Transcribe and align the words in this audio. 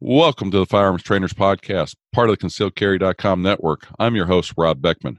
Welcome 0.00 0.52
to 0.52 0.58
the 0.60 0.66
Firearms 0.66 1.02
Trainers 1.02 1.32
Podcast, 1.32 1.96
part 2.12 2.30
of 2.30 2.38
the 2.38 2.46
concealedcarry.com 2.46 3.42
network. 3.42 3.88
I'm 3.98 4.14
your 4.14 4.26
host, 4.26 4.54
Rob 4.56 4.80
Beckman. 4.80 5.18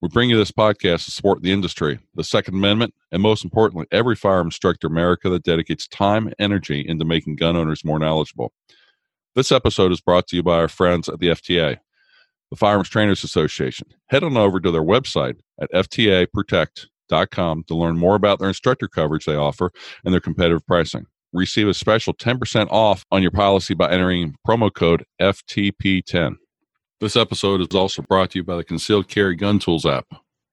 We 0.00 0.10
bring 0.10 0.30
you 0.30 0.36
this 0.36 0.52
podcast 0.52 1.06
to 1.06 1.10
support 1.10 1.42
the 1.42 1.50
industry, 1.50 1.98
the 2.14 2.22
Second 2.22 2.54
Amendment, 2.54 2.94
and 3.10 3.20
most 3.20 3.42
importantly, 3.42 3.88
every 3.90 4.14
firearm 4.14 4.46
instructor 4.46 4.86
in 4.86 4.92
America 4.92 5.28
that 5.28 5.42
dedicates 5.42 5.88
time 5.88 6.26
and 6.26 6.36
energy 6.38 6.86
into 6.86 7.04
making 7.04 7.34
gun 7.34 7.56
owners 7.56 7.84
more 7.84 7.98
knowledgeable. 7.98 8.52
This 9.34 9.50
episode 9.50 9.90
is 9.90 10.00
brought 10.00 10.28
to 10.28 10.36
you 10.36 10.44
by 10.44 10.54
our 10.58 10.68
friends 10.68 11.08
at 11.08 11.18
the 11.18 11.30
FTA, 11.30 11.78
the 12.50 12.56
Firearms 12.56 12.90
Trainers 12.90 13.24
Association. 13.24 13.88
Head 14.06 14.22
on 14.22 14.36
over 14.36 14.60
to 14.60 14.70
their 14.70 14.84
website 14.84 15.40
at 15.60 15.72
ftaprotect.com 15.72 17.64
to 17.64 17.74
learn 17.74 17.98
more 17.98 18.14
about 18.14 18.38
their 18.38 18.46
instructor 18.46 18.86
coverage 18.86 19.24
they 19.24 19.34
offer 19.34 19.72
and 20.04 20.14
their 20.14 20.20
competitive 20.20 20.64
pricing 20.64 21.06
receive 21.32 21.68
a 21.68 21.74
special 21.74 22.14
10% 22.14 22.68
off 22.70 23.04
on 23.10 23.22
your 23.22 23.30
policy 23.30 23.74
by 23.74 23.90
entering 23.90 24.34
promo 24.46 24.72
code 24.72 25.04
FTP10. 25.20 26.36
This 27.00 27.16
episode 27.16 27.60
is 27.60 27.74
also 27.74 28.02
brought 28.02 28.30
to 28.30 28.38
you 28.38 28.44
by 28.44 28.56
the 28.56 28.64
Concealed 28.64 29.08
Carry 29.08 29.34
Gun 29.34 29.58
Tools 29.58 29.86
app. 29.86 30.06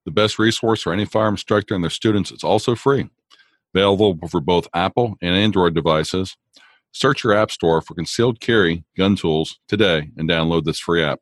The 0.05 0.11
best 0.11 0.39
resource 0.39 0.81
for 0.81 0.93
any 0.93 1.05
firearm 1.05 1.35
instructor 1.35 1.75
and 1.75 1.83
their 1.83 1.91
students. 1.91 2.31
It's 2.31 2.43
also 2.43 2.75
free. 2.75 3.09
Available 3.75 4.17
for 4.29 4.41
both 4.41 4.67
Apple 4.73 5.15
and 5.21 5.35
Android 5.35 5.75
devices. 5.75 6.35
Search 6.91 7.23
your 7.23 7.33
app 7.33 7.51
store 7.51 7.81
for 7.81 7.93
Concealed 7.93 8.39
Carry 8.39 8.83
Gun 8.97 9.15
Tools 9.15 9.59
today 9.67 10.09
and 10.17 10.27
download 10.27 10.63
this 10.63 10.79
free 10.79 11.03
app. 11.03 11.19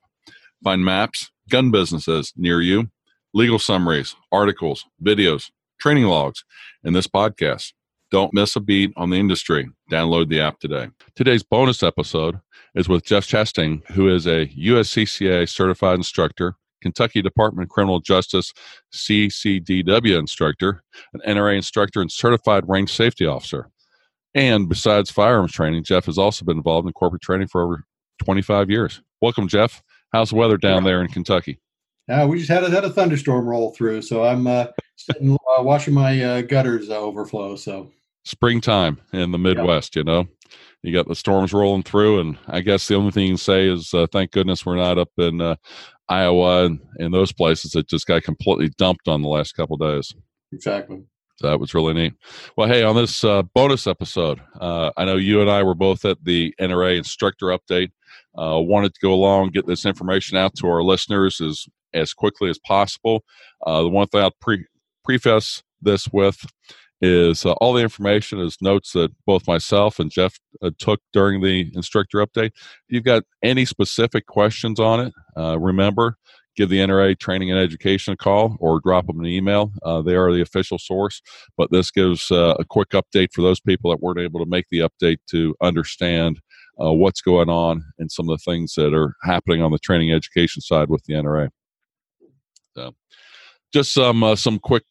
Find 0.63 0.85
maps, 0.85 1.29
gun 1.49 1.71
businesses 1.71 2.31
near 2.37 2.61
you, 2.61 2.89
legal 3.33 3.59
summaries, 3.59 4.15
articles, 4.31 4.85
videos, 5.03 5.51
training 5.79 6.05
logs, 6.05 6.45
and 6.83 6.95
this 6.95 7.07
podcast. 7.07 7.73
Don't 8.09 8.33
miss 8.33 8.55
a 8.55 8.61
beat 8.61 8.93
on 8.95 9.09
the 9.09 9.17
industry. 9.17 9.69
Download 9.91 10.29
the 10.29 10.39
app 10.39 10.59
today. 10.59 10.87
Today's 11.15 11.43
bonus 11.43 11.83
episode 11.83 12.39
is 12.73 12.87
with 12.87 13.03
Jeff 13.03 13.27
Chastain, 13.27 13.85
who 13.91 14.07
is 14.07 14.25
a 14.25 14.47
USCCA 14.47 15.49
certified 15.49 15.97
instructor, 15.97 16.55
Kentucky 16.81 17.21
Department 17.21 17.65
of 17.65 17.69
Criminal 17.69 17.99
Justice 17.99 18.53
CCDW 18.93 20.17
instructor, 20.17 20.83
an 21.13 21.21
NRA 21.27 21.57
instructor, 21.57 21.99
and 21.99 22.09
certified 22.09 22.63
range 22.69 22.93
safety 22.93 23.25
officer. 23.25 23.69
And 24.33 24.69
besides 24.69 25.11
firearms 25.11 25.51
training, 25.51 25.83
Jeff 25.83 26.05
has 26.05 26.17
also 26.17 26.45
been 26.45 26.57
involved 26.57 26.87
in 26.87 26.93
corporate 26.93 27.23
training 27.23 27.47
for 27.47 27.61
over 27.61 27.83
25 28.23 28.69
years. 28.69 29.01
Welcome, 29.21 29.49
Jeff. 29.49 29.83
How's 30.13 30.29
the 30.29 30.37
weather 30.37 30.57
down 30.57 30.85
there 30.85 31.01
in 31.01 31.09
Kentucky? 31.09 31.59
Uh, 32.09 32.25
we 32.29 32.37
just 32.37 32.49
had 32.49 32.63
a, 32.63 32.69
had 32.69 32.85
a 32.85 32.89
thunderstorm 32.89 33.45
roll 33.45 33.71
through, 33.71 34.01
so 34.01 34.23
I'm 34.23 34.47
uh, 34.47 34.67
sitting, 34.95 35.33
uh, 35.33 35.61
watching 35.61 35.93
my 35.93 36.23
uh, 36.23 36.41
gutters 36.41 36.89
overflow. 36.89 37.57
So 37.57 37.91
springtime 38.27 38.99
in 39.13 39.31
the 39.31 39.37
Midwest, 39.37 39.95
yep. 39.95 40.05
you 40.05 40.11
know. 40.11 40.27
You 40.83 40.93
got 40.93 41.07
the 41.07 41.15
storms 41.15 41.53
rolling 41.53 41.83
through, 41.83 42.19
and 42.19 42.37
I 42.47 42.61
guess 42.61 42.87
the 42.87 42.95
only 42.95 43.11
thing 43.11 43.23
you 43.23 43.29
can 43.31 43.37
say 43.37 43.67
is, 43.67 43.93
uh, 43.93 44.07
thank 44.11 44.31
goodness 44.31 44.65
we're 44.65 44.75
not 44.75 44.97
up 44.97 45.09
in 45.17 45.41
uh, 45.41 45.55
Iowa 46.07 46.65
and, 46.65 46.79
and 46.97 47.13
those 47.13 47.33
places 47.33 47.71
that 47.71 47.87
just 47.87 48.05
got 48.05 48.23
completely 48.23 48.69
dumped 48.77 49.07
on 49.07 49.21
the 49.21 49.27
last 49.27 49.53
couple 49.53 49.75
days. 49.77 50.13
Exactly. 50.53 51.03
So 51.37 51.47
that 51.47 51.59
was 51.59 51.73
really 51.73 51.93
neat. 51.93 52.13
Well, 52.55 52.67
hey, 52.67 52.83
on 52.83 52.95
this 52.95 53.23
uh, 53.23 53.43
bonus 53.43 53.85
episode, 53.85 54.41
uh, 54.59 54.91
I 54.97 55.05
know 55.05 55.17
you 55.17 55.41
and 55.41 55.49
I 55.49 55.63
were 55.63 55.75
both 55.75 56.03
at 56.05 56.23
the 56.23 56.53
NRA 56.59 56.97
instructor 56.97 57.47
update. 57.47 57.91
Uh, 58.37 58.59
wanted 58.59 58.93
to 58.93 58.99
go 59.01 59.13
along, 59.13 59.49
get 59.49 59.67
this 59.67 59.85
information 59.85 60.37
out 60.37 60.55
to 60.55 60.67
our 60.67 60.83
listeners 60.83 61.41
as 61.41 61.65
as 61.93 62.13
quickly 62.13 62.49
as 62.49 62.59
possible. 62.59 63.23
Uh, 63.65 63.81
the 63.81 63.89
one 63.89 64.07
thing 64.07 64.21
I'll 64.21 64.35
pre- 64.41 64.67
preface 65.03 65.63
this 65.81 66.07
with 66.09 66.45
is 67.01 67.45
uh, 67.45 67.51
all 67.53 67.73
the 67.73 67.83
information 67.83 68.39
is 68.39 68.57
notes 68.61 68.93
that 68.93 69.11
both 69.25 69.47
myself 69.47 69.99
and 69.99 70.11
Jeff 70.11 70.39
uh, 70.61 70.71
took 70.79 70.99
during 71.13 71.41
the 71.41 71.71
instructor 71.73 72.25
update. 72.25 72.47
If 72.47 72.89
you've 72.89 73.03
got 73.03 73.23
any 73.43 73.65
specific 73.65 74.25
questions 74.25 74.79
on 74.79 74.99
it, 74.99 75.13
uh, 75.37 75.59
remember 75.59 76.17
give 76.57 76.69
the 76.69 76.79
NRA 76.79 77.17
Training 77.17 77.51
and 77.51 77.59
Education 77.59 78.13
a 78.13 78.17
call 78.17 78.57
or 78.59 78.81
drop 78.81 79.05
them 79.05 79.19
an 79.19 79.27
email. 79.27 79.71
Uh, 79.83 80.01
they 80.01 80.15
are 80.15 80.33
the 80.33 80.41
official 80.41 80.79
source, 80.79 81.21
but 81.55 81.71
this 81.71 81.91
gives 81.91 82.31
uh, 82.31 82.55
a 82.59 82.65
quick 82.65 82.89
update 82.89 83.31
for 83.31 83.43
those 83.43 83.59
people 83.59 83.91
that 83.91 84.01
weren't 84.01 84.19
able 84.19 84.43
to 84.43 84.49
make 84.49 84.65
the 84.71 84.79
update 84.79 85.19
to 85.29 85.55
understand 85.61 86.39
uh, 86.83 86.91
what's 86.91 87.21
going 87.21 87.49
on 87.49 87.83
and 87.99 88.11
some 88.11 88.27
of 88.27 88.37
the 88.37 88.51
things 88.51 88.73
that 88.73 88.93
are 88.93 89.13
happening 89.23 89.61
on 89.61 89.71
the 89.71 89.79
training 89.79 90.11
education 90.11 90.61
side 90.61 90.89
with 90.89 91.03
the 91.03 91.13
NRA. 91.13 91.49
So, 92.75 92.95
just 93.73 93.93
some 93.93 94.35
some 94.35 94.59
quick 94.59 94.83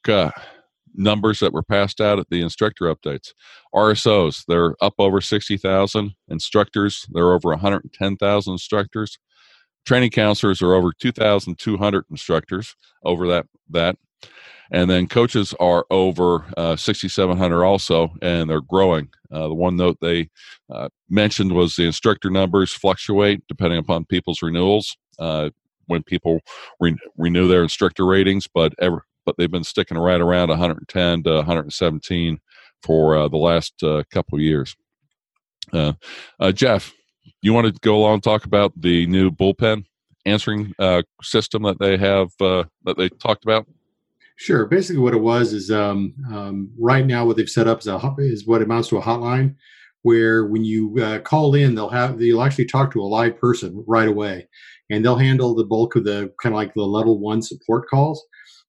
numbers 0.97 1.41
that 1.41 1.53
were 1.53 1.63
passed 1.63 2.01
out 2.01 2.19
at 2.19 2.29
the 2.31 2.43
instructor 2.43 2.95
updates. 2.95 3.33
RSOs, 3.75 4.45
they're 4.47 4.75
up 4.81 4.95
over 4.99 5.21
60,000. 5.21 6.13
Instructors, 6.29 7.07
they're 7.13 7.33
over 7.33 7.51
110,000 7.51 8.53
instructors. 8.53 9.19
Training 9.85 10.11
counselors 10.11 10.63
are 10.63 10.75
over 10.75 10.93
2,200 10.93 12.05
instructors 12.11 12.75
over 13.05 13.29
that 13.29 13.47
that. 13.71 13.97
And 14.71 14.91
then 14.91 15.07
coaches 15.07 15.55
are 15.61 15.87
over 15.91 16.45
uh, 16.57 16.75
6,700 16.75 17.65
also, 17.65 18.13
and 18.21 18.51
they're 18.51 18.61
growing. 18.61 19.09
Uh, 19.31 19.49
the 19.49 19.55
one 19.55 19.77
note 19.77 19.99
they 20.01 20.29
uh, 20.71 20.89
mentioned 21.09 21.53
was 21.53 21.77
the 21.77 21.87
instructor 21.87 22.31
numbers 22.31 22.73
fluctuate 22.73 23.45
depending 23.49 23.79
upon 23.79 24.05
people's 24.07 24.43
renewals 24.43 24.97
uh, 25.19 25.51
when 25.87 26.03
people 26.03 26.41
re- 26.81 26.97
renew 27.17 27.47
their 27.47 27.63
instructor 27.63 28.05
ratings, 28.05 28.49
but 28.53 28.73
ever, 28.81 29.05
but 29.27 29.37
they've 29.37 29.51
been 29.51 29.65
sticking 29.65 29.99
right 29.99 30.21
around 30.21 30.49
110 30.49 31.25
to 31.25 31.31
117 31.35 32.41
for 32.83 33.17
uh, 33.17 33.29
the 33.29 33.37
last 33.37 33.75
uh, 33.83 34.03
couple 34.11 34.41
years. 34.41 34.75
Uh, 35.73 35.93
uh, 36.41 36.53
Jeff, 36.53 36.95
you 37.43 37.53
want 37.53 37.67
to 37.67 37.81
go 37.81 37.97
along 37.97 38.15
and 38.15 38.23
talk 38.23 38.45
about 38.45 38.73
the 38.81 39.07
new 39.07 39.31
bullpen 39.31 39.85
answering 40.25 40.73
uh, 40.79 41.03
system 41.23 41.63
that 41.65 41.79
they 41.79 41.97
have 41.97 42.31
uh, 42.41 42.65
that 42.85 42.97
they 42.97 43.09
talked 43.09 43.45
about? 43.45 43.67
Sure. 44.37 44.67
Basically, 44.67 45.01
what 45.01 45.15
it 45.15 45.21
was 45.21 45.53
is 45.53 45.71
um, 45.71 46.15
um, 46.33 46.71
right 46.79 47.07
now 47.07 47.25
what 47.25 47.37
they've 47.37 47.49
set 47.49 47.67
up 47.67 47.81
is, 47.81 47.87
a, 47.87 48.15
is 48.19 48.47
what 48.47 48.63
amounts 48.63 48.89
to 48.89 48.99
a 48.99 49.03
hotline, 49.03 49.55
where 50.03 50.47
when 50.47 50.65
you 50.65 50.97
uh, 51.03 51.19
call 51.21 51.55
in, 51.55 51.75
they'll 51.75 51.89
have 51.89 52.19
they'll 52.19 52.43
actually 52.43 52.67
talk 52.67 52.93
to 52.93 53.01
a 53.01 53.05
live 53.05 53.41
person 53.41 53.83
right 53.87 54.09
away, 54.09 54.47
and 54.91 55.05
they'll 55.05 55.17
handle 55.17 55.55
the 55.55 55.65
bulk 55.65 55.97
of 55.97 56.05
the 56.05 56.33
kind 56.41 56.55
of 56.55 56.59
like 56.59 56.75
the 56.75 56.83
level 56.83 57.19
one 57.19 57.41
support 57.41 57.89
calls 57.89 58.25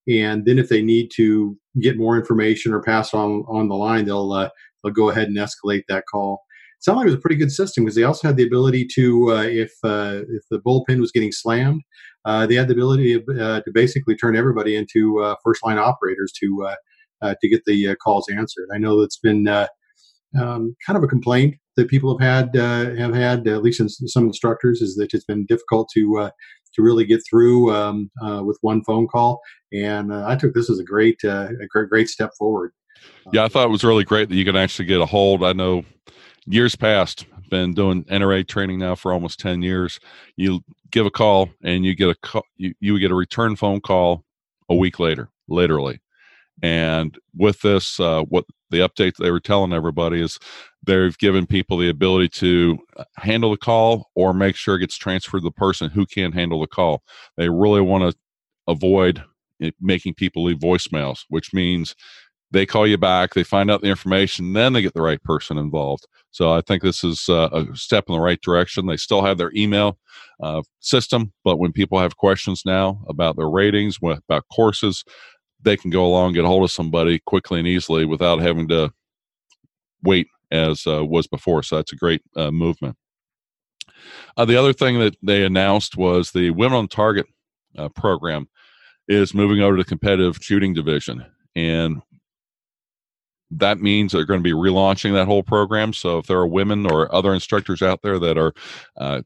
and 0.07 0.45
then 0.45 0.57
if 0.57 0.69
they 0.69 0.81
need 0.81 1.11
to 1.15 1.57
get 1.81 1.97
more 1.97 2.17
information 2.17 2.73
or 2.73 2.81
pass 2.81 3.13
on 3.13 3.43
on 3.47 3.67
the 3.67 3.75
line, 3.75 4.05
they'll 4.05 4.31
uh, 4.31 4.49
they'll 4.83 4.93
go 4.93 5.09
ahead 5.09 5.27
and 5.27 5.37
escalate 5.37 5.83
that 5.89 6.05
call. 6.09 6.43
It 6.77 6.83
sounded 6.83 6.99
like 6.99 7.07
it 7.07 7.11
was 7.11 7.15
a 7.15 7.21
pretty 7.21 7.35
good 7.35 7.51
system 7.51 7.83
because 7.83 7.95
they 7.95 8.03
also 8.03 8.27
had 8.27 8.37
the 8.37 8.45
ability 8.45 8.87
to, 8.95 9.33
uh, 9.33 9.43
if 9.43 9.73
uh, 9.83 10.21
if 10.29 10.43
the 10.49 10.59
bullpen 10.59 10.99
was 10.99 11.11
getting 11.11 11.31
slammed, 11.31 11.81
uh, 12.25 12.45
they 12.45 12.55
had 12.55 12.67
the 12.67 12.73
ability 12.73 13.15
uh, 13.15 13.61
to 13.61 13.71
basically 13.73 14.15
turn 14.15 14.35
everybody 14.35 14.75
into 14.75 15.19
uh, 15.21 15.35
first 15.43 15.63
line 15.65 15.77
operators 15.77 16.31
to 16.39 16.69
to 17.23 17.49
get 17.49 17.65
the 17.65 17.95
calls 17.95 18.27
answered. 18.29 18.67
I 18.73 18.77
know 18.77 19.01
that's 19.01 19.19
been 19.19 19.47
um, 19.47 20.75
kind 20.85 20.97
of 20.97 21.03
a 21.03 21.07
complaint 21.07 21.55
that 21.75 21.89
people 21.89 22.17
have 22.17 22.53
had 22.53 22.55
have 22.97 23.15
had 23.15 23.47
at 23.47 23.63
least 23.63 23.79
in 23.79 23.89
some 23.89 24.27
instructors 24.27 24.81
is 24.81 24.95
that 24.95 25.13
it's 25.13 25.25
been 25.25 25.45
difficult 25.47 25.89
to 25.95 26.29
to 26.77 26.83
really 26.83 27.05
get 27.05 27.21
through 27.29 27.75
um, 27.75 28.09
uh, 28.23 28.41
with 28.45 28.57
one 28.61 28.83
phone 28.83 29.07
call. 29.07 29.41
And 29.73 30.13
uh, 30.13 30.25
I 30.25 30.35
took 30.35 30.53
this 30.53 30.69
as 30.69 30.79
a 30.79 30.83
great, 30.83 31.19
uh, 31.25 31.49
a 31.61 31.67
great, 31.67 31.89
great 31.89 32.07
step 32.07 32.31
forward. 32.37 32.71
Yeah, 33.33 33.43
I 33.43 33.49
thought 33.49 33.65
it 33.65 33.71
was 33.71 33.83
really 33.83 34.05
great 34.05 34.29
that 34.29 34.35
you 34.35 34.45
can 34.45 34.55
actually 34.55 34.85
get 34.85 35.01
a 35.01 35.05
hold. 35.05 35.43
I 35.43 35.53
know 35.53 35.83
years 36.45 36.75
past, 36.75 37.25
been 37.49 37.73
doing 37.73 38.03
NRA 38.05 38.47
training 38.47 38.79
now 38.79 38.95
for 38.95 39.11
almost 39.11 39.39
10 39.39 39.61
years. 39.61 39.99
You 40.35 40.61
give 40.91 41.05
a 41.05 41.11
call 41.11 41.49
and 41.63 41.83
you 41.83 41.95
get 41.95 42.09
a 42.09 42.15
call, 42.15 42.43
you, 42.55 42.73
you 42.79 42.97
get 42.99 43.11
a 43.11 43.15
return 43.15 43.55
phone 43.55 43.81
call 43.81 44.23
a 44.69 44.75
week 44.75 44.99
later, 44.99 45.29
literally. 45.47 45.99
And 46.61 47.17
with 47.35 47.61
this, 47.61 47.99
uh, 47.99 48.23
what 48.23 48.45
the 48.69 48.79
update 48.79 49.15
they 49.17 49.31
were 49.31 49.39
telling 49.39 49.73
everybody 49.73 50.21
is 50.21 50.37
they've 50.83 51.17
given 51.17 51.45
people 51.45 51.77
the 51.77 51.89
ability 51.89 52.29
to 52.29 52.77
uh, 52.97 53.03
handle 53.17 53.51
the 53.51 53.57
call 53.57 54.09
or 54.15 54.33
make 54.33 54.55
sure 54.55 54.75
it 54.75 54.79
gets 54.79 54.97
transferred 54.97 55.39
to 55.39 55.43
the 55.43 55.51
person 55.51 55.89
who 55.89 56.05
can 56.05 56.31
handle 56.31 56.61
the 56.61 56.67
call. 56.67 57.03
They 57.37 57.49
really 57.49 57.81
want 57.81 58.11
to 58.11 58.17
avoid 58.67 59.23
making 59.81 60.13
people 60.13 60.43
leave 60.43 60.59
voicemails, 60.59 61.25
which 61.29 61.53
means 61.53 61.95
they 62.51 62.65
call 62.65 62.87
you 62.87 62.97
back, 62.97 63.33
they 63.33 63.43
find 63.43 63.69
out 63.69 63.81
the 63.81 63.89
information, 63.89 64.53
then 64.53 64.73
they 64.73 64.81
get 64.81 64.93
the 64.93 65.01
right 65.01 65.21
person 65.23 65.57
involved. 65.57 66.07
So 66.31 66.51
I 66.51 66.61
think 66.61 66.81
this 66.81 67.03
is 67.03 67.27
uh, 67.27 67.49
a 67.51 67.75
step 67.75 68.05
in 68.07 68.13
the 68.13 68.21
right 68.21 68.39
direction. 68.41 68.85
They 68.85 68.97
still 68.97 69.23
have 69.23 69.37
their 69.37 69.51
email 69.55 69.97
uh, 70.41 70.61
system, 70.79 71.33
but 71.43 71.57
when 71.57 71.73
people 71.73 71.99
have 71.99 72.15
questions 72.15 72.63
now 72.65 73.03
about 73.09 73.35
their 73.35 73.49
ratings, 73.49 73.97
about 74.01 74.45
courses, 74.53 75.03
they 75.61 75.77
can 75.77 75.89
go 75.89 76.05
along 76.05 76.33
get 76.33 76.45
a 76.45 76.47
hold 76.47 76.63
of 76.63 76.71
somebody 76.71 77.19
quickly 77.19 77.59
and 77.59 77.67
easily 77.67 78.05
without 78.05 78.39
having 78.39 78.67
to 78.67 78.91
wait 80.03 80.27
as 80.51 80.85
uh, 80.87 81.03
was 81.03 81.27
before. 81.27 81.63
So 81.63 81.75
that's 81.75 81.93
a 81.93 81.97
great 81.97 82.21
uh, 82.35 82.51
movement. 82.51 82.95
Uh, 84.35 84.45
the 84.45 84.57
other 84.57 84.73
thing 84.73 84.99
that 84.99 85.15
they 85.21 85.43
announced 85.43 85.97
was 85.97 86.31
the 86.31 86.51
Women 86.51 86.77
on 86.77 86.87
Target 86.87 87.25
uh, 87.77 87.89
program 87.89 88.47
is 89.07 89.33
moving 89.33 89.61
over 89.61 89.77
to 89.77 89.83
the 89.83 89.89
competitive 89.89 90.37
shooting 90.41 90.73
division. 90.73 91.25
And 91.55 92.01
that 93.51 93.79
means 93.79 94.11
they're 94.11 94.25
going 94.25 94.39
to 94.39 94.43
be 94.43 94.53
relaunching 94.53 95.13
that 95.13 95.25
whole 95.25 95.43
program. 95.43 95.93
So 95.93 96.17
if 96.19 96.27
there 96.27 96.37
are 96.37 96.47
women 96.47 96.85
or 96.85 97.13
other 97.13 97.33
instructors 97.33 97.81
out 97.81 98.01
there 98.01 98.19
that 98.19 98.37
are 98.37 98.53
uh, 98.97 99.21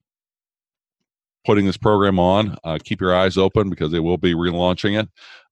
putting 1.45 1.65
this 1.65 1.77
program 1.77 2.19
on, 2.19 2.57
uh, 2.63 2.77
keep 2.83 3.01
your 3.01 3.15
eyes 3.15 3.37
open 3.37 3.69
because 3.69 3.91
they 3.91 3.99
will 3.99 4.17
be 4.17 4.33
relaunching 4.33 4.99
it. 4.99 5.09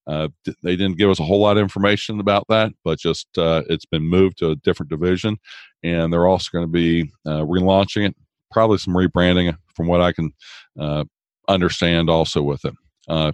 Uh, 0.10 0.28
they 0.64 0.76
didn't 0.76 0.98
give 0.98 1.10
us 1.10 1.20
a 1.20 1.24
whole 1.24 1.40
lot 1.40 1.56
of 1.56 1.62
information 1.62 2.20
about 2.20 2.44
that, 2.50 2.72
but 2.84 2.98
just 2.98 3.28
uh, 3.38 3.62
it's 3.70 3.86
been 3.86 4.02
moved 4.02 4.40
to 4.40 4.50
a 4.50 4.56
different 4.56 4.90
division, 4.90 5.38
and 5.84 6.12
they're 6.12 6.26
also 6.26 6.50
going 6.52 6.66
to 6.66 6.72
be 6.72 7.12
uh, 7.28 7.42
relaunching 7.42 8.08
it. 8.08 8.16
Probably 8.50 8.80
some 8.80 8.96
rebranding, 8.96 9.56
from 9.76 9.86
what 9.86 10.02
I 10.02 10.12
can 10.12 10.34
uh, 10.80 11.04
understand, 11.48 12.10
also 12.10 12.42
with 12.42 12.66
it. 12.66 12.74
Uh, 13.08 13.34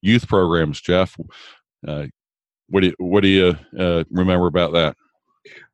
youth 0.00 0.28
programs, 0.28 0.80
Jeff. 0.80 1.16
Uh, 1.86 2.06
what 2.68 2.82
do 2.82 2.86
you, 2.86 2.94
what 2.98 3.22
do 3.22 3.28
you 3.28 3.56
remember 4.12 4.46
about 4.46 4.72
that? 4.74 4.96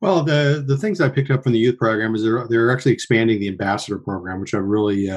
Well, 0.01 0.23
the 0.23 0.63
the 0.65 0.77
things 0.77 0.99
I 0.99 1.09
picked 1.09 1.29
up 1.29 1.43
from 1.43 1.51
the 1.51 1.59
youth 1.59 1.77
program 1.77 2.15
is 2.15 2.23
they're 2.23 2.47
they're 2.47 2.71
actually 2.71 2.93
expanding 2.93 3.39
the 3.39 3.49
ambassador 3.49 3.99
program, 3.99 4.41
which 4.41 4.55
I'm 4.55 4.67
really 4.67 5.07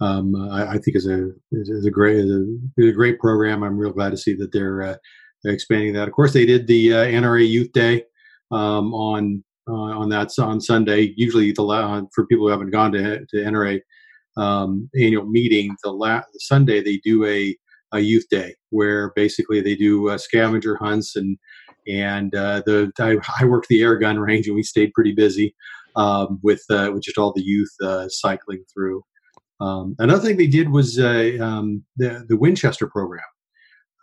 um, 0.00 0.34
I, 0.36 0.72
I, 0.72 0.78
think 0.78 0.96
is 0.96 1.06
a 1.06 1.30
is, 1.52 1.86
a 1.86 1.90
great 1.90 2.16
is 2.16 2.30
a, 2.30 2.44
is 2.76 2.90
a, 2.90 2.92
great 2.92 3.18
program. 3.18 3.62
I'm 3.62 3.78
real 3.78 3.92
glad 3.92 4.10
to 4.10 4.16
see 4.16 4.34
that 4.34 4.52
they're, 4.52 4.82
uh, 4.82 4.96
expanding 5.44 5.92
that. 5.94 6.08
Of 6.08 6.14
course, 6.14 6.32
they 6.32 6.44
did 6.44 6.66
the 6.66 6.92
uh, 6.92 7.04
NRA 7.04 7.48
Youth 7.48 7.72
Day 7.72 8.04
um, 8.50 8.92
on 8.92 9.44
uh, 9.68 9.72
on 9.72 10.08
that 10.10 10.30
on 10.38 10.60
Sunday. 10.60 11.14
Usually, 11.16 11.52
the 11.52 12.08
for 12.14 12.26
people 12.26 12.46
who 12.46 12.50
haven't 12.50 12.70
gone 12.70 12.92
to 12.92 13.20
to 13.24 13.36
NRA 13.36 13.80
um, 14.36 14.90
annual 15.00 15.26
meeting, 15.26 15.74
the, 15.82 15.90
la- 15.90 16.22
Sunday 16.38 16.82
they 16.82 16.98
do 17.04 17.24
a 17.24 17.56
a 17.92 18.00
youth 18.00 18.26
day 18.30 18.54
where 18.70 19.12
basically 19.14 19.60
they 19.60 19.76
do 19.76 20.10
uh, 20.10 20.18
scavenger 20.18 20.76
hunts 20.76 21.16
and 21.16 21.38
and 21.86 22.34
uh, 22.34 22.62
the 22.66 22.90
I, 22.98 23.16
I, 23.40 23.44
worked 23.44 23.68
the 23.68 23.82
air 23.82 23.96
gun 23.96 24.18
range 24.18 24.48
and 24.48 24.56
we 24.56 24.64
stayed 24.64 24.92
pretty 24.92 25.12
busy 25.12 25.54
um, 25.94 26.40
with 26.42 26.64
uh, 26.70 26.90
with 26.92 27.02
just 27.02 27.18
all 27.18 27.32
the 27.32 27.42
youth 27.42 27.72
uh, 27.82 28.08
cycling 28.08 28.64
through. 28.72 29.02
Um, 29.60 29.96
another 29.98 30.20
thing 30.20 30.36
they 30.36 30.46
did 30.46 30.70
was 30.70 30.98
uh, 30.98 31.36
um, 31.40 31.84
the 31.96 32.24
the 32.28 32.36
Winchester 32.36 32.86
program. 32.86 33.24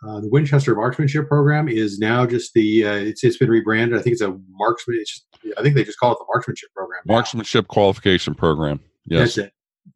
Uh, 0.06 0.20
the 0.20 0.28
Winchester 0.28 0.74
Marksmanship 0.74 1.28
program 1.28 1.68
is 1.68 1.98
now 1.98 2.26
just 2.26 2.52
the 2.54 2.86
uh, 2.86 2.94
it's 2.94 3.24
it's 3.24 3.38
been 3.38 3.48
rebranded. 3.48 3.98
I 3.98 4.02
think 4.02 4.12
it's 4.12 4.22
a 4.22 4.36
marksman. 4.50 4.98
It's 5.00 5.10
just, 5.10 5.26
I 5.56 5.62
think 5.62 5.76
they 5.76 5.84
just 5.84 5.98
call 5.98 6.12
it 6.12 6.18
the 6.18 6.26
Marksmanship 6.32 6.70
program. 6.74 7.00
Now. 7.06 7.14
Marksmanship 7.14 7.68
qualification 7.68 8.34
program. 8.34 8.80
Yes, 9.06 9.36
that's 9.36 9.48
it. 9.48 9.52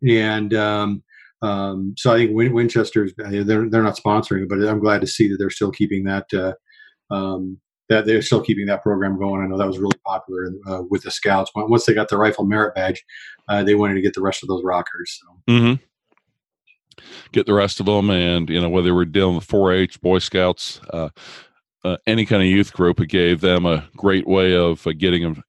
And 0.09 0.55
um, 0.55 1.03
um, 1.43 1.95
so 1.97 2.13
I 2.13 2.19
think 2.19 2.35
Win- 2.35 2.55
Winchester's 2.55 3.13
uh, 3.23 3.31
they're 3.45 3.69
they're 3.69 3.83
not 3.83 3.97
sponsoring 3.97 4.45
it, 4.45 4.49
but 4.49 4.67
I'm 4.67 4.81
glad 4.81 5.01
to 5.03 5.07
see 5.07 5.29
that 5.29 5.37
they're 5.39 5.51
still 5.51 5.71
keeping 5.71 6.05
that 6.05 6.27
uh, 6.33 6.53
um, 7.15 7.61
that 7.89 8.07
they're 8.07 8.23
still 8.23 8.43
keeping 8.43 8.67
that 8.67 8.83
program 8.83 9.19
going. 9.19 9.43
I 9.43 9.47
know 9.47 9.59
that 9.59 9.67
was 9.67 9.79
really 9.79 9.99
popular 10.05 10.51
uh, 10.67 10.83
with 10.89 11.03
the 11.03 11.11
scouts. 11.11 11.51
Once 11.55 11.87
they 11.87 11.95
got 11.95 12.09
the 12.09 12.19
rifle 12.19 12.45
merit 12.45 12.75
badge, 12.75 13.05
uh, 13.49 13.63
they 13.63 13.75
wanted 13.75 13.95
to 13.95 14.03
get 14.03 14.15
the 14.15 14.23
rest 14.23 14.43
of 14.43 14.49
those 14.49 14.63
rockers. 14.65 15.21
So. 15.21 15.53
Mm-hmm. 15.53 17.03
Get 17.33 17.47
the 17.47 17.55
rest 17.55 17.81
of 17.81 17.87
them, 17.87 18.11
and 18.11 18.49
you 18.51 18.61
know 18.61 18.69
whether 18.69 18.95
we're 18.95 19.05
dealing 19.05 19.37
with 19.37 19.47
4-H, 19.47 20.01
Boy 20.01 20.19
Scouts, 20.19 20.81
uh, 20.93 21.11
uh, 21.85 21.97
any 22.07 22.27
kind 22.27 22.43
of 22.43 22.49
youth 22.49 22.73
group, 22.73 23.01
it 23.01 23.07
gave 23.07 23.41
them 23.41 23.67
a 23.67 23.89
great 23.97 24.27
way 24.27 24.55
of 24.55 24.87
uh, 24.87 24.93
getting 24.93 25.23
them 25.23 25.45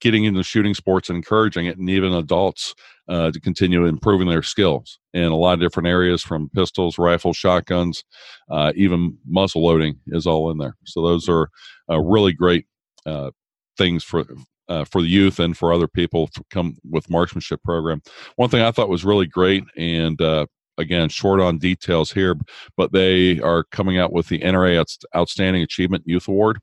getting 0.00 0.24
into 0.24 0.42
shooting 0.42 0.74
sports 0.74 1.08
and 1.08 1.16
encouraging 1.16 1.66
it, 1.66 1.78
and 1.78 1.88
even 1.90 2.12
adults 2.12 2.74
uh, 3.08 3.30
to 3.30 3.40
continue 3.40 3.86
improving 3.86 4.28
their 4.28 4.42
skills 4.42 4.98
in 5.14 5.24
a 5.24 5.36
lot 5.36 5.54
of 5.54 5.60
different 5.60 5.88
areas 5.88 6.22
from 6.22 6.50
pistols, 6.50 6.98
rifles, 6.98 7.36
shotguns, 7.36 8.04
uh, 8.50 8.72
even 8.74 9.16
muzzle 9.26 9.64
loading 9.64 9.98
is 10.08 10.26
all 10.26 10.50
in 10.50 10.58
there. 10.58 10.76
So 10.84 11.02
those 11.02 11.28
are 11.28 11.48
uh, 11.90 12.00
really 12.00 12.32
great 12.32 12.66
uh, 13.04 13.30
things 13.76 14.04
for. 14.04 14.24
Uh, 14.68 14.84
for 14.84 15.00
the 15.00 15.06
youth 15.06 15.38
and 15.38 15.56
for 15.56 15.72
other 15.72 15.86
people 15.86 16.26
to 16.26 16.42
come 16.50 16.76
with 16.90 17.08
marksmanship 17.08 17.62
program. 17.62 18.02
One 18.34 18.50
thing 18.50 18.62
I 18.62 18.72
thought 18.72 18.88
was 18.88 19.04
really 19.04 19.28
great, 19.28 19.62
and 19.76 20.20
uh, 20.20 20.46
again, 20.76 21.08
short 21.08 21.40
on 21.40 21.58
details 21.58 22.10
here, 22.10 22.36
but 22.76 22.90
they 22.90 23.40
are 23.40 23.62
coming 23.64 23.98
out 23.98 24.12
with 24.12 24.28
the 24.28 24.40
NRA 24.40 24.84
Outstanding 25.14 25.62
Achievement 25.62 26.02
Youth 26.06 26.26
Award, 26.26 26.58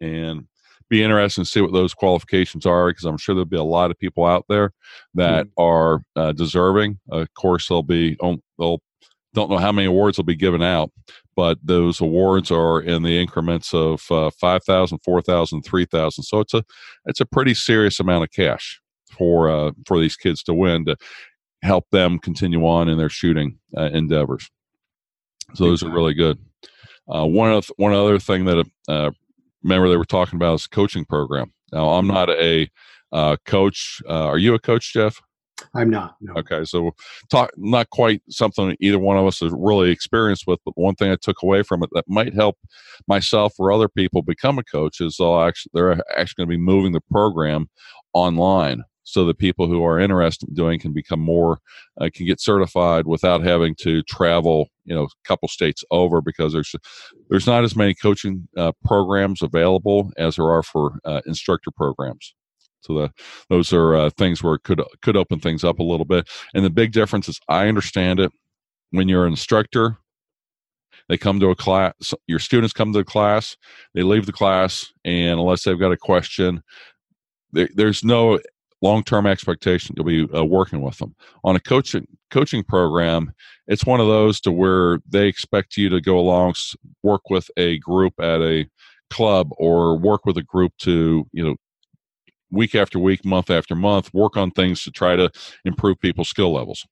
and 0.00 0.46
be 0.90 1.02
interested 1.02 1.42
to 1.42 1.50
see 1.50 1.60
what 1.60 1.72
those 1.72 1.94
qualifications 1.94 2.66
are 2.66 2.88
because 2.90 3.04
I'm 3.04 3.16
sure 3.16 3.34
there'll 3.34 3.46
be 3.46 3.56
a 3.56 3.62
lot 3.62 3.90
of 3.90 3.98
people 3.98 4.26
out 4.26 4.44
there 4.48 4.72
that 5.14 5.46
mm-hmm. 5.46 5.62
are 5.62 6.02
uh, 6.16 6.32
deserving. 6.32 6.98
Of 7.10 7.32
course, 7.34 7.68
they'll 7.68 7.82
be 7.82 8.16
they'll 8.58 8.82
don't 9.32 9.50
know 9.50 9.58
how 9.58 9.72
many 9.72 9.86
awards 9.86 10.18
will 10.18 10.24
be 10.24 10.34
given 10.34 10.62
out, 10.62 10.90
but 11.36 11.58
those 11.62 12.00
awards 12.00 12.50
are 12.50 12.80
in 12.80 13.04
the 13.04 13.20
increments 13.20 13.72
of 13.72 14.02
uh, 14.10 14.30
5,000, 14.40 14.98
4,000, 15.04 15.62
3,000. 15.62 16.24
So 16.24 16.40
it's 16.40 16.54
a 16.54 16.64
it's 17.06 17.20
a 17.20 17.26
pretty 17.26 17.54
serious 17.54 18.00
amount 18.00 18.24
of 18.24 18.32
cash 18.32 18.80
for 19.16 19.48
uh, 19.48 19.70
for 19.86 20.00
these 20.00 20.16
kids 20.16 20.42
to 20.44 20.54
win 20.54 20.84
to 20.86 20.96
help 21.62 21.86
them 21.90 22.18
continue 22.18 22.66
on 22.66 22.88
in 22.88 22.98
their 22.98 23.08
shooting 23.08 23.58
uh, 23.76 23.90
endeavors. 23.92 24.50
So 25.54 25.64
those 25.64 25.82
are 25.82 25.90
really 25.90 26.14
good. 26.14 26.38
Uh, 27.08 27.26
one 27.26 27.52
of 27.52 27.70
one 27.76 27.92
other 27.92 28.18
thing 28.18 28.44
that 28.46 28.66
uh, 28.88 29.10
remember 29.62 29.88
they 29.88 29.96
were 29.96 30.04
talking 30.04 30.36
about 30.36 30.52
this 30.52 30.66
coaching 30.66 31.04
program. 31.04 31.52
Now, 31.72 31.90
I'm 31.90 32.06
mm-hmm. 32.06 32.14
not 32.14 32.30
a 32.30 32.68
uh, 33.12 33.36
coach. 33.46 34.00
Uh, 34.08 34.26
are 34.26 34.38
you 34.38 34.54
a 34.54 34.58
coach, 34.58 34.92
Jeff? 34.92 35.20
I'm 35.74 35.90
not. 35.90 36.16
No. 36.20 36.34
Okay, 36.38 36.64
so 36.64 36.92
talk 37.30 37.50
not 37.56 37.90
quite 37.90 38.22
something 38.30 38.76
either 38.80 38.98
one 38.98 39.18
of 39.18 39.26
us 39.26 39.42
is 39.42 39.52
really 39.54 39.90
experienced 39.90 40.46
with, 40.46 40.58
but 40.64 40.76
one 40.76 40.94
thing 40.94 41.10
I 41.10 41.16
took 41.20 41.42
away 41.42 41.62
from 41.62 41.82
it 41.82 41.90
that 41.92 42.04
might 42.08 42.34
help 42.34 42.56
myself 43.06 43.54
or 43.58 43.70
other 43.70 43.88
people 43.88 44.22
become 44.22 44.58
a 44.58 44.64
coach 44.64 45.00
is 45.00 45.16
they'll 45.18 45.40
actually 45.40 45.70
they're 45.74 46.00
actually 46.16 46.44
going 46.44 46.48
to 46.48 46.58
be 46.58 46.62
moving 46.62 46.92
the 46.92 47.02
program 47.10 47.68
online 48.14 48.84
so 49.04 49.24
that 49.24 49.38
people 49.38 49.66
who 49.66 49.84
are 49.84 49.98
interested 49.98 50.48
in 50.48 50.54
doing 50.54 50.78
can 50.78 50.92
become 50.92 51.20
more 51.20 51.58
uh, 52.00 52.08
can 52.12 52.26
get 52.26 52.40
certified 52.40 53.06
without 53.06 53.42
having 53.42 53.74
to 53.76 54.02
travel 54.04 54.68
you 54.84 54.94
know 54.94 55.04
a 55.04 55.28
couple 55.28 55.48
states 55.48 55.84
over 55.90 56.20
because 56.20 56.52
there's 56.52 56.74
there's 57.28 57.46
not 57.46 57.64
as 57.64 57.76
many 57.76 57.94
coaching 57.94 58.48
uh, 58.56 58.72
programs 58.84 59.42
available 59.42 60.10
as 60.16 60.36
there 60.36 60.50
are 60.50 60.62
for 60.62 60.98
uh, 61.04 61.20
instructor 61.26 61.70
programs. 61.70 62.34
So 62.82 62.94
the, 62.94 63.10
those 63.50 63.74
are 63.74 63.94
uh, 63.94 64.10
things 64.10 64.42
where 64.42 64.54
it 64.54 64.62
could 64.62 64.82
could 65.02 65.16
open 65.16 65.40
things 65.40 65.64
up 65.64 65.78
a 65.78 65.84
little 65.84 66.06
bit. 66.06 66.28
And 66.54 66.64
the 66.64 66.70
big 66.70 66.92
difference 66.92 67.28
is 67.28 67.40
i 67.48 67.68
understand 67.68 68.20
it. 68.20 68.32
When 68.90 69.08
you're 69.08 69.26
an 69.26 69.32
instructor 69.32 69.98
they 71.08 71.16
come 71.16 71.40
to 71.40 71.50
a 71.50 71.56
class 71.56 71.92
your 72.26 72.38
students 72.38 72.72
come 72.72 72.92
to 72.92 72.98
the 72.98 73.04
class 73.04 73.56
they 73.94 74.02
leave 74.02 74.26
the 74.26 74.32
class 74.32 74.92
and 75.04 75.40
unless 75.40 75.62
they've 75.64 75.78
got 75.78 75.92
a 75.92 75.96
question 75.96 76.62
there, 77.52 77.68
there's 77.74 78.04
no 78.04 78.38
long 78.82 79.02
term 79.02 79.26
expectation 79.26 79.94
you'll 79.96 80.06
be 80.06 80.28
uh, 80.34 80.44
working 80.44 80.80
with 80.80 80.98
them. 80.98 81.14
On 81.44 81.56
a 81.56 81.60
coaching 81.60 82.06
coaching 82.30 82.62
program 82.62 83.32
it's 83.66 83.84
one 83.84 84.00
of 84.00 84.06
those 84.06 84.40
to 84.40 84.52
where 84.52 85.00
they 85.08 85.26
expect 85.26 85.76
you 85.76 85.88
to 85.88 86.00
go 86.00 86.18
along 86.18 86.54
work 87.02 87.30
with 87.30 87.50
a 87.56 87.78
group 87.78 88.14
at 88.20 88.40
a 88.40 88.66
club 89.10 89.48
or 89.58 89.98
work 89.98 90.24
with 90.24 90.36
a 90.36 90.42
group 90.42 90.72
to 90.78 91.26
you 91.32 91.44
know 91.44 91.56
week 92.50 92.74
after 92.74 92.98
week 92.98 93.24
month 93.24 93.50
after 93.50 93.74
month 93.74 94.12
work 94.12 94.36
on 94.36 94.50
things 94.50 94.82
to 94.82 94.90
try 94.90 95.16
to 95.16 95.30
improve 95.64 96.00
people's 96.00 96.28
skill 96.28 96.52
levels. 96.52 96.86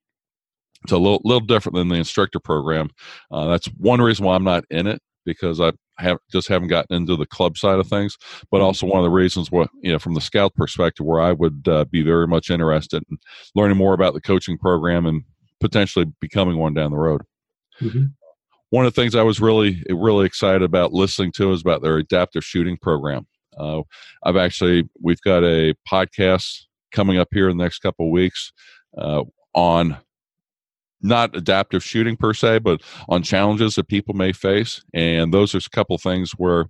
It's 0.85 0.93
a 0.93 0.99
little, 0.99 1.21
little 1.25 1.41
different 1.41 1.75
than 1.75 1.89
the 1.89 1.97
instructor 1.97 2.39
program. 2.39 2.91
Uh, 3.33 3.49
that's 3.49 3.67
one 3.79 4.01
reason 4.01 4.25
why 4.25 4.37
i'm 4.37 4.45
not 4.45 4.65
in 4.71 4.87
it 4.87 5.01
because 5.29 5.61
I 5.61 5.73
have 5.99 6.19
just 6.33 6.49
haven't 6.49 6.69
gotten 6.69 6.97
into 6.97 7.17
the 7.17 7.27
club 7.27 7.59
side 7.59 7.79
of 7.79 7.87
things, 7.87 8.17
but 8.51 8.59
mm-hmm. 8.59 8.65
also 8.65 8.87
one 8.87 8.99
of 8.99 9.05
the 9.05 9.11
reasons 9.11 9.51
what 9.51 9.69
you 9.83 9.93
know 9.93 9.99
from 9.99 10.15
the 10.15 10.21
scout 10.21 10.55
perspective 10.55 11.05
where 11.05 11.21
I 11.21 11.33
would 11.33 11.69
uh, 11.69 11.85
be 11.85 12.03
very 12.03 12.27
much 12.27 12.51
interested 12.51 13.03
in 13.11 13.19
learning 13.55 13.77
more 13.77 13.95
about 13.95 14.15
the 14.15 14.21
coaching 14.21 14.59
program 14.59 15.07
and 15.07 15.23
potentially 15.61 16.07
becoming 16.21 16.57
one 16.57 16.75
down 16.75 16.91
the 16.91 16.97
road. 16.97 17.23
Mm-hmm. 17.81 18.05
One 18.71 18.87
of 18.87 18.95
the 18.95 19.01
things 19.01 19.15
I 19.15 19.23
was 19.23 19.41
really 19.41 19.83
really 19.91 20.27
excited 20.27 20.63
about 20.63 20.93
listening 20.93 21.33
to 21.33 21.53
is 21.53 21.61
about 21.61 21.83
their 21.83 21.99
adaptive 21.99 22.45
shooting 22.45 22.79
program. 22.81 23.27
Uh, 23.59 23.83
I've 24.25 24.37
actually 24.37 24.89
we've 25.03 25.21
got 25.21 25.45
a 25.45 25.75
podcast 25.91 26.63
coming 26.91 27.19
up 27.19 27.29
here 27.33 27.51
in 27.51 27.59
the 27.59 27.65
next 27.65 27.81
couple 27.81 28.07
of 28.07 28.13
weeks 28.13 28.53
uh, 28.97 29.25
on 29.55 29.99
not 31.01 31.37
adaptive 31.37 31.83
shooting 31.83 32.17
per 32.17 32.35
se, 32.35 32.59
but 32.61 32.83
on 33.09 33.23
challenges 33.23 33.75
that 33.77 33.89
people 33.89 34.15
may 34.15 34.33
face. 34.33 34.83
And 34.95 35.33
those 35.33 35.55
are 35.55 35.59
a 35.59 35.71
couple 35.71 35.97
things 35.99 36.33
where 36.33 36.67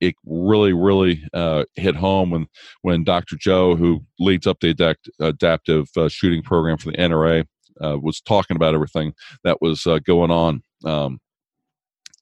it 0.00 0.14
really, 0.24 0.72
really 0.72 1.24
uh, 1.32 1.64
hit 1.74 1.96
home 1.96 2.30
when 2.30 2.46
when 2.82 3.04
Dr. 3.04 3.36
Joe, 3.36 3.74
who 3.74 4.04
leads 4.18 4.46
up 4.46 4.60
the 4.60 4.70
adapt, 4.70 5.08
adaptive 5.20 5.88
uh, 5.96 6.08
shooting 6.08 6.42
program 6.42 6.78
for 6.78 6.90
the 6.90 6.96
NRA, 6.96 7.44
uh, 7.82 7.98
was 8.00 8.20
talking 8.20 8.56
about 8.56 8.74
everything 8.74 9.12
that 9.44 9.60
was 9.60 9.86
uh, 9.86 9.98
going 10.00 10.30
on. 10.30 10.62
Um, 10.84 11.20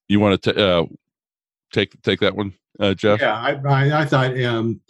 you 0.08 0.20
want 0.20 0.40
to 0.42 0.66
uh, 0.66 0.86
take 1.72 2.00
take 2.02 2.20
that 2.20 2.36
one, 2.36 2.54
uh, 2.80 2.94
Jeff? 2.94 3.20
Yeah, 3.20 3.34
I, 3.34 3.60
I, 3.68 4.00
I 4.02 4.04
thought. 4.06 4.40
Um, 4.42 4.80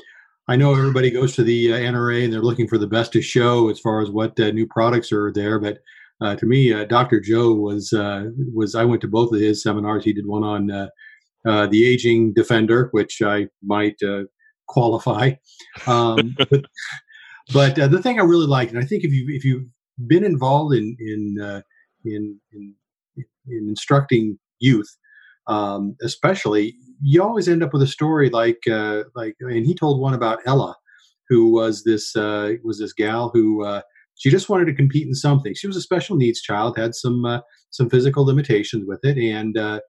I 0.49 0.55
know 0.55 0.73
everybody 0.73 1.11
goes 1.11 1.35
to 1.35 1.43
the 1.43 1.71
NRA 1.71 2.23
and 2.23 2.33
they're 2.33 2.41
looking 2.41 2.69
for 2.69 2.79
the 2.79 2.87
best 2.87 3.13
to 3.15 3.21
show 3.21 3.69
as 3.69 3.81
far 3.81 4.01
as 4.01 4.11
what 4.11 4.39
new 4.39 4.65
products 4.65 5.11
are 5.11 5.33
there, 5.33 5.59
but 5.59 5.83
uh, 6.21 6.37
to 6.37 6.47
me, 6.47 6.73
uh, 6.73 6.85
Dr. 6.85 7.21
Joe 7.21 7.53
was 7.55 7.93
uh, 7.93 8.31
was 8.55 8.75
I 8.75 8.85
went 8.85 9.01
to 9.03 9.09
both 9.09 9.33
of 9.33 9.41
his 9.41 9.63
seminars. 9.63 10.05
He 10.05 10.13
did 10.13 10.27
one 10.27 10.45
on 10.45 10.71
uh, 10.71 10.89
uh, 11.47 11.67
the 11.67 11.87
aging 11.87 12.33
defender, 12.33 12.89
which 12.93 13.23
I 13.23 13.49
might 13.63 13.97
uh, 14.03 14.25
qualify. 14.69 15.33
Um, 15.87 16.35
but 16.51 16.65
but 17.53 17.79
uh, 17.79 17.87
the 17.87 18.01
thing 18.01 18.19
I 18.19 18.25
really 18.25 18.47
like, 18.47 18.71
and 18.71 18.79
I 18.79 18.85
think 18.85 19.05
if 19.05 19.13
you 19.13 19.27
if 19.29 19.45
you've 19.45 19.67
been 20.07 20.25
involved 20.25 20.75
in 20.75 20.97
in 20.99 21.63
in, 22.05 22.41
in, 22.53 22.75
in 23.17 23.69
instructing 23.69 24.39
youth, 24.59 24.89
um, 25.49 25.97
especially, 26.03 26.77
you 27.03 27.23
always 27.23 27.49
end 27.49 27.63
up 27.63 27.73
with 27.73 27.83
a 27.83 27.87
story 27.87 28.31
like 28.31 28.63
uh, 28.71 29.05
like, 29.15 29.37
and 29.41 29.67
he 29.67 29.75
told 29.75 30.01
one 30.01 30.15
about 30.15 30.41
Ella, 30.47 30.75
who 31.29 31.53
was 31.53 31.85
this 31.85 32.17
uh, 32.17 32.55
was 32.65 32.79
this 32.79 32.93
gal 32.93 33.31
who 33.33 33.65
uh, 33.65 33.83
she 34.17 34.31
just 34.31 34.49
wanted 34.49 34.67
to 34.67 34.75
compete 34.75 35.07
in 35.07 35.15
something. 35.15 35.55
She 35.55 35.67
was 35.67 35.77
a 35.77 35.83
special 35.83 36.17
needs 36.17 36.41
child, 36.41 36.77
had 36.77 36.95
some 36.95 37.25
uh, 37.25 37.41
some 37.71 37.91
physical 37.91 38.25
limitations 38.25 38.85
with 38.87 39.01
it, 39.05 39.19
and 39.19 39.57
uh, 39.57 39.81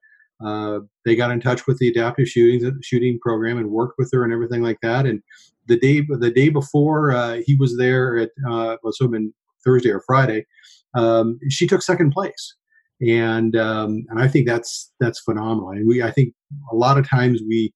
uh, 0.44 0.80
they 1.04 1.16
got 1.16 1.30
in 1.30 1.40
touch 1.40 1.66
with 1.66 1.78
the 1.78 1.88
adaptive 1.88 2.28
shooting 2.28 2.78
shooting 2.82 3.18
program 3.20 3.58
and 3.58 3.70
worked 3.70 3.94
with 3.98 4.10
her 4.12 4.24
and 4.24 4.32
everything 4.32 4.62
like 4.62 4.78
that. 4.82 5.06
And 5.06 5.22
the 5.66 5.78
day 5.78 6.06
the 6.08 6.30
day 6.30 6.48
before 6.48 7.12
uh, 7.12 7.40
he 7.44 7.56
was 7.56 7.76
there 7.76 8.18
at 8.18 8.30
uh, 8.48 8.76
well, 8.82 8.92
so 8.92 9.08
been 9.08 9.32
Thursday 9.64 9.90
or 9.90 10.02
Friday, 10.06 10.46
um, 10.94 11.38
she 11.48 11.66
took 11.66 11.82
second 11.82 12.12
place, 12.12 12.54
and 13.00 13.56
um, 13.56 14.04
and 14.10 14.20
I 14.20 14.28
think 14.28 14.46
that's 14.46 14.92
that's 15.00 15.20
phenomenal. 15.20 15.70
And 15.70 15.88
we 15.88 16.02
I 16.02 16.10
think 16.10 16.34
a 16.70 16.76
lot 16.76 16.98
of 16.98 17.08
times 17.08 17.40
we 17.46 17.72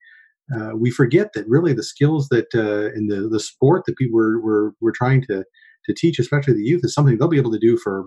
uh, 0.55 0.71
we 0.77 0.91
forget 0.91 1.33
that 1.35 1.49
really 1.49 1.73
the 1.73 1.83
skills 1.83 2.29
that 2.29 2.55
uh, 2.55 2.93
in 2.97 3.07
the 3.07 3.29
the 3.29 3.41
sport 3.41 3.85
that 3.87 3.97
people 3.97 4.17
were 4.17 4.41
were, 4.41 4.75
were 4.81 4.93
trying 4.93 5.23
to 5.23 5.45
to 5.87 5.95
teach, 5.95 6.19
especially 6.19 6.55
the 6.55 6.63
youth, 6.63 6.83
is 6.85 6.95
something 6.95 7.19
they'll 7.19 7.29
be 7.29 7.39
able 7.39 7.53
to 7.53 7.59
do 7.59 7.77
for 7.77 8.07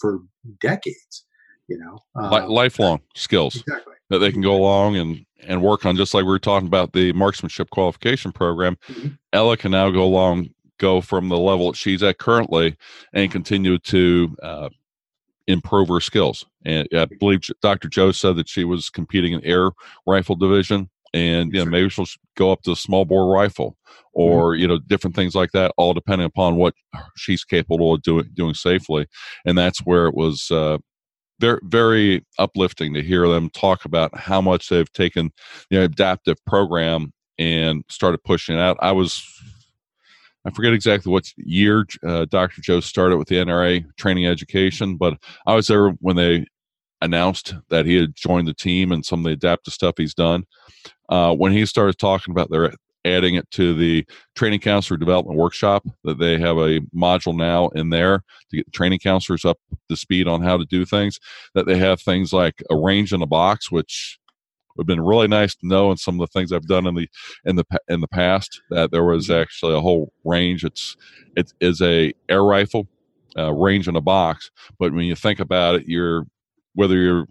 for 0.00 0.20
decades. 0.60 1.24
You 1.68 1.78
know, 1.78 1.98
uh, 2.20 2.48
lifelong 2.48 3.00
skills 3.14 3.56
exactly. 3.56 3.94
that 4.10 4.18
they 4.18 4.32
can 4.32 4.42
go 4.42 4.54
along 4.54 4.96
and 4.96 5.24
and 5.42 5.62
work 5.62 5.86
on. 5.86 5.96
Just 5.96 6.12
like 6.12 6.24
we 6.24 6.30
were 6.30 6.38
talking 6.38 6.66
about 6.66 6.92
the 6.92 7.12
marksmanship 7.12 7.70
qualification 7.70 8.32
program, 8.32 8.76
mm-hmm. 8.88 9.08
Ella 9.32 9.56
can 9.56 9.70
now 9.70 9.90
go 9.90 10.02
along, 10.02 10.50
go 10.78 11.00
from 11.00 11.28
the 11.28 11.38
level 11.38 11.70
that 11.70 11.78
she's 11.78 12.02
at 12.02 12.18
currently, 12.18 12.76
and 13.12 13.30
continue 13.30 13.78
to 13.78 14.36
uh, 14.42 14.68
improve 15.46 15.88
her 15.88 16.00
skills. 16.00 16.44
And 16.64 16.88
I 16.92 17.06
believe 17.06 17.42
Dr. 17.60 17.88
Joe 17.88 18.12
said 18.12 18.36
that 18.36 18.48
she 18.48 18.64
was 18.64 18.90
competing 18.90 19.32
in 19.32 19.44
air 19.44 19.70
rifle 20.06 20.36
division 20.36 20.90
and 21.14 21.52
you 21.52 21.58
know 21.58 21.70
maybe 21.70 21.88
she'll 21.88 22.06
go 22.36 22.52
up 22.52 22.62
to 22.62 22.72
a 22.72 22.76
small 22.76 23.04
bore 23.04 23.26
rifle 23.32 23.76
mm-hmm. 23.86 24.00
or 24.14 24.54
you 24.54 24.66
know 24.66 24.78
different 24.78 25.16
things 25.16 25.34
like 25.34 25.52
that 25.52 25.72
all 25.76 25.94
depending 25.94 26.26
upon 26.26 26.56
what 26.56 26.74
she's 27.16 27.44
capable 27.44 27.94
of 27.94 28.02
doing 28.02 28.28
doing 28.34 28.54
safely 28.54 29.06
and 29.44 29.56
that's 29.56 29.80
where 29.80 30.06
it 30.06 30.14
was 30.14 30.50
uh, 30.50 30.78
very 31.40 31.60
very 31.64 32.24
uplifting 32.38 32.94
to 32.94 33.02
hear 33.02 33.28
them 33.28 33.50
talk 33.50 33.84
about 33.84 34.16
how 34.16 34.40
much 34.40 34.68
they've 34.68 34.92
taken 34.92 35.30
the 35.70 35.76
you 35.76 35.78
know, 35.80 35.84
adaptive 35.84 36.36
program 36.46 37.12
and 37.38 37.84
started 37.88 38.22
pushing 38.24 38.56
it 38.56 38.60
out 38.60 38.76
i 38.80 38.92
was 38.92 39.24
I 40.44 40.50
forget 40.50 40.72
exactly 40.72 41.12
what 41.12 41.30
year 41.36 41.86
uh, 42.04 42.24
Dr. 42.24 42.62
Joe 42.62 42.80
started 42.80 43.16
with 43.16 43.28
the 43.28 43.36
NRA 43.36 43.84
training 43.96 44.26
education, 44.26 44.96
but 44.96 45.14
I 45.46 45.54
was 45.54 45.68
there 45.68 45.90
when 46.00 46.16
they 46.16 46.46
announced 47.02 47.54
that 47.68 47.84
he 47.84 47.96
had 47.96 48.14
joined 48.14 48.48
the 48.48 48.54
team 48.54 48.92
and 48.92 49.04
some 49.04 49.20
of 49.20 49.24
the 49.24 49.32
adaptive 49.32 49.74
stuff 49.74 49.94
he's 49.96 50.14
done 50.14 50.44
uh, 51.08 51.34
when 51.34 51.52
he 51.52 51.66
started 51.66 51.98
talking 51.98 52.32
about 52.32 52.50
their 52.50 52.72
adding 53.04 53.34
it 53.34 53.50
to 53.50 53.74
the 53.74 54.06
training 54.36 54.60
counselor 54.60 54.96
development 54.96 55.38
workshop 55.38 55.84
that 56.04 56.18
they 56.18 56.38
have 56.38 56.56
a 56.56 56.80
module 56.94 57.36
now 57.36 57.68
in 57.70 57.90
there 57.90 58.22
to 58.48 58.56
get 58.56 58.64
the 58.64 58.70
training 58.70 58.98
counselors 58.98 59.44
up 59.44 59.58
to 59.88 59.96
speed 59.96 60.28
on 60.28 60.40
how 60.40 60.56
to 60.56 60.64
do 60.66 60.84
things 60.84 61.18
that 61.54 61.66
they 61.66 61.76
have 61.76 62.00
things 62.00 62.32
like 62.32 62.62
a 62.70 62.76
range 62.76 63.12
in 63.12 63.20
a 63.20 63.26
box 63.26 63.70
which 63.70 64.18
would 64.76 64.84
have 64.84 64.96
been 64.96 65.04
really 65.04 65.28
nice 65.28 65.54
to 65.54 65.66
know 65.66 65.90
and 65.90 65.98
some 65.98 66.20
of 66.20 66.20
the 66.20 66.38
things 66.38 66.52
I've 66.52 66.66
done 66.66 66.86
in 66.86 66.94
the 66.94 67.08
in 67.44 67.56
the 67.56 67.64
in 67.88 68.00
the 68.00 68.08
past 68.08 68.60
that 68.70 68.90
there 68.90 69.04
was 69.04 69.28
mm-hmm. 69.28 69.42
actually 69.42 69.74
a 69.74 69.80
whole 69.80 70.12
range 70.24 70.64
it's 70.64 70.96
it 71.36 71.52
is 71.60 71.82
a 71.82 72.12
air 72.28 72.44
rifle 72.44 72.86
uh, 73.36 73.52
range 73.52 73.88
in 73.88 73.96
a 73.96 74.00
box 74.00 74.50
but 74.78 74.92
when 74.92 75.06
you 75.06 75.14
think 75.14 75.40
about 75.40 75.74
it 75.74 75.88
you're 75.88 76.26
whether 76.74 76.96
you're 76.96 77.26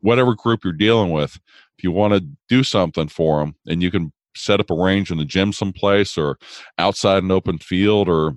whatever 0.00 0.34
group 0.34 0.64
you're 0.64 0.72
dealing 0.72 1.10
with, 1.10 1.36
if 1.78 1.82
you 1.82 1.90
want 1.90 2.12
to 2.12 2.24
do 2.48 2.62
something 2.62 3.08
for 3.08 3.40
them 3.40 3.54
and 3.66 3.82
you 3.82 3.90
can 3.90 4.12
set 4.36 4.60
up 4.60 4.70
a 4.70 4.74
range 4.74 5.10
in 5.10 5.18
the 5.18 5.24
gym 5.24 5.52
someplace 5.52 6.18
or 6.18 6.38
outside 6.78 7.22
an 7.22 7.30
open 7.30 7.58
field 7.58 8.08
or 8.08 8.36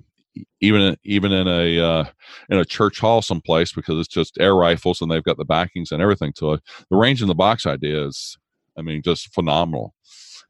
even 0.60 0.96
even 1.04 1.32
in 1.32 1.48
a 1.48 1.78
uh, 1.80 2.04
in 2.48 2.58
a 2.58 2.64
church 2.64 3.00
hall 3.00 3.22
someplace 3.22 3.72
because 3.72 3.98
it's 3.98 4.08
just 4.08 4.38
air 4.40 4.54
rifles 4.54 5.00
and 5.00 5.10
they've 5.10 5.24
got 5.24 5.36
the 5.36 5.44
backings 5.44 5.92
and 5.92 6.00
everything 6.00 6.32
to 6.34 6.54
it. 6.54 6.60
The 6.90 6.96
range 6.96 7.22
in 7.22 7.28
the 7.28 7.34
box 7.34 7.66
idea 7.66 8.06
is, 8.06 8.38
I 8.76 8.82
mean, 8.82 9.02
just 9.02 9.32
phenomenal. 9.34 9.94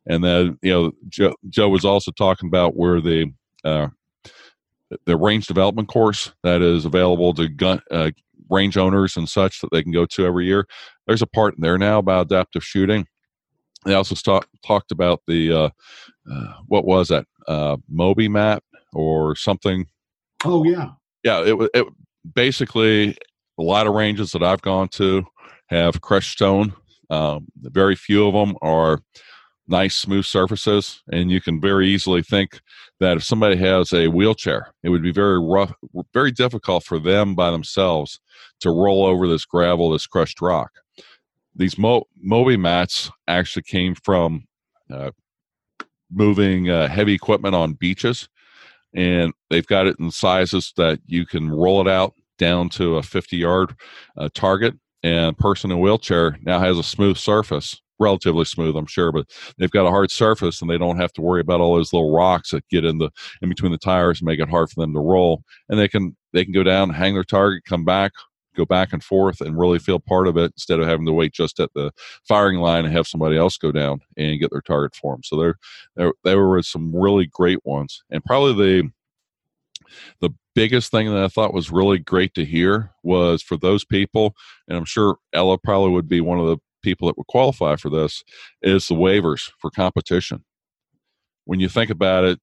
And 0.07 0.23
then 0.23 0.59
you 0.62 0.73
know, 0.73 0.92
Joe, 1.09 1.35
Joe 1.49 1.68
was 1.68 1.85
also 1.85 2.11
talking 2.12 2.49
about 2.49 2.76
where 2.76 3.00
the 3.00 3.33
uh, 3.64 3.88
the 5.04 5.16
range 5.16 5.47
development 5.47 5.88
course 5.88 6.33
that 6.42 6.62
is 6.62 6.85
available 6.85 7.35
to 7.35 7.49
gun, 7.49 7.80
uh, 7.90 8.11
range 8.50 8.76
owners 8.76 9.16
and 9.16 9.28
such 9.28 9.60
that 9.60 9.70
they 9.72 9.82
can 9.82 9.92
go 9.92 10.06
to 10.06 10.26
every 10.26 10.46
year. 10.46 10.66
There's 11.06 11.22
a 11.22 11.26
part 11.26 11.54
in 11.54 11.60
there 11.60 11.78
now 11.78 11.98
about 11.98 12.26
adaptive 12.26 12.64
shooting. 12.64 13.06
They 13.84 13.94
also 13.94 14.14
talk, 14.14 14.48
talked 14.66 14.90
about 14.90 15.22
the 15.26 15.52
uh, 15.52 15.70
uh, 16.30 16.54
what 16.66 16.84
was 16.84 17.08
that 17.08 17.26
uh, 17.46 17.76
Mobi 17.92 18.28
map 18.28 18.62
or 18.92 19.36
something. 19.36 19.86
Oh 20.44 20.64
yeah, 20.64 20.90
yeah. 21.22 21.42
It 21.44 21.70
it 21.74 21.86
basically 22.34 23.16
a 23.58 23.62
lot 23.62 23.86
of 23.86 23.94
ranges 23.94 24.32
that 24.32 24.42
I've 24.42 24.62
gone 24.62 24.88
to 24.88 25.24
have 25.66 26.00
crushed 26.00 26.32
stone. 26.32 26.74
Um, 27.10 27.46
very 27.56 27.96
few 27.96 28.26
of 28.26 28.34
them 28.34 28.56
are 28.62 29.00
nice 29.68 29.96
smooth 29.96 30.25
surfaces 30.25 31.02
and 31.12 31.30
you 31.30 31.40
can 31.40 31.60
very 31.60 31.88
easily 31.88 32.22
think 32.22 32.60
that 33.00 33.16
if 33.16 33.22
somebody 33.22 33.56
has 33.56 33.92
a 33.92 34.08
wheelchair 34.08 34.72
it 34.82 34.88
would 34.88 35.02
be 35.02 35.12
very 35.12 35.38
rough 35.40 35.72
very 36.12 36.32
difficult 36.32 36.82
for 36.82 36.98
them 36.98 37.34
by 37.34 37.50
themselves 37.50 38.20
to 38.60 38.70
roll 38.70 39.04
over 39.04 39.28
this 39.28 39.44
gravel 39.44 39.90
this 39.90 40.06
crushed 40.06 40.40
rock. 40.40 40.70
These 41.54 41.78
Mo- 41.78 42.06
Mobi-Mats 42.25 43.10
actually 43.26 43.62
came 43.62 43.94
from 43.94 44.46
uh, 44.92 45.10
moving 46.10 46.70
uh, 46.70 46.88
heavy 46.88 47.14
equipment 47.14 47.54
on 47.54 47.75
beaches 47.75 48.28
and 48.94 49.32
they've 49.50 49.66
got 49.66 49.87
it 49.87 49.96
in 49.98 50.10
sizes 50.10 50.72
that 50.76 50.98
you 51.06 51.26
can 51.26 51.50
roll 51.50 51.80
it 51.80 51.88
out 51.88 52.14
down 52.38 52.68
to 52.70 52.96
a 52.96 53.02
50 53.02 53.37
yard 53.37 53.75
uh, 54.16 54.28
target 54.32 54.75
and 55.02 55.37
person 55.37 55.70
in 55.70 55.80
wheelchair 55.80 56.38
now 56.42 56.58
has 56.58 56.78
a 56.78 56.82
smooth 56.82 57.16
surface 57.16 57.80
relatively 57.98 58.44
smooth, 58.44 58.76
I'm 58.76 58.86
sure, 58.86 59.12
but 59.12 59.26
they've 59.58 59.70
got 59.70 59.86
a 59.86 59.90
hard 59.90 60.10
surface 60.10 60.60
and 60.60 60.70
they 60.70 60.78
don't 60.78 60.98
have 60.98 61.12
to 61.14 61.22
worry 61.22 61.40
about 61.40 61.60
all 61.60 61.76
those 61.76 61.92
little 61.92 62.12
rocks 62.12 62.50
that 62.50 62.68
get 62.68 62.84
in 62.84 62.98
the 62.98 63.10
in 63.42 63.48
between 63.48 63.72
the 63.72 63.78
tires 63.78 64.20
and 64.20 64.26
make 64.26 64.40
it 64.40 64.48
hard 64.48 64.70
for 64.70 64.80
them 64.80 64.94
to 64.94 65.00
roll. 65.00 65.42
And 65.68 65.78
they 65.78 65.88
can 65.88 66.16
they 66.32 66.44
can 66.44 66.52
go 66.52 66.62
down, 66.62 66.90
hang 66.90 67.14
their 67.14 67.24
target, 67.24 67.64
come 67.64 67.84
back, 67.84 68.12
go 68.56 68.64
back 68.64 68.92
and 68.92 69.02
forth, 69.02 69.40
and 69.40 69.58
really 69.58 69.78
feel 69.78 69.98
part 69.98 70.28
of 70.28 70.36
it 70.36 70.52
instead 70.56 70.80
of 70.80 70.86
having 70.86 71.06
to 71.06 71.12
wait 71.12 71.32
just 71.32 71.60
at 71.60 71.72
the 71.74 71.90
firing 72.26 72.58
line 72.58 72.84
and 72.84 72.92
have 72.92 73.06
somebody 73.06 73.36
else 73.36 73.56
go 73.56 73.72
down 73.72 74.00
and 74.16 74.40
get 74.40 74.50
their 74.50 74.60
target 74.60 74.94
for 74.94 75.14
them. 75.14 75.22
So 75.22 75.36
there, 75.36 75.54
there, 75.96 76.12
there 76.24 76.44
were 76.44 76.62
some 76.62 76.94
really 76.94 77.26
great 77.26 77.64
ones, 77.64 78.02
and 78.10 78.24
probably 78.24 78.54
the 78.54 78.90
the 80.20 80.30
biggest 80.54 80.90
thing 80.90 81.08
that 81.08 81.24
I 81.24 81.28
thought 81.28 81.54
was 81.54 81.70
really 81.70 81.98
great 81.98 82.34
to 82.34 82.44
hear 82.44 82.90
was 83.02 83.42
for 83.42 83.56
those 83.56 83.84
people, 83.84 84.34
and 84.66 84.76
I'm 84.76 84.84
sure 84.84 85.16
Ella 85.32 85.56
probably 85.56 85.90
would 85.90 86.08
be 86.08 86.20
one 86.20 86.38
of 86.38 86.46
the 86.46 86.58
people 86.88 87.09
that 87.09 87.18
would 87.18 87.26
qualify 87.26 87.76
for 87.76 87.90
this 87.90 88.25
is 88.62 88.87
the 88.87 88.95
waivers 88.95 89.50
for 89.59 89.71
competition. 89.71 90.45
When 91.45 91.61
you 91.61 91.68
think 91.68 91.90
about 91.90 92.25
it, 92.25 92.38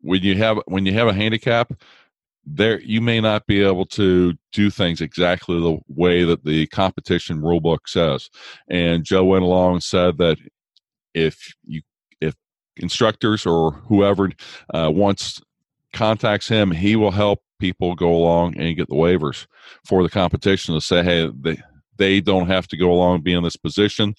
when 0.00 0.22
you 0.22 0.36
have 0.36 0.58
when 0.66 0.86
you 0.86 0.92
have 0.92 1.08
a 1.08 1.12
handicap, 1.12 1.72
there 2.46 2.80
you 2.80 3.00
may 3.00 3.20
not 3.20 3.46
be 3.46 3.62
able 3.62 3.86
to 3.86 4.34
do 4.52 4.70
things 4.70 5.00
exactly 5.00 5.60
the 5.60 5.78
way 5.88 6.24
that 6.24 6.44
the 6.44 6.66
competition 6.68 7.40
rulebook 7.40 7.80
says. 7.86 8.28
And 8.68 9.04
Joe 9.04 9.24
went 9.24 9.44
along 9.44 9.74
and 9.74 9.82
said 9.82 10.18
that 10.18 10.38
if 11.14 11.54
you 11.64 11.82
if 12.20 12.34
instructors 12.76 13.46
or 13.46 13.72
whoever 13.88 14.30
uh, 14.72 14.90
wants 14.92 15.40
contacts 15.92 16.48
him, 16.48 16.70
he 16.70 16.96
will 16.96 17.12
help 17.12 17.40
people 17.58 17.94
go 17.94 18.14
along 18.14 18.56
and 18.58 18.76
get 18.76 18.88
the 18.88 18.94
waivers 18.94 19.46
for 19.86 20.02
the 20.02 20.10
competition 20.10 20.74
to 20.74 20.80
say, 20.80 21.02
hey, 21.02 21.30
they, 21.40 21.56
they 21.96 22.20
don't 22.20 22.48
have 22.48 22.66
to 22.68 22.76
go 22.76 22.92
along 22.92 23.16
and 23.16 23.24
be 23.24 23.34
in 23.34 23.42
this 23.42 23.56
position. 23.56 24.14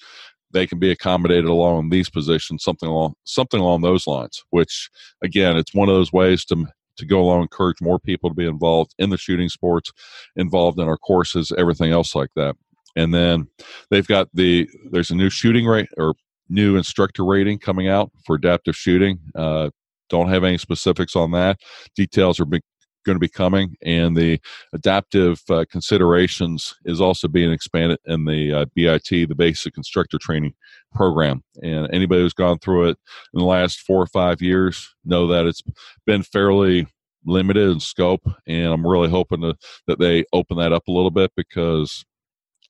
They 0.51 0.67
can 0.67 0.79
be 0.79 0.91
accommodated 0.91 1.45
along 1.45 1.89
these 1.89 2.09
positions, 2.09 2.63
something 2.63 2.87
along 2.87 3.15
something 3.25 3.59
along 3.59 3.81
those 3.81 4.07
lines. 4.07 4.43
Which 4.51 4.89
again, 5.23 5.57
it's 5.57 5.73
one 5.73 5.89
of 5.89 5.95
those 5.95 6.13
ways 6.13 6.45
to 6.45 6.65
to 6.97 7.05
go 7.05 7.21
along 7.21 7.41
encourage 7.41 7.81
more 7.81 7.99
people 7.99 8.29
to 8.29 8.35
be 8.35 8.47
involved 8.47 8.93
in 8.97 9.09
the 9.09 9.17
shooting 9.17 9.49
sports, 9.49 9.91
involved 10.35 10.79
in 10.79 10.87
our 10.87 10.97
courses, 10.97 11.51
everything 11.57 11.91
else 11.91 12.15
like 12.15 12.29
that. 12.35 12.55
And 12.95 13.13
then 13.13 13.47
they've 13.91 14.07
got 14.07 14.29
the 14.33 14.69
there's 14.91 15.11
a 15.11 15.15
new 15.15 15.29
shooting 15.29 15.65
rate 15.65 15.89
or 15.97 16.13
new 16.47 16.77
instructor 16.77 17.25
rating 17.25 17.59
coming 17.59 17.89
out 17.89 18.11
for 18.25 18.35
adaptive 18.35 18.75
shooting. 18.75 19.19
Uh, 19.35 19.69
don't 20.09 20.29
have 20.29 20.43
any 20.43 20.57
specifics 20.57 21.15
on 21.15 21.31
that. 21.31 21.59
Details 21.95 22.39
are 22.39 22.45
being 22.45 22.61
going 23.05 23.15
to 23.15 23.19
be 23.19 23.29
coming, 23.29 23.75
and 23.83 24.15
the 24.15 24.39
adaptive 24.73 25.41
uh, 25.49 25.65
considerations 25.69 26.75
is 26.85 26.99
also 26.99 27.27
being 27.27 27.51
expanded 27.51 27.99
in 28.05 28.25
the 28.25 28.53
uh, 28.53 28.65
BIT, 28.75 29.09
the 29.09 29.35
Basic 29.35 29.77
Instructor 29.77 30.17
Training 30.17 30.53
Program. 30.93 31.43
And 31.61 31.87
anybody 31.93 32.21
who's 32.21 32.33
gone 32.33 32.59
through 32.59 32.89
it 32.89 32.97
in 33.33 33.39
the 33.39 33.45
last 33.45 33.79
four 33.79 34.01
or 34.01 34.07
five 34.07 34.41
years 34.41 34.93
know 35.05 35.27
that 35.27 35.45
it's 35.45 35.63
been 36.05 36.23
fairly 36.23 36.87
limited 37.25 37.69
in 37.69 37.79
scope, 37.79 38.27
and 38.47 38.67
I'm 38.67 38.85
really 38.85 39.09
hoping 39.09 39.41
to, 39.41 39.55
that 39.87 39.99
they 39.99 40.25
open 40.33 40.57
that 40.57 40.73
up 40.73 40.87
a 40.87 40.91
little 40.91 41.11
bit 41.11 41.31
because 41.35 42.05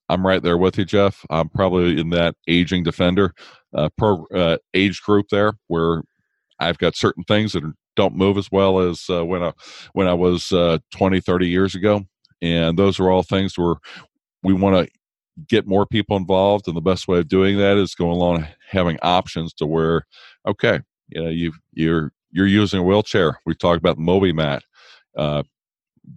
I'm 0.08 0.26
right 0.26 0.42
there 0.42 0.58
with 0.58 0.78
you, 0.78 0.84
Jeff. 0.84 1.24
I'm 1.30 1.48
probably 1.48 2.00
in 2.00 2.10
that 2.10 2.36
aging 2.46 2.84
defender 2.84 3.32
uh, 3.74 3.88
pro, 3.96 4.24
uh, 4.34 4.58
age 4.74 5.02
group 5.02 5.26
there 5.30 5.54
where 5.66 6.02
I've 6.58 6.78
got 6.78 6.96
certain 6.96 7.24
things 7.24 7.52
that 7.52 7.64
don't 7.96 8.16
move 8.16 8.38
as 8.38 8.50
well 8.52 8.78
as 8.78 9.04
uh, 9.10 9.24
when 9.24 9.42
I 9.42 9.52
when 9.92 10.06
I 10.06 10.14
was 10.14 10.52
uh, 10.52 10.78
20, 10.92 11.20
30 11.20 11.48
years 11.48 11.74
ago, 11.74 12.02
and 12.40 12.78
those 12.78 13.00
are 13.00 13.10
all 13.10 13.22
things 13.22 13.58
where 13.58 13.76
we 14.42 14.52
want 14.52 14.86
to 14.86 14.92
get 15.48 15.66
more 15.66 15.86
people 15.86 16.16
involved, 16.16 16.68
and 16.68 16.76
the 16.76 16.80
best 16.82 17.08
way 17.08 17.18
of 17.18 17.28
doing 17.28 17.58
that 17.58 17.76
is 17.76 17.94
going 17.94 18.12
along 18.12 18.46
having 18.70 18.98
options 19.02 19.52
to 19.54 19.66
where, 19.66 20.06
okay, 20.46 20.80
you 21.08 21.22
know, 21.22 21.30
you 21.30 21.52
you're 21.72 22.12
you're 22.30 22.46
using 22.46 22.80
a 22.80 22.82
wheelchair. 22.82 23.40
We 23.46 23.54
talked 23.54 23.78
about 23.78 23.98
Mobi-Mat. 23.98 24.62
Uh, 25.16 25.42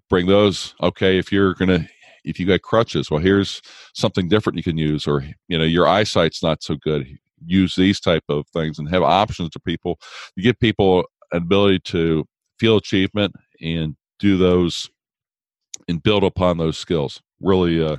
bring 0.10 0.28
those. 0.28 0.76
Okay, 0.82 1.18
if 1.18 1.32
you're 1.32 1.54
gonna 1.54 1.88
if 2.24 2.40
you 2.40 2.46
got 2.46 2.62
crutches, 2.62 3.10
well, 3.10 3.20
here's 3.20 3.62
something 3.94 4.28
different 4.28 4.58
you 4.58 4.64
can 4.64 4.78
use, 4.78 5.08
or 5.08 5.24
you 5.48 5.58
know, 5.58 5.64
your 5.64 5.88
eyesight's 5.88 6.44
not 6.44 6.64
so 6.64 6.76
good. 6.76 7.08
Use 7.46 7.76
these 7.76 8.00
type 8.00 8.24
of 8.30 8.48
things 8.50 8.80
and 8.80 8.90
have 8.90 9.04
options 9.04 9.50
to 9.52 9.60
people. 9.60 10.00
You 10.36 10.44
give 10.44 10.60
people 10.60 11.06
ability 11.32 11.80
to 11.80 12.26
feel 12.60 12.78
achievement 12.78 13.34
and 13.62 13.96
do 14.20 14.38
those 14.38 14.90
and 15.88 16.04
build 16.04 16.24
upon 16.24 16.58
those 16.58 16.78
skills. 16.78 17.22
Really, 17.42 17.84
uh, 17.84 17.98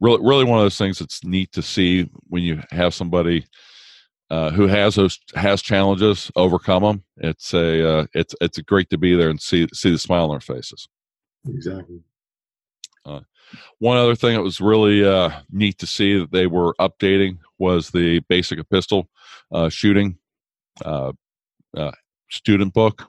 really, 0.00 0.20
really 0.22 0.44
one 0.44 0.58
of 0.58 0.64
those 0.64 0.78
things 0.78 0.98
that's 0.98 1.24
neat 1.24 1.52
to 1.52 1.62
see 1.62 2.10
when 2.28 2.42
you 2.42 2.62
have 2.70 2.94
somebody 2.94 3.44
uh, 4.30 4.50
who 4.50 4.66
has 4.66 4.94
those 4.94 5.18
has 5.34 5.60
challenges, 5.60 6.30
overcome 6.36 6.82
them. 6.82 7.04
It's 7.16 7.52
a 7.52 8.00
uh, 8.00 8.06
it's 8.14 8.34
it's 8.40 8.58
great 8.60 8.88
to 8.90 8.98
be 8.98 9.16
there 9.16 9.28
and 9.28 9.40
see 9.40 9.66
see 9.74 9.90
the 9.90 9.98
smile 9.98 10.24
on 10.24 10.30
their 10.30 10.40
faces. 10.40 10.88
Exactly. 11.48 12.00
Uh, 13.04 13.20
one 13.78 13.96
other 13.96 14.14
thing 14.14 14.36
that 14.36 14.42
was 14.42 14.60
really 14.60 15.04
uh, 15.04 15.30
neat 15.50 15.78
to 15.78 15.86
see 15.86 16.18
that 16.18 16.30
they 16.30 16.46
were 16.46 16.74
updating 16.80 17.38
was 17.58 17.90
the 17.90 18.20
basic 18.28 18.58
pistol 18.70 19.08
uh, 19.52 19.68
shooting 19.68 20.16
uh, 20.84 21.12
uh, 21.76 21.90
student 22.30 22.72
book. 22.72 23.08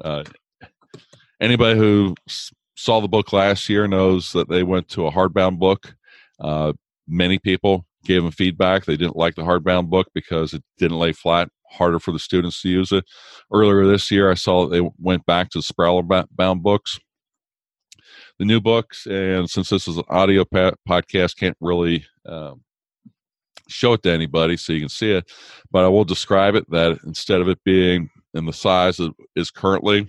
Uh, 0.00 0.24
anybody 1.40 1.78
who 1.78 2.14
s- 2.28 2.52
saw 2.76 3.00
the 3.00 3.08
book 3.08 3.32
last 3.32 3.68
year 3.68 3.86
knows 3.86 4.32
that 4.32 4.48
they 4.48 4.62
went 4.62 4.88
to 4.88 5.06
a 5.06 5.12
hardbound 5.12 5.58
book. 5.58 5.94
Uh, 6.38 6.72
many 7.06 7.38
people 7.38 7.84
gave 8.04 8.22
them 8.22 8.32
feedback. 8.32 8.84
They 8.84 8.96
didn't 8.96 9.16
like 9.16 9.34
the 9.34 9.42
hardbound 9.42 9.90
book 9.90 10.08
because 10.14 10.54
it 10.54 10.62
didn't 10.78 10.98
lay 10.98 11.12
flat, 11.12 11.48
harder 11.70 11.98
for 11.98 12.12
the 12.12 12.18
students 12.18 12.62
to 12.62 12.68
use 12.68 12.92
it. 12.92 13.04
Earlier 13.52 13.86
this 13.86 14.10
year, 14.10 14.30
I 14.30 14.34
saw 14.34 14.66
that 14.66 14.70
they 14.70 14.88
went 14.98 15.26
back 15.26 15.50
to 15.50 15.60
the 15.60 16.26
bound 16.32 16.62
books. 16.62 16.98
The 18.38 18.46
new 18.46 18.60
books, 18.60 19.06
and 19.06 19.50
since 19.50 19.68
this 19.68 19.86
is 19.86 19.98
an 19.98 20.04
audio 20.08 20.46
pa- 20.46 20.72
podcast, 20.88 21.36
can't 21.36 21.56
really 21.60 22.06
um, 22.24 22.62
show 23.68 23.92
it 23.92 24.02
to 24.02 24.10
anybody 24.10 24.56
so 24.56 24.72
you 24.72 24.80
can 24.80 24.88
see 24.88 25.12
it, 25.12 25.30
but 25.70 25.84
I 25.84 25.88
will 25.88 26.04
describe 26.04 26.54
it 26.54 26.68
that 26.70 26.98
instead 27.04 27.40
of 27.40 27.48
it 27.48 27.62
being 27.64 28.10
in 28.34 28.46
the 28.46 28.52
size 28.52 29.00
it 29.00 29.12
is 29.36 29.50
currently, 29.50 30.08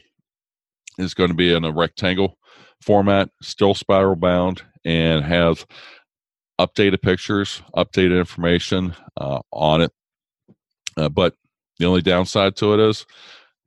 is 0.98 1.14
going 1.14 1.30
to 1.30 1.36
be 1.36 1.54
in 1.54 1.64
a 1.64 1.72
rectangle 1.72 2.38
format, 2.82 3.30
still 3.42 3.74
spiral 3.74 4.16
bound, 4.16 4.62
and 4.86 5.24
have 5.24 5.66
updated 6.60 7.02
pictures, 7.02 7.62
updated 7.76 8.18
information 8.18 8.96
uh, 9.18 9.40
on 9.52 9.82
it. 9.82 9.92
Uh, 10.98 11.10
but 11.10 11.36
the 11.80 11.86
only 11.86 12.02
downside 12.02 12.56
to 12.58 12.74
it 12.74 12.80
is 12.80 13.06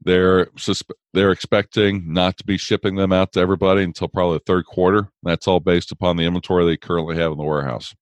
they're 0.02 0.46
susp- 0.56 0.90
they're 1.12 1.32
expecting 1.32 2.12
not 2.12 2.36
to 2.36 2.44
be 2.44 2.58
shipping 2.58 2.94
them 2.94 3.12
out 3.12 3.32
to 3.32 3.40
everybody 3.40 3.82
until 3.82 4.08
probably 4.08 4.36
the 4.36 4.44
third 4.46 4.66
quarter. 4.66 5.08
That's 5.22 5.48
all 5.48 5.60
based 5.60 5.90
upon 5.90 6.16
the 6.16 6.24
inventory 6.24 6.66
they 6.66 6.76
currently 6.76 7.16
have 7.16 7.32
in 7.32 7.38
the 7.38 7.44
warehouse. 7.44 7.94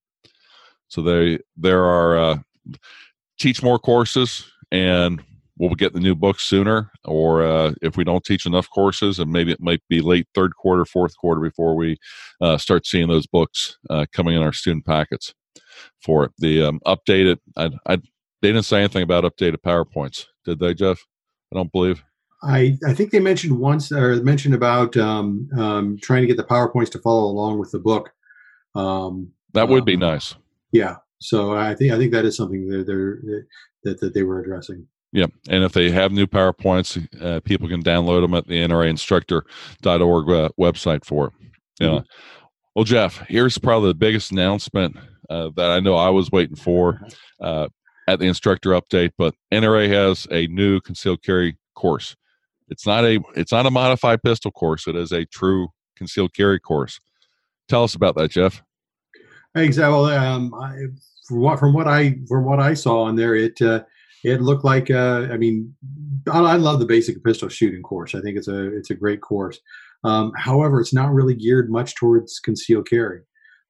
So 0.89 1.01
they 1.01 1.39
there 1.57 1.85
are 1.85 2.19
uh, 2.19 2.39
teach 3.39 3.63
more 3.63 3.79
courses, 3.79 4.51
and 4.71 5.23
we'll 5.59 5.75
get 5.75 5.93
the 5.93 6.01
new 6.01 6.15
books 6.15 6.45
sooner. 6.45 6.91
Or 7.05 7.43
uh, 7.43 7.73
if 7.83 7.97
we 7.97 8.05
don't 8.05 8.25
teach 8.25 8.47
enough 8.47 8.69
courses, 8.71 9.19
and 9.19 9.31
maybe 9.31 9.53
it 9.53 9.61
might 9.61 9.83
be 9.89 10.01
late 10.01 10.27
third 10.35 10.57
quarter, 10.57 10.85
fourth 10.85 11.17
quarter 11.17 11.41
before 11.41 11.75
we 11.75 11.99
uh, 12.41 12.59
start 12.59 12.87
seeing 12.87 13.09
those 13.09 13.27
books 13.27 13.79
uh, 13.91 14.07
coming 14.13 14.37
in 14.37 14.43
our 14.43 14.53
student 14.53 14.87
packets 14.87 15.35
for 16.03 16.25
it. 16.25 16.33
The 16.39 16.63
um, 16.63 16.81
updated, 16.87 17.39
I, 17.57 17.71
I, 17.87 17.97
they 17.97 18.49
didn't 18.49 18.65
say 18.65 18.79
anything 18.79 19.03
about 19.03 19.25
updated 19.25 19.59
powerpoints, 19.65 20.27
did 20.45 20.59
they, 20.59 20.75
Jeff? 20.75 20.99
I 21.53 21.57
don't 21.57 21.73
believe. 21.73 22.03
I, 22.43 22.77
I 22.87 22.93
think 22.93 23.13
they 23.13 23.21
mentioned 23.21 23.59
once 23.59 23.93
or 23.93 24.21
mentioned 24.23 24.55
about 24.55 24.97
um, 24.97 25.49
um, 25.57 25.99
trying 26.03 26.23
to 26.23 26.27
get 26.27 26.37
the 26.37 26.45
PowerPoints 26.45 26.91
to 26.91 26.99
follow 26.99 27.31
along 27.31 27.61
with 27.61 27.71
the 27.71 27.79
book. 27.79 28.11
Um, 28.75 29.31
that 29.55 29.69
would 29.69 29.85
be 29.85 29.95
um, 29.95 30.01
nice. 30.01 30.35
Yeah. 30.73 30.97
So 31.21 31.53
I 31.53 31.75
think 31.75 31.93
I 31.93 31.99
think 31.99 32.11
that 32.13 32.25
is 32.25 32.37
something 32.37 32.69
that 32.69 32.87
they're 32.87 33.47
that, 33.85 34.01
that 34.01 34.15
they 34.15 34.25
were 34.25 34.41
addressing. 34.41 34.89
Yeah, 35.13 35.27
and 35.49 35.63
if 35.63 35.73
they 35.73 35.91
have 35.91 36.11
new 36.11 36.27
PowerPoints, 36.27 37.23
uh, 37.23 37.41
people 37.41 37.69
can 37.69 37.83
download 37.83 38.23
them 38.23 38.35
at 38.35 38.47
the 38.47 38.55
NRAinstructor.org 38.55 40.31
uh, 40.31 40.49
website 40.59 41.05
for 41.05 41.27
it. 41.27 41.33
Yeah. 41.81 41.89
Mm-hmm. 41.89 42.07
Well, 42.75 42.85
Jeff, 42.85 43.19
here's 43.29 43.59
probably 43.59 43.91
the 43.91 43.95
biggest 43.95 44.33
announcement 44.33 44.97
uh, 45.29 45.51
that 45.57 45.71
I 45.71 45.81
know 45.81 45.97
I 45.97 46.09
was 46.09 46.31
waiting 46.31 46.57
for 46.57 47.07
uh, 47.41 47.69
at 48.09 48.19
the 48.19 48.27
instructor 48.27 48.71
update. 48.71 49.11
But 49.19 49.35
NRA 49.53 49.89
has 49.89 50.27
a 50.31 50.47
new 50.47 50.81
concealed 50.81 51.23
carry 51.23 51.59
course. 51.75 52.17
It's 52.69 52.87
not 52.87 53.05
a 53.05 53.21
it's 53.35 53.53
not 53.53 53.67
a 53.67 53.71
modified 53.71 54.23
pistol 54.23 54.51
course. 54.51 54.87
It 54.87 54.97
is 54.97 55.13
a 55.13 55.27
true 55.27 55.69
concealed 55.97 56.35
carry 56.35 56.59
course. 56.59 56.99
Tell 57.69 57.85
us 57.85 57.95
about 57.95 58.17
that, 58.17 58.31
Jeff. 58.31 58.63
Exactly. 59.55 60.15
Um, 60.15 60.55
I, 60.55 60.77
from 61.27 61.41
what 61.41 61.59
from 61.59 61.75
what 61.75 61.87
I 61.87 62.19
from 62.29 62.45
what 62.45 62.61
I 62.61 62.73
saw 62.73 63.03
on 63.03 63.17
there, 63.17 63.35
it 63.35 63.61
uh, 63.61 63.85
it 64.23 64.41
looked 64.41 64.65
like 64.65 64.91
uh, 64.91 65.29
I 65.31 65.37
mean 65.37 65.75
I, 66.31 66.41
I, 66.41 66.57
love 66.57 66.79
the 66.79 66.87
basic 66.87 67.23
pistol 67.25 67.49
shooting 67.49 67.83
course. 67.83 68.15
I 68.15 68.21
think 68.21 68.37
it's 68.37 68.49
a 68.49 68.75
it's 68.77 68.91
a 68.91 68.95
great 68.95 69.21
course. 69.21 69.59
Um, 70.05 70.33
however, 70.37 70.81
it's 70.81 70.95
not 70.95 71.13
really 71.13 71.35
geared 71.35 71.71
much 71.71 71.95
towards 71.95 72.39
concealed 72.41 72.89
carry. 72.89 73.21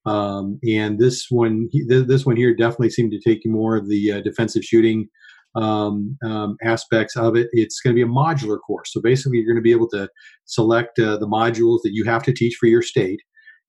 Um, 0.05 0.59
and 0.67 0.99
this 0.99 1.27
one 1.29 1.69
this 1.87 2.25
one 2.25 2.35
here 2.35 2.53
definitely 2.53 2.89
seemed 2.89 3.11
to 3.11 3.19
take 3.19 3.41
more 3.45 3.75
of 3.75 3.87
the 3.87 4.13
uh, 4.13 4.21
defensive 4.21 4.63
shooting 4.63 5.07
um, 5.55 6.17
um, 6.25 6.57
aspects 6.63 7.15
of 7.15 7.35
it. 7.35 7.47
It's 7.53 7.79
going 7.79 7.95
to 7.95 8.05
be 8.05 8.09
a 8.09 8.13
modular 8.13 8.57
course. 8.65 8.91
So 8.91 9.01
basically, 9.01 9.37
you're 9.37 9.47
going 9.47 9.55
to 9.55 9.61
be 9.61 9.71
able 9.71 9.89
to 9.89 10.09
select 10.45 10.99
uh, 10.99 11.17
the 11.17 11.27
modules 11.27 11.79
that 11.83 11.93
you 11.93 12.03
have 12.05 12.23
to 12.23 12.33
teach 12.33 12.55
for 12.59 12.67
your 12.67 12.81
state 12.81 13.21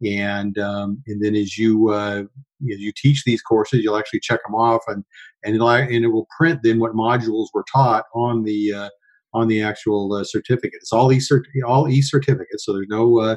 and 0.06 0.58
um, 0.58 1.02
and 1.06 1.22
then 1.22 1.34
as 1.34 1.58
you 1.58 1.90
uh, 1.90 2.24
as 2.72 2.80
you 2.80 2.92
teach 2.94 3.24
these 3.24 3.42
courses, 3.42 3.82
you'll 3.82 3.96
actually 3.96 4.20
check 4.20 4.40
them 4.44 4.54
off, 4.54 4.82
and 4.86 5.04
and 5.44 5.54
it'll 5.54 5.70
and 5.70 6.04
it 6.04 6.08
will 6.08 6.28
print 6.36 6.60
then 6.62 6.78
what 6.78 6.92
modules 6.92 7.48
were 7.52 7.64
taught 7.72 8.04
on 8.14 8.44
the 8.44 8.72
uh, 8.72 8.88
on 9.32 9.48
the 9.48 9.62
actual 9.62 10.12
uh, 10.14 10.24
certificate. 10.24 10.80
It's 10.80 10.92
all 10.92 11.12
e 11.12 11.20
all 11.66 11.88
e 11.88 12.02
certificates, 12.02 12.64
so 12.64 12.72
there's 12.72 12.88
no 12.88 13.20
uh, 13.20 13.36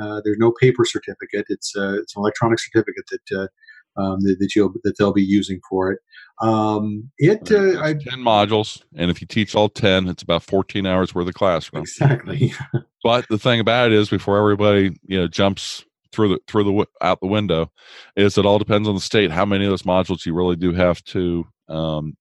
uh, 0.00 0.20
there's 0.24 0.38
no 0.38 0.52
paper 0.52 0.84
certificate. 0.84 1.46
It's 1.48 1.74
uh, 1.76 1.94
it's 2.00 2.16
an 2.16 2.20
electronic 2.20 2.58
certificate 2.60 3.04
that. 3.10 3.48
Um, 3.94 4.20
that, 4.20 4.36
that 4.38 4.56
you'll 4.56 4.72
that 4.84 4.96
they'll 4.96 5.12
be 5.12 5.22
using 5.22 5.60
for 5.68 5.92
it. 5.92 5.98
Um, 6.40 7.10
it 7.18 7.52
I, 7.52 7.92
ten 7.92 8.20
modules, 8.20 8.82
and 8.96 9.10
if 9.10 9.20
you 9.20 9.26
teach 9.26 9.54
all 9.54 9.68
ten, 9.68 10.08
it's 10.08 10.22
about 10.22 10.42
fourteen 10.42 10.86
hours 10.86 11.14
worth 11.14 11.28
of 11.28 11.34
classroom. 11.34 11.82
Exactly. 11.82 12.54
but 13.04 13.28
the 13.28 13.36
thing 13.36 13.60
about 13.60 13.92
it 13.92 13.92
is, 13.92 14.08
before 14.08 14.38
everybody 14.38 14.96
you 15.06 15.20
know 15.20 15.28
jumps 15.28 15.84
through 16.12 16.28
the 16.28 16.38
through 16.46 16.64
the 16.64 16.86
out 17.00 17.20
the 17.20 17.26
window 17.26 17.70
is 18.16 18.36
it 18.38 18.46
all 18.46 18.58
depends 18.58 18.88
on 18.88 18.94
the 18.94 19.00
state 19.00 19.30
how 19.30 19.44
many 19.44 19.64
of 19.64 19.70
those 19.70 19.82
modules 19.82 20.26
you 20.26 20.34
really 20.34 20.56
do 20.56 20.72
have 20.72 21.02
to 21.04 21.46
um, 21.68 22.16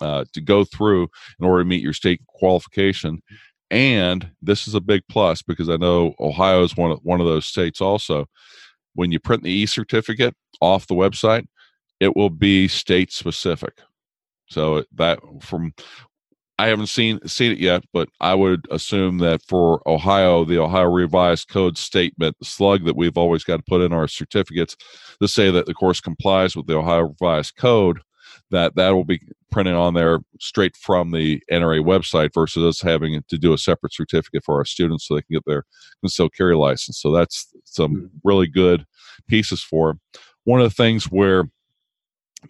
uh, 0.00 0.24
to 0.32 0.40
go 0.40 0.64
through 0.64 1.08
in 1.38 1.46
order 1.46 1.62
to 1.62 1.68
meet 1.68 1.82
your 1.82 1.92
state 1.92 2.20
qualification. 2.26 3.22
And 3.70 4.30
this 4.42 4.66
is 4.68 4.74
a 4.74 4.80
big 4.80 5.02
plus 5.08 5.40
because 5.42 5.70
i 5.70 5.76
know 5.76 6.14
ohio 6.20 6.62
is 6.62 6.76
one 6.76 6.90
of 6.90 7.00
one 7.02 7.20
of 7.20 7.26
those 7.26 7.46
states 7.46 7.80
also. 7.80 8.26
When 8.94 9.10
you 9.10 9.18
print 9.18 9.42
the 9.42 9.50
e-certificate 9.50 10.34
off 10.60 10.86
the 10.86 10.94
website 10.94 11.46
it 12.00 12.16
will 12.16 12.30
be 12.30 12.68
state 12.68 13.12
specific 13.12 13.80
so 14.48 14.84
that 14.94 15.20
from 15.40 15.72
I 16.58 16.68
haven't 16.68 16.88
seen 16.88 17.18
seen 17.26 17.52
it 17.52 17.58
yet, 17.58 17.82
but 17.92 18.08
I 18.20 18.34
would 18.34 18.66
assume 18.70 19.18
that 19.18 19.42
for 19.42 19.82
Ohio, 19.88 20.44
the 20.44 20.58
Ohio 20.58 20.88
Revised 20.90 21.48
Code 21.48 21.78
statement, 21.78 22.36
the 22.38 22.44
slug 22.44 22.84
that 22.84 22.96
we've 22.96 23.16
always 23.16 23.42
got 23.42 23.56
to 23.56 23.62
put 23.66 23.80
in 23.80 23.92
our 23.92 24.06
certificates 24.06 24.76
to 25.20 25.28
say 25.28 25.50
that 25.50 25.66
the 25.66 25.74
course 25.74 26.00
complies 26.00 26.54
with 26.54 26.66
the 26.66 26.76
Ohio 26.76 27.08
Revised 27.08 27.56
Code, 27.56 28.00
that 28.50 28.76
that 28.76 28.90
will 28.90 29.04
be 29.04 29.20
printed 29.50 29.74
on 29.74 29.94
there 29.94 30.20
straight 30.40 30.76
from 30.76 31.10
the 31.10 31.42
NRA 31.50 31.80
website 31.80 32.32
versus 32.34 32.62
us 32.64 32.80
having 32.80 33.22
to 33.28 33.38
do 33.38 33.52
a 33.52 33.58
separate 33.58 33.94
certificate 33.94 34.44
for 34.44 34.56
our 34.56 34.64
students 34.64 35.06
so 35.06 35.14
they 35.14 35.22
can 35.22 35.34
get 35.34 35.44
their 35.46 35.64
concealed 36.00 36.34
carry 36.34 36.54
license. 36.54 37.00
So 37.00 37.12
that's 37.12 37.52
some 37.64 37.94
mm-hmm. 37.94 38.06
really 38.24 38.46
good 38.46 38.84
pieces 39.26 39.62
for. 39.62 39.98
One 40.44 40.60
of 40.60 40.68
the 40.68 40.74
things 40.74 41.04
where 41.04 41.44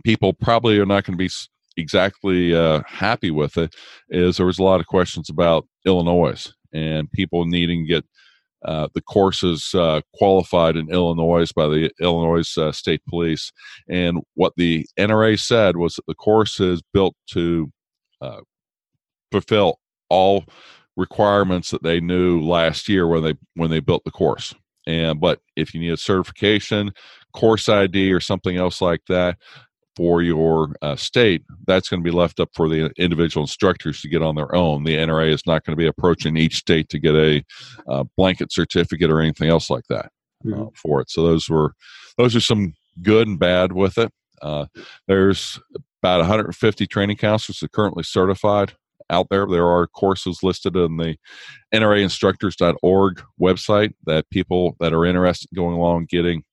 people 0.04 0.32
probably 0.32 0.78
are 0.78 0.86
not 0.86 1.04
going 1.04 1.14
to 1.14 1.24
be 1.24 1.30
exactly 1.76 2.54
uh, 2.54 2.82
happy 2.86 3.30
with 3.30 3.56
it 3.56 3.74
is 4.08 4.36
there 4.36 4.46
was 4.46 4.58
a 4.58 4.62
lot 4.62 4.80
of 4.80 4.86
questions 4.86 5.28
about 5.28 5.66
Illinois 5.86 6.52
and 6.72 7.10
people 7.10 7.44
needing 7.44 7.86
to 7.86 7.94
get 7.94 8.04
uh, 8.64 8.88
the 8.94 9.00
courses 9.00 9.74
uh, 9.74 10.00
qualified 10.14 10.76
in 10.76 10.90
Illinois 10.90 11.50
by 11.52 11.66
the 11.66 11.90
Illinois 12.00 12.56
uh, 12.56 12.70
State 12.70 13.02
Police. 13.08 13.52
And 13.88 14.20
what 14.34 14.52
the 14.56 14.86
NRA 14.98 15.38
said 15.38 15.76
was 15.76 15.96
that 15.96 16.06
the 16.06 16.14
course 16.14 16.60
is 16.60 16.80
built 16.92 17.16
to 17.30 17.72
uh, 18.20 18.40
fulfill 19.32 19.80
all 20.08 20.44
requirements 20.96 21.70
that 21.70 21.82
they 21.82 22.00
knew 22.00 22.40
last 22.40 22.88
year 22.88 23.08
when 23.08 23.24
they 23.24 23.34
when 23.54 23.70
they 23.70 23.80
built 23.80 24.04
the 24.04 24.10
course. 24.10 24.54
And 24.86 25.20
but 25.20 25.40
if 25.56 25.74
you 25.74 25.80
need 25.80 25.92
a 25.92 25.96
certification, 25.96 26.92
course 27.32 27.68
ID, 27.68 28.12
or 28.12 28.20
something 28.20 28.56
else 28.56 28.80
like 28.80 29.00
that, 29.08 29.38
for 29.96 30.22
your 30.22 30.74
uh, 30.82 30.96
state, 30.96 31.44
that's 31.66 31.88
going 31.88 32.02
to 32.02 32.08
be 32.08 32.16
left 32.16 32.40
up 32.40 32.50
for 32.54 32.68
the 32.68 32.90
individual 32.96 33.44
instructors 33.44 34.00
to 34.00 34.08
get 34.08 34.22
on 34.22 34.34
their 34.34 34.54
own. 34.54 34.84
The 34.84 34.96
NRA 34.96 35.32
is 35.32 35.42
not 35.46 35.64
going 35.64 35.76
to 35.76 35.80
be 35.80 35.86
approaching 35.86 36.36
each 36.36 36.56
state 36.56 36.88
to 36.90 36.98
get 36.98 37.14
a 37.14 37.44
uh, 37.88 38.04
blanket 38.16 38.52
certificate 38.52 39.10
or 39.10 39.20
anything 39.20 39.48
else 39.48 39.70
like 39.70 39.84
that 39.88 40.06
uh, 40.06 40.48
mm-hmm. 40.48 40.64
for 40.74 41.00
it. 41.00 41.10
So 41.10 41.22
those 41.22 41.48
were 41.48 41.74
those 42.18 42.36
are 42.36 42.40
some 42.40 42.74
good 43.02 43.28
and 43.28 43.38
bad 43.38 43.72
with 43.72 43.98
it. 43.98 44.12
Uh, 44.40 44.66
there's 45.06 45.60
about 46.02 46.18
150 46.18 46.86
training 46.86 47.16
counselors 47.16 47.60
that 47.60 47.66
are 47.66 47.68
currently 47.68 48.02
certified 48.02 48.74
out 49.08 49.28
there. 49.30 49.46
There 49.46 49.68
are 49.68 49.86
courses 49.86 50.42
listed 50.42 50.76
in 50.76 50.96
the 50.96 51.16
NRAinstructors.org 51.72 53.22
website 53.40 53.92
that 54.06 54.28
people 54.30 54.76
that 54.80 54.92
are 54.92 55.04
interested 55.04 55.48
in 55.52 55.56
going 55.56 55.76
along 55.76 56.06
getting 56.08 56.44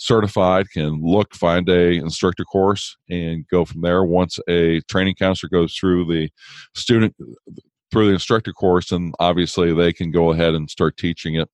certified 0.00 0.70
can 0.70 0.98
look 1.02 1.34
find 1.34 1.68
a 1.68 1.96
instructor 1.96 2.44
course 2.44 2.96
and 3.10 3.46
go 3.48 3.66
from 3.66 3.82
there. 3.82 4.02
Once 4.02 4.38
a 4.48 4.80
training 4.88 5.14
counselor 5.14 5.50
goes 5.50 5.74
through 5.74 6.06
the 6.06 6.30
student 6.74 7.14
through 7.92 8.06
the 8.06 8.14
instructor 8.14 8.52
course 8.52 8.92
and 8.92 9.14
obviously 9.20 9.74
they 9.74 9.92
can 9.92 10.10
go 10.10 10.32
ahead 10.32 10.54
and 10.54 10.70
start 10.70 10.96
teaching 10.96 11.34
it. 11.34 11.50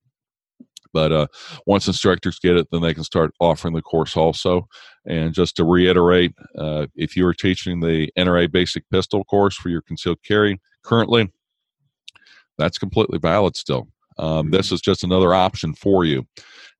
But 0.92 1.10
uh, 1.10 1.26
once 1.66 1.88
instructors 1.88 2.38
get 2.38 2.56
it 2.56 2.68
then 2.70 2.82
they 2.82 2.94
can 2.94 3.02
start 3.02 3.32
offering 3.40 3.74
the 3.74 3.82
course 3.82 4.16
also. 4.16 4.68
And 5.04 5.34
just 5.34 5.56
to 5.56 5.64
reiterate 5.64 6.32
uh, 6.56 6.86
if 6.94 7.16
you 7.16 7.26
are 7.26 7.34
teaching 7.34 7.80
the 7.80 8.12
nra 8.16 8.50
basic 8.50 8.88
pistol 8.90 9.24
course 9.24 9.56
for 9.56 9.70
your 9.70 9.82
concealed 9.82 10.22
carry 10.24 10.60
currently 10.84 11.32
that's 12.58 12.78
completely 12.78 13.18
valid 13.18 13.56
still 13.56 13.88
um, 14.18 14.50
this 14.50 14.72
is 14.72 14.80
just 14.80 15.04
another 15.04 15.34
option 15.34 15.74
for 15.74 16.04
you 16.04 16.26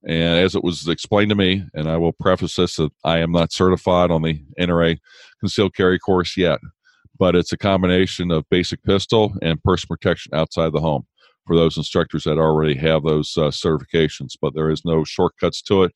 and 0.05 0.39
as 0.39 0.55
it 0.55 0.63
was 0.63 0.87
explained 0.87 1.29
to 1.29 1.35
me, 1.35 1.65
and 1.73 1.89
I 1.89 1.97
will 1.97 2.13
preface 2.13 2.55
this 2.55 2.75
that 2.75 2.91
I 3.03 3.19
am 3.19 3.31
not 3.31 3.51
certified 3.51 4.11
on 4.11 4.21
the 4.21 4.41
NRA 4.59 4.97
concealed 5.39 5.75
carry 5.75 5.99
course 5.99 6.37
yet, 6.37 6.59
but 7.17 7.35
it's 7.35 7.51
a 7.51 7.57
combination 7.57 8.31
of 8.31 8.49
basic 8.49 8.83
pistol 8.83 9.33
and 9.41 9.61
person 9.63 9.87
protection 9.87 10.33
outside 10.33 10.71
the 10.71 10.81
home 10.81 11.05
for 11.45 11.55
those 11.55 11.77
instructors 11.77 12.25
that 12.25 12.37
already 12.37 12.75
have 12.75 13.03
those 13.03 13.35
uh, 13.37 13.49
certifications. 13.49 14.33
But 14.39 14.53
there 14.53 14.69
is 14.69 14.85
no 14.85 15.03
shortcuts 15.03 15.61
to 15.63 15.83
it. 15.83 15.93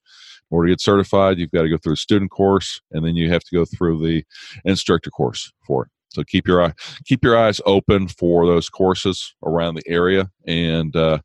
In 0.50 0.56
order 0.56 0.68
to 0.68 0.74
get 0.74 0.82
certified, 0.82 1.38
you've 1.38 1.52
got 1.52 1.62
to 1.62 1.70
go 1.70 1.78
through 1.78 1.94
a 1.94 1.98
student 1.98 2.32
course, 2.32 2.82
and 2.92 3.06
then 3.06 3.16
you 3.16 3.30
have 3.30 3.44
to 3.44 3.56
go 3.56 3.66
through 3.66 4.06
the 4.06 4.26
instructor 4.66 5.10
course 5.10 5.54
for 5.66 5.86
it. 5.86 5.92
So 6.12 6.24
keep 6.24 6.48
your 6.48 6.64
eye, 6.64 6.74
keep 7.06 7.24
your 7.24 7.38
eyes 7.38 7.62
open 7.66 8.08
for 8.08 8.46
those 8.46 8.70
courses 8.70 9.34
around 9.46 9.76
the 9.76 9.88
area, 9.88 10.30
and 10.46 10.94
uh, 10.96 11.20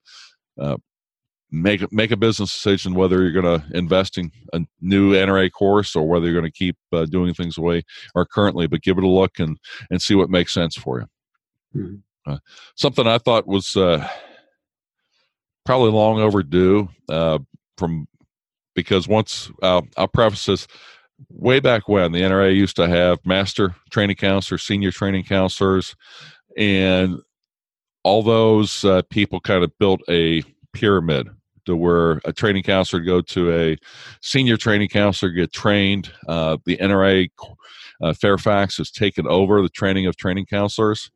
uh, 0.60 0.76
make 1.50 1.90
make 1.92 2.12
a 2.12 2.16
business 2.16 2.52
decision 2.52 2.94
whether 2.94 3.22
you're 3.22 3.42
going 3.42 3.60
to 3.60 3.76
invest 3.76 4.16
in 4.16 4.30
a 4.52 4.60
new 4.80 5.12
NRA 5.12 5.50
course 5.50 5.96
or 5.96 6.06
whether 6.08 6.26
you're 6.26 6.40
going 6.40 6.50
to 6.50 6.56
keep 6.56 6.76
uh, 6.92 7.04
doing 7.06 7.34
things 7.34 7.56
the 7.56 7.62
way 7.62 7.82
are 8.14 8.24
currently. 8.24 8.68
But 8.68 8.82
give 8.82 8.96
it 8.96 9.04
a 9.04 9.08
look 9.08 9.40
and 9.40 9.58
and 9.90 10.00
see 10.00 10.14
what 10.14 10.30
makes 10.30 10.54
sense 10.54 10.76
for 10.76 11.00
you. 11.00 11.82
Mm-hmm. 11.82 12.32
Uh, 12.32 12.38
something 12.76 13.06
I 13.08 13.18
thought 13.18 13.46
was 13.46 13.76
uh, 13.76 14.08
probably 15.64 15.90
long 15.90 16.20
overdue 16.20 16.88
uh, 17.08 17.40
from 17.76 18.06
because 18.74 19.08
once 19.08 19.50
I'll 19.62 20.08
preface 20.12 20.46
this. 20.46 20.66
Way 21.30 21.60
back 21.60 21.88
when 21.88 22.12
the 22.12 22.20
NRA 22.20 22.54
used 22.54 22.76
to 22.76 22.88
have 22.88 23.24
master 23.24 23.74
training 23.90 24.16
counselors, 24.16 24.62
senior 24.62 24.90
training 24.90 25.24
counselors, 25.24 25.96
and 26.56 27.20
all 28.04 28.22
those 28.22 28.84
uh, 28.84 29.02
people 29.10 29.40
kind 29.40 29.64
of 29.64 29.76
built 29.78 30.00
a 30.08 30.42
pyramid 30.72 31.28
to 31.64 31.74
where 31.74 32.20
a 32.24 32.32
training 32.32 32.62
counselor 32.62 33.02
go 33.02 33.20
to 33.20 33.52
a 33.52 33.76
senior 34.20 34.56
training 34.56 34.88
counselor 34.88 35.32
get 35.32 35.52
trained. 35.52 36.12
Uh, 36.28 36.58
the 36.66 36.76
NRA 36.76 37.28
uh, 38.02 38.12
Fairfax 38.12 38.76
has 38.76 38.90
taken 38.90 39.26
over 39.26 39.62
the 39.62 39.68
training 39.70 40.06
of 40.06 40.16
training 40.16 40.46
counselors, 40.46 41.10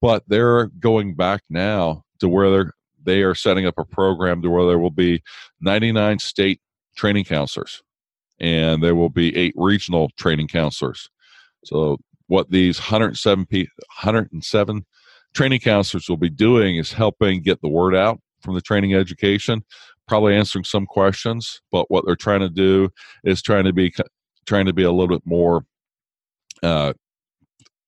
but 0.00 0.24
they're 0.26 0.66
going 0.66 1.14
back 1.14 1.42
now 1.48 2.02
to 2.20 2.28
where 2.28 2.50
they're 2.50 2.72
they 3.04 3.22
are 3.22 3.34
setting 3.34 3.66
up 3.66 3.74
a 3.78 3.84
program 3.84 4.42
to 4.42 4.50
where 4.50 4.66
there 4.66 4.78
will 4.78 4.90
be 4.90 5.22
99 5.60 6.18
state 6.18 6.60
training 6.96 7.24
counselors 7.24 7.83
and 8.40 8.82
there 8.82 8.94
will 8.94 9.10
be 9.10 9.36
eight 9.36 9.54
regional 9.56 10.10
training 10.16 10.48
counselors. 10.48 11.08
So 11.64 11.98
what 12.26 12.50
these 12.50 12.78
107 12.78 13.46
107 13.50 14.86
training 15.34 15.60
counselors 15.60 16.08
will 16.08 16.16
be 16.16 16.30
doing 16.30 16.76
is 16.76 16.92
helping 16.92 17.42
get 17.42 17.60
the 17.60 17.68
word 17.68 17.94
out 17.94 18.20
from 18.40 18.54
the 18.54 18.60
training 18.60 18.94
education, 18.94 19.64
probably 20.06 20.34
answering 20.34 20.64
some 20.64 20.86
questions. 20.86 21.60
But 21.72 21.90
what 21.90 22.04
they're 22.06 22.16
trying 22.16 22.40
to 22.40 22.48
do 22.48 22.90
is 23.24 23.42
trying 23.42 23.64
to 23.64 23.72
be 23.72 23.92
trying 24.46 24.66
to 24.66 24.72
be 24.72 24.82
a 24.82 24.92
little 24.92 25.08
bit 25.08 25.26
more 25.26 25.64
uh, 26.62 26.92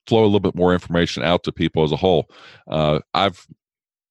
flow 0.06 0.22
a 0.22 0.26
little 0.26 0.40
bit 0.40 0.54
more 0.54 0.72
information 0.72 1.22
out 1.22 1.42
to 1.44 1.52
people 1.52 1.82
as 1.82 1.92
a 1.92 1.96
whole. 1.96 2.28
Uh, 2.68 3.00
I've 3.14 3.46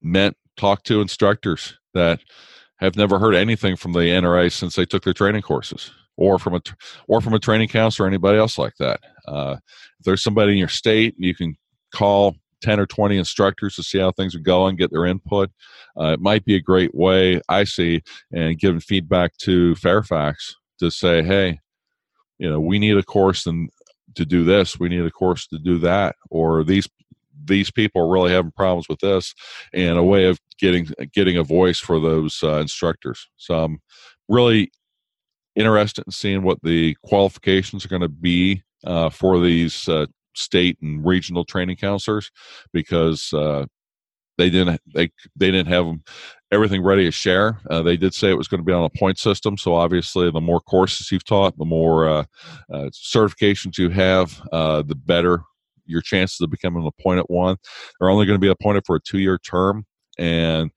met 0.02 0.36
talked 0.58 0.86
to 0.88 1.02
instructors 1.02 1.78
that 1.94 2.20
have 2.78 2.96
never 2.96 3.20
heard 3.20 3.36
anything 3.36 3.76
from 3.76 3.94
the 3.94 4.00
NRA 4.00 4.52
since 4.52 4.76
they 4.76 4.86
took 4.86 5.04
their 5.04 5.14
training 5.14 5.42
courses, 5.42 5.92
or 6.18 6.40
from 6.40 6.56
a 6.56 6.62
or 7.08 7.22
from 7.22 7.34
a 7.34 7.40
training 7.40 7.68
counselor 7.68 8.06
or 8.06 8.08
anybody 8.08 8.38
else 8.38 8.58
like 8.58 8.76
that. 8.80 9.00
Uh, 9.28 9.58
if 10.00 10.06
there's 10.06 10.24
somebody 10.24 10.54
in 10.54 10.58
your 10.58 10.68
state, 10.68 11.16
you 11.18 11.36
can 11.36 11.56
call 11.94 12.36
10 12.62 12.80
or 12.80 12.86
20 12.86 13.18
instructors 13.18 13.76
to 13.76 13.84
see 13.84 14.00
how 14.00 14.12
things 14.12 14.36
are 14.36 14.40
going, 14.40 14.76
get 14.76 14.92
their 14.92 15.06
input. 15.06 15.52
Uh, 16.00 16.14
it 16.14 16.20
might 16.20 16.44
be 16.46 16.56
a 16.56 16.62
great 16.62 16.96
way, 16.96 17.42
I 17.48 17.64
see, 17.64 18.02
and 18.32 18.58
giving 18.58 18.80
feedback 18.80 19.38
to 19.40 19.76
Fairfax 19.76 20.56
to 20.80 20.90
say, 20.90 21.22
hey, 21.22 21.60
you 22.38 22.50
know, 22.50 22.60
we 22.60 22.80
need 22.80 22.98
a 22.98 23.04
course 23.04 23.46
and 23.46 23.70
to 24.16 24.26
do 24.26 24.44
this, 24.44 24.80
we 24.80 24.90
need 24.90 25.06
a 25.06 25.12
course 25.12 25.48
to 25.48 25.60
do 25.60 25.78
that, 25.80 26.16
or 26.30 26.64
these 26.64 26.88
these 27.44 27.70
people 27.70 28.02
are 28.02 28.10
really 28.10 28.32
having 28.32 28.52
problems 28.52 28.88
with 28.90 29.00
this, 29.00 29.34
and 29.74 29.98
a 29.98 30.04
way 30.04 30.26
of 30.26 30.40
getting 30.58 30.88
getting 31.14 31.38
a 31.38 31.44
voice 31.44 31.80
for 31.80 32.00
those 32.00 32.40
uh, 32.42 32.60
instructors. 32.60 33.28
So 33.38 33.64
I'm 33.64 33.80
really 34.30 34.72
interested 35.56 36.06
in 36.06 36.12
seeing 36.12 36.44
what 36.44 36.62
the 36.64 36.96
qualifications 37.04 37.86
are 37.86 37.90
going 37.90 38.02
to 38.02 38.10
be 38.10 38.64
uh, 38.86 39.10
for 39.10 39.40
these 39.40 39.88
uh, 39.90 40.06
state 40.36 40.78
and 40.82 41.06
regional 41.06 41.46
training 41.46 41.78
counselors 41.78 42.30
because 42.74 43.34
uh, 43.34 43.66
they 44.38 44.50
didn't 44.50 44.82
they 44.94 45.10
they 45.36 45.52
didn't 45.52 45.68
have 45.68 45.88
everything 46.52 46.84
ready 46.84 47.06
to 47.06 47.12
share. 47.12 47.60
Uh, 47.70 47.82
they 47.82 47.98
did 47.98 48.14
say 48.14 48.30
it 48.30 48.38
was 48.38 48.48
going 48.48 48.60
to 48.60 48.66
be 48.66 48.74
on 48.74 48.84
a 48.84 48.90
point 48.90 49.18
system, 49.18 49.58
so 49.58 49.74
obviously 49.74 50.30
the 50.30 50.42
more 50.42 50.62
courses 50.62 51.12
you've 51.12 51.26
taught, 51.26 51.58
the 51.58 51.66
more 51.66 52.08
uh, 52.08 52.24
uh 52.72 52.90
certifications 52.92 53.78
you 53.78 53.90
have, 53.90 54.42
the 54.52 54.98
better 55.06 55.42
your 55.88 56.02
chances 56.02 56.42
of 56.42 56.50
becoming 56.50 56.82
an 56.82 56.88
appointed 56.98 57.26
one. 57.28 57.58
They're 58.00 58.10
only 58.10 58.26
going 58.26 58.40
to 58.40 58.46
be 58.46 58.50
appointed 58.50 58.86
for 58.86 58.96
a 58.96 59.02
two 59.02 59.20
year 59.20 59.38
term, 59.38 59.86
and 60.18 60.72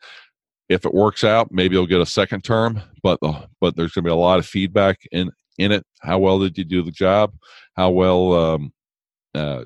if 0.68 0.84
it 0.84 0.94
works 0.94 1.24
out, 1.24 1.50
maybe 1.50 1.74
you'll 1.74 1.86
get 1.86 2.00
a 2.00 2.06
second 2.06 2.42
term. 2.42 2.80
But 3.02 3.18
but 3.60 3.76
there's 3.76 3.92
going 3.92 4.04
to 4.04 4.08
be 4.08 4.12
a 4.12 4.16
lot 4.16 4.38
of 4.38 4.46
feedback 4.46 5.00
in 5.12 5.30
in 5.58 5.72
it. 5.72 5.84
How 6.00 6.18
well 6.18 6.38
did 6.38 6.56
you 6.58 6.64
do 6.64 6.82
the 6.82 6.90
job? 6.90 7.32
How 7.74 7.90
well 7.90 8.32
um, 8.32 8.72
uh, 9.34 9.64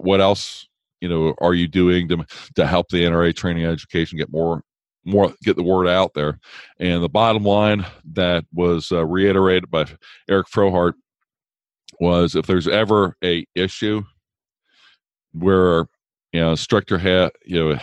what 0.00 0.20
else 0.20 0.66
you 1.00 1.08
know 1.08 1.34
are 1.38 1.54
you 1.54 1.68
doing 1.68 2.08
to 2.08 2.24
to 2.54 2.66
help 2.66 2.88
the 2.88 3.04
NRA 3.04 3.34
training 3.34 3.64
education 3.64 4.18
get 4.18 4.32
more 4.32 4.62
more 5.04 5.32
get 5.42 5.56
the 5.56 5.62
word 5.62 5.88
out 5.88 6.12
there? 6.14 6.38
And 6.78 7.02
the 7.02 7.08
bottom 7.08 7.44
line 7.44 7.86
that 8.12 8.44
was 8.52 8.92
uh, 8.92 9.04
reiterated 9.04 9.70
by 9.70 9.86
Eric 10.28 10.46
Frohardt 10.48 10.94
was 12.00 12.34
if 12.34 12.46
there's 12.46 12.68
ever 12.68 13.16
a 13.24 13.46
issue 13.54 14.02
where 15.32 15.86
you 16.32 16.40
know 16.40 16.50
instructor 16.50 16.98
ha- 16.98 17.30
you 17.44 17.68
know 17.68 17.78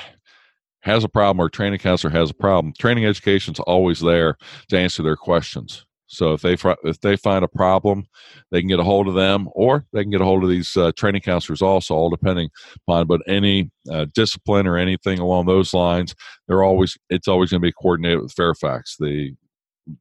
has 0.83 1.03
a 1.03 1.09
problem 1.09 1.43
or 1.43 1.49
training 1.49 1.79
counselor 1.79 2.11
has 2.11 2.29
a 2.29 2.33
problem, 2.33 2.73
training 2.77 3.05
education 3.05 3.53
is 3.53 3.59
always 3.61 4.01
there 4.01 4.37
to 4.69 4.77
answer 4.77 5.01
their 5.01 5.15
questions. 5.15 5.85
So 6.07 6.33
if 6.33 6.41
they 6.41 6.55
if 6.83 6.99
they 7.01 7.15
find 7.15 7.43
a 7.43 7.47
problem, 7.47 8.05
they 8.51 8.61
can 8.61 8.67
get 8.67 8.79
a 8.79 8.83
hold 8.83 9.07
of 9.07 9.15
them, 9.15 9.49
or 9.53 9.87
they 9.93 10.03
can 10.03 10.11
get 10.11 10.21
a 10.21 10.25
hold 10.25 10.43
of 10.43 10.49
these 10.49 10.77
uh, 10.77 10.91
training 10.95 11.21
counselors 11.21 11.61
also, 11.61 11.95
all 11.95 12.11
depending 12.11 12.49
upon. 12.87 13.07
But 13.07 13.21
any 13.27 13.71
uh, 13.91 14.05
discipline 14.13 14.67
or 14.67 14.77
anything 14.77 15.17
along 15.17 15.47
those 15.47 15.73
lines, 15.73 16.13
they're 16.47 16.63
always 16.63 16.95
it's 17.09 17.27
always 17.27 17.49
going 17.49 17.61
to 17.61 17.67
be 17.67 17.71
coordinated 17.71 18.21
with 18.21 18.33
Fairfax. 18.33 18.95
The 18.99 19.33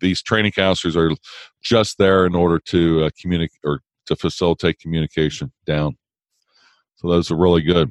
these 0.01 0.23
training 0.23 0.53
counselors 0.53 0.97
are 0.97 1.13
just 1.63 1.97
there 1.97 2.27
in 2.27 2.35
order 2.35 2.59
to 2.67 3.05
uh, 3.05 3.11
communicate 3.19 3.61
or 3.65 3.81
to 4.07 4.17
facilitate 4.17 4.81
communication 4.81 5.51
down. 5.65 5.97
So 6.97 7.09
those 7.09 7.31
are 7.31 7.37
really 7.37 7.63
good. 7.63 7.91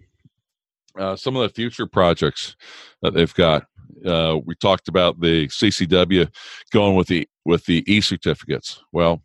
Uh, 0.98 1.16
some 1.16 1.36
of 1.36 1.42
the 1.44 1.50
future 1.50 1.88
projects 1.88 2.56
that 3.02 3.14
they've 3.14 3.34
got. 3.34 3.66
Uh, 4.06 4.40
we 4.46 4.56
talked 4.56 4.88
about 4.88 5.20
the 5.22 5.48
CCW 5.48 6.28
going 6.72 6.96
with 6.96 7.08
the 7.08 7.28
with 7.46 7.66
the 7.66 7.84
e 7.92 8.02
certificates. 8.02 8.82
Well, 8.92 9.22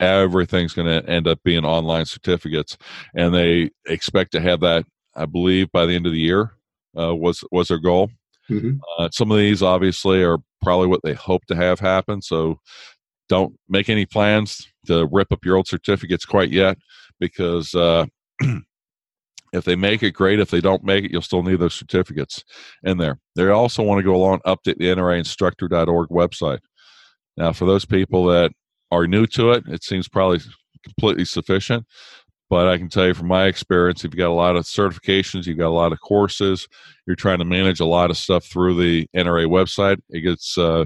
everything's 0.00 0.74
going 0.74 0.88
to 0.88 1.08
end 1.08 1.26
up 1.26 1.40
being 1.44 1.64
online 1.64 2.04
certificates, 2.04 2.76
and 3.14 3.34
they 3.34 3.70
expect 3.86 4.32
to 4.32 4.40
have 4.40 4.60
that, 4.60 4.84
I 5.14 5.26
believe, 5.26 5.70
by 5.72 5.86
the 5.86 5.94
end 5.94 6.06
of 6.06 6.12
the 6.12 6.20
year. 6.20 6.52
Uh, 6.96 7.14
was 7.14 7.42
was 7.50 7.68
their 7.68 7.78
goal. 7.78 8.10
Mm-hmm. 8.50 8.78
Uh, 8.98 9.08
some 9.12 9.30
of 9.30 9.38
these 9.38 9.62
obviously 9.62 10.22
are 10.22 10.38
probably 10.62 10.86
what 10.86 11.00
they 11.02 11.14
hope 11.14 11.44
to 11.46 11.56
have 11.56 11.80
happen. 11.80 12.22
So 12.22 12.60
don't 13.28 13.54
make 13.68 13.88
any 13.88 14.06
plans 14.06 14.66
to 14.86 15.08
rip 15.10 15.32
up 15.32 15.44
your 15.44 15.56
old 15.56 15.66
certificates 15.66 16.24
quite 16.24 16.50
yet, 16.50 16.78
because 17.18 17.74
uh, 17.74 18.06
if 19.54 19.64
they 19.64 19.76
make 19.76 20.02
it, 20.02 20.12
great. 20.12 20.40
If 20.40 20.50
they 20.50 20.60
don't 20.60 20.84
make 20.84 21.04
it, 21.04 21.12
you'll 21.12 21.22
still 21.22 21.42
need 21.42 21.60
those 21.60 21.74
certificates 21.74 22.44
in 22.82 22.98
there. 22.98 23.18
They 23.36 23.48
also 23.48 23.82
want 23.82 23.98
to 23.98 24.02
go 24.02 24.14
along 24.14 24.40
update 24.46 24.78
the 24.78 24.86
NRA 24.86 25.18
instructor.org 25.18 26.08
website. 26.08 26.60
Now, 27.36 27.52
for 27.52 27.64
those 27.64 27.84
people 27.84 28.26
that 28.26 28.52
are 28.90 29.06
new 29.06 29.26
to 29.28 29.52
it, 29.52 29.64
it 29.68 29.82
seems 29.82 30.08
probably 30.08 30.40
completely 30.82 31.24
sufficient. 31.24 31.86
But 32.50 32.68
I 32.68 32.78
can 32.78 32.88
tell 32.88 33.06
you 33.06 33.14
from 33.14 33.28
my 33.28 33.46
experience, 33.46 34.04
if 34.04 34.12
you've 34.12 34.18
got 34.18 34.28
a 34.28 34.32
lot 34.32 34.56
of 34.56 34.64
certifications, 34.64 35.46
you've 35.46 35.58
got 35.58 35.68
a 35.68 35.70
lot 35.70 35.92
of 35.92 36.00
courses, 36.00 36.68
you're 37.06 37.16
trying 37.16 37.38
to 37.38 37.44
manage 37.44 37.80
a 37.80 37.86
lot 37.86 38.10
of 38.10 38.16
stuff 38.16 38.44
through 38.44 38.74
the 38.74 39.06
NRA 39.16 39.46
website, 39.46 39.98
it 40.10 40.20
gets 40.20 40.58
uh, 40.58 40.84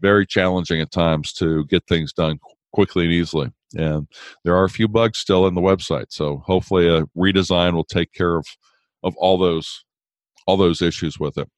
very 0.00 0.26
challenging 0.26 0.80
at 0.80 0.90
times 0.90 1.32
to 1.34 1.64
get 1.66 1.86
things 1.86 2.12
done 2.12 2.38
quickly 2.72 3.04
and 3.04 3.12
easily. 3.12 3.50
And 3.74 4.06
there 4.44 4.56
are 4.56 4.64
a 4.64 4.70
few 4.70 4.88
bugs 4.88 5.18
still 5.18 5.46
in 5.46 5.54
the 5.54 5.60
website, 5.60 6.06
so 6.10 6.38
hopefully 6.46 6.88
a 6.88 7.02
redesign 7.16 7.74
will 7.74 7.84
take 7.84 8.12
care 8.12 8.36
of 8.36 8.46
of 9.02 9.16
all 9.16 9.38
those 9.38 9.84
all 10.46 10.56
those 10.56 10.80
issues 10.80 11.18
with 11.18 11.38
it. 11.38 11.48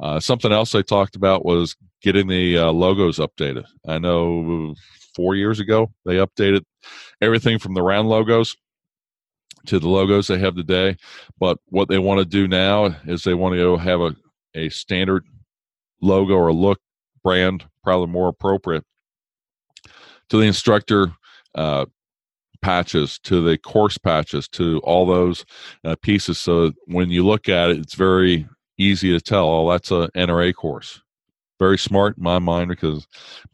Uh, 0.00 0.18
something 0.18 0.50
else 0.50 0.74
I 0.74 0.82
talked 0.82 1.14
about 1.14 1.44
was 1.44 1.76
getting 2.02 2.26
the 2.26 2.58
uh, 2.58 2.72
logos 2.72 3.18
updated. 3.18 3.64
I 3.86 3.98
know 3.98 4.74
four 5.14 5.34
years 5.34 5.60
ago 5.60 5.92
they 6.04 6.16
updated 6.16 6.62
everything 7.20 7.58
from 7.58 7.74
the 7.74 7.82
round 7.82 8.08
logos 8.08 8.56
to 9.66 9.78
the 9.78 9.88
logos 9.88 10.26
they 10.26 10.38
have 10.38 10.56
today. 10.56 10.96
But 11.38 11.58
what 11.66 11.88
they 11.88 11.98
want 11.98 12.18
to 12.20 12.24
do 12.24 12.48
now 12.48 12.96
is 13.06 13.22
they 13.22 13.34
want 13.34 13.54
to 13.56 13.76
have 13.76 14.00
a, 14.00 14.16
a 14.54 14.68
standard 14.70 15.24
logo 16.00 16.34
or 16.34 16.52
look 16.52 16.80
brand, 17.22 17.66
probably 17.84 18.06
more 18.06 18.28
appropriate 18.28 18.84
to 20.30 20.38
the 20.38 20.46
instructor 20.46 21.12
uh, 21.54 21.86
patches 22.62 23.18
to 23.20 23.42
the 23.42 23.56
course 23.56 23.98
patches 23.98 24.48
to 24.48 24.78
all 24.80 25.06
those 25.06 25.44
uh, 25.84 25.96
pieces. 26.02 26.38
So 26.38 26.72
when 26.86 27.10
you 27.10 27.26
look 27.26 27.48
at 27.48 27.70
it 27.70 27.78
it's 27.78 27.94
very 27.94 28.46
easy 28.78 29.10
to 29.10 29.20
tell 29.20 29.46
oh 29.46 29.70
that's 29.70 29.90
a 29.90 30.08
nra 30.16 30.54
course 30.54 31.02
very 31.58 31.76
smart 31.76 32.16
in 32.16 32.24
my 32.24 32.38
mind 32.38 32.68
because 32.68 33.06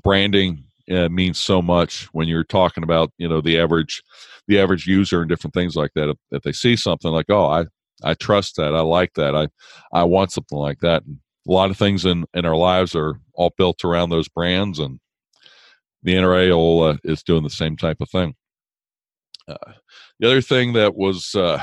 branding 0.03 0.65
uh, 0.91 1.09
means 1.09 1.39
so 1.39 1.61
much 1.61 2.05
when 2.13 2.29
you're 2.29 2.45
talking 2.45 2.85
about 2.85 3.13
you 3.19 3.29
know 3.29 3.41
the 3.41 3.59
average 3.59 4.03
the 4.47 4.59
average 4.59 4.87
user 4.87 5.21
and 5.21 5.29
different 5.29 5.53
things 5.53 5.75
like 5.75 5.91
that. 5.95 6.09
If, 6.09 6.17
if 6.31 6.43
they 6.43 6.53
see 6.53 6.77
something 6.77 7.11
like 7.11 7.27
oh 7.29 7.47
i 7.47 7.65
i 8.05 8.15
trust 8.15 8.57
that 8.57 8.75
i 8.75 8.81
like 8.81 9.15
that 9.15 9.35
i 9.35 9.49
i 9.93 10.05
want 10.05 10.33
something 10.33 10.59
like 10.59 10.81
that. 10.81 11.05
And 11.05 11.19
a 11.49 11.53
lot 11.53 11.71
of 11.71 11.77
things 11.77 12.05
in 12.05 12.25
in 12.33 12.47
our 12.47 12.57
lives 12.57 12.95
are 12.95 13.21
all 13.35 13.53
built 13.59 13.85
around 13.85 14.11
those 14.11 14.29
brands 14.29 14.79
and 14.79 15.01
the 16.03 16.15
nra 16.15 16.49
will, 16.51 16.97
is 17.05 17.23
doing 17.23 17.43
the 17.43 17.51
same 17.51 17.77
type 17.77 18.01
of 18.01 18.11
thing 18.11 18.35
uh, 19.49 19.73
the 20.19 20.27
other 20.27 20.41
thing 20.41 20.73
that 20.73 20.97
was 20.97 21.35
uh, 21.35 21.63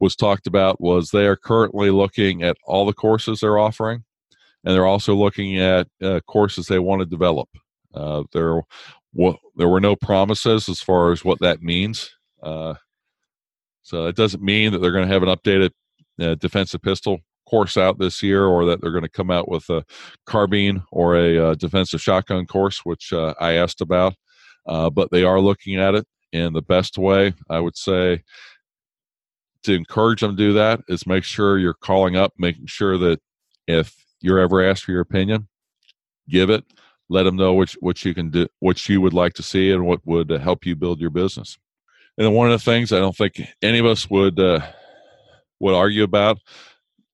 was 0.00 0.14
talked 0.14 0.46
about 0.46 0.80
was 0.80 1.10
they 1.10 1.26
are 1.26 1.36
currently 1.36 1.90
looking 1.90 2.42
at 2.42 2.56
all 2.64 2.86
the 2.86 2.92
courses 2.92 3.40
they're 3.40 3.58
offering, 3.58 4.04
and 4.64 4.74
they're 4.74 4.86
also 4.86 5.14
looking 5.14 5.58
at 5.58 5.88
uh, 6.02 6.20
courses 6.26 6.66
they 6.66 6.78
want 6.78 7.00
to 7.00 7.06
develop. 7.06 7.48
Uh, 7.94 8.22
there, 8.32 8.60
w- 9.16 9.38
there 9.56 9.68
were 9.68 9.80
no 9.80 9.96
promises 9.96 10.68
as 10.68 10.80
far 10.80 11.10
as 11.10 11.24
what 11.24 11.40
that 11.40 11.62
means. 11.62 12.10
Uh, 12.42 12.74
so 13.82 14.06
it 14.06 14.14
doesn't 14.14 14.42
mean 14.42 14.72
that 14.72 14.78
they're 14.78 14.92
going 14.92 15.08
to 15.08 15.12
have 15.12 15.22
an 15.22 15.34
updated 15.34 15.70
uh, 16.20 16.34
defensive 16.36 16.82
pistol 16.82 17.20
course 17.48 17.76
out 17.76 17.98
this 17.98 18.22
year, 18.22 18.44
or 18.44 18.64
that 18.66 18.80
they're 18.80 18.92
going 18.92 19.02
to 19.02 19.08
come 19.08 19.30
out 19.30 19.48
with 19.48 19.68
a 19.70 19.84
carbine 20.26 20.82
or 20.92 21.16
a 21.16 21.50
uh, 21.50 21.54
defensive 21.54 22.00
shotgun 22.00 22.46
course, 22.46 22.80
which 22.84 23.12
uh, 23.12 23.34
I 23.40 23.52
asked 23.52 23.80
about. 23.80 24.14
but 24.66 25.10
they 25.10 25.24
are 25.24 25.40
looking 25.40 25.76
at 25.76 25.94
it, 25.94 26.06
and 26.32 26.54
the 26.54 26.62
best 26.62 26.98
way 26.98 27.34
I 27.48 27.60
would 27.60 27.76
say 27.76 28.22
to 29.64 29.74
encourage 29.74 30.20
them 30.20 30.36
to 30.36 30.36
do 30.36 30.52
that 30.54 30.80
is 30.88 31.06
make 31.06 31.24
sure 31.24 31.58
you're 31.58 31.74
calling 31.74 32.16
up, 32.16 32.32
making 32.38 32.66
sure 32.66 32.96
that 32.98 33.20
if 33.66 33.94
you're 34.20 34.38
ever 34.38 34.62
asked 34.62 34.84
for 34.84 34.92
your 34.92 35.00
opinion, 35.00 35.48
give 36.28 36.50
it. 36.50 36.64
Let 37.10 37.22
them 37.22 37.36
know 37.36 37.54
which 37.54 37.74
what 37.80 38.04
you 38.04 38.14
can 38.14 38.30
do, 38.30 38.48
what 38.60 38.86
you 38.88 39.00
would 39.00 39.14
like 39.14 39.32
to 39.34 39.42
see, 39.42 39.70
and 39.70 39.86
what 39.86 40.00
would 40.06 40.30
uh, 40.30 40.38
help 40.38 40.66
you 40.66 40.76
build 40.76 41.00
your 41.00 41.10
business. 41.10 41.58
And 42.18 42.34
one 42.34 42.50
of 42.50 42.52
the 42.52 42.64
things 42.64 42.92
I 42.92 42.98
don't 42.98 43.16
think 43.16 43.40
any 43.62 43.78
of 43.78 43.86
us 43.86 44.10
would 44.10 44.38
uh, 44.38 44.60
would 45.60 45.74
argue 45.74 46.02
about 46.02 46.38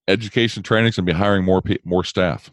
education 0.09 0.62
training 0.62 0.88
is 0.88 0.97
going 0.97 1.07
to 1.07 1.12
be 1.12 1.19
hiring 1.19 1.45
more 1.45 1.62
more 1.85 2.05
staff. 2.05 2.51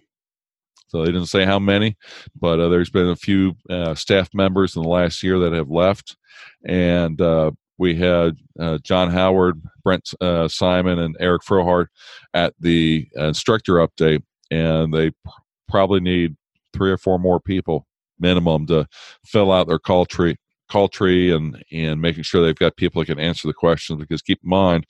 So 0.88 1.00
they 1.00 1.12
didn't 1.12 1.28
say 1.28 1.46
how 1.46 1.60
many, 1.60 1.96
but 2.38 2.60
uh, 2.60 2.68
there's 2.68 2.90
been 2.90 3.08
a 3.08 3.16
few 3.16 3.54
uh, 3.70 3.96
staff 3.96 4.30
members 4.34 4.76
in 4.76 4.84
the 4.84 4.90
last 4.90 5.24
year 5.24 5.40
that 5.40 5.54
have 5.54 5.70
left, 5.70 6.18
and 6.66 7.20
uh, 7.22 7.52
we 7.78 7.96
had 7.96 8.36
uh, 8.60 8.78
John 8.84 9.10
Howard, 9.10 9.62
Brent 9.84 10.14
uh, 10.20 10.50
Simon, 10.50 11.00
and 11.00 11.16
Eric 11.20 11.44
Frohardt 11.44 11.88
at 12.34 12.54
the 12.60 13.08
instructor 13.16 13.76
update, 13.76 14.22
and 14.52 14.94
they 14.94 15.12
pr- 15.12 15.30
probably 15.70 16.02
need 16.02 16.36
three 16.74 16.92
or 16.92 16.98
four 16.98 17.18
more 17.18 17.40
people 17.40 17.88
minimum 18.20 18.68
to 18.68 18.86
fill 19.26 19.52
out 19.52 19.68
their 19.68 19.80
call 19.80 20.06
tree 20.06 20.36
call 20.70 20.88
tree 20.88 21.32
and 21.32 21.62
and 21.72 22.02
making 22.02 22.24
sure 22.24 22.42
they've 22.42 22.56
got 22.56 22.78
people 22.78 23.02
that 23.02 23.08
can 23.08 23.20
answer 23.20 23.48
the 23.48 23.54
questions 23.54 24.00
because 24.00 24.22
keep 24.22 24.40
in 24.42 24.50
mind 24.50 24.86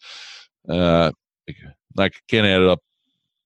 uh 0.70 1.12
i 1.98 2.10
can't 2.28 2.46
add 2.46 2.62
it 2.62 2.68
up 2.68 2.80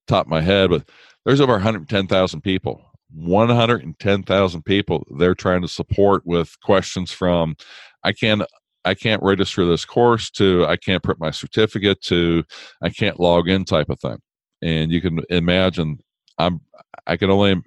top 0.06 0.26
of 0.26 0.30
my 0.30 0.40
head 0.40 0.70
but 0.70 0.88
there's 1.26 1.40
over 1.40 1.54
110,000 1.54 2.40
people. 2.40 2.82
110,000 3.14 4.62
people 4.62 5.06
they're 5.16 5.34
trying 5.34 5.62
to 5.62 5.68
support 5.68 6.26
with 6.26 6.58
questions 6.60 7.12
from 7.12 7.56
I 8.02 8.12
can't 8.12 8.42
I 8.84 8.94
can't 8.94 9.22
register 9.22 9.64
this 9.64 9.84
course 9.84 10.28
to 10.32 10.66
I 10.66 10.76
can't 10.76 11.02
print 11.02 11.20
my 11.20 11.30
certificate 11.30 12.02
to 12.02 12.44
I 12.82 12.90
can't 12.90 13.20
log 13.20 13.48
in 13.48 13.64
type 13.64 13.90
of 13.90 14.00
thing. 14.00 14.18
And 14.60 14.90
you 14.90 15.00
can 15.00 15.20
imagine 15.30 16.00
I'm 16.38 16.60
I 17.06 17.16
can 17.16 17.30
only 17.30 17.62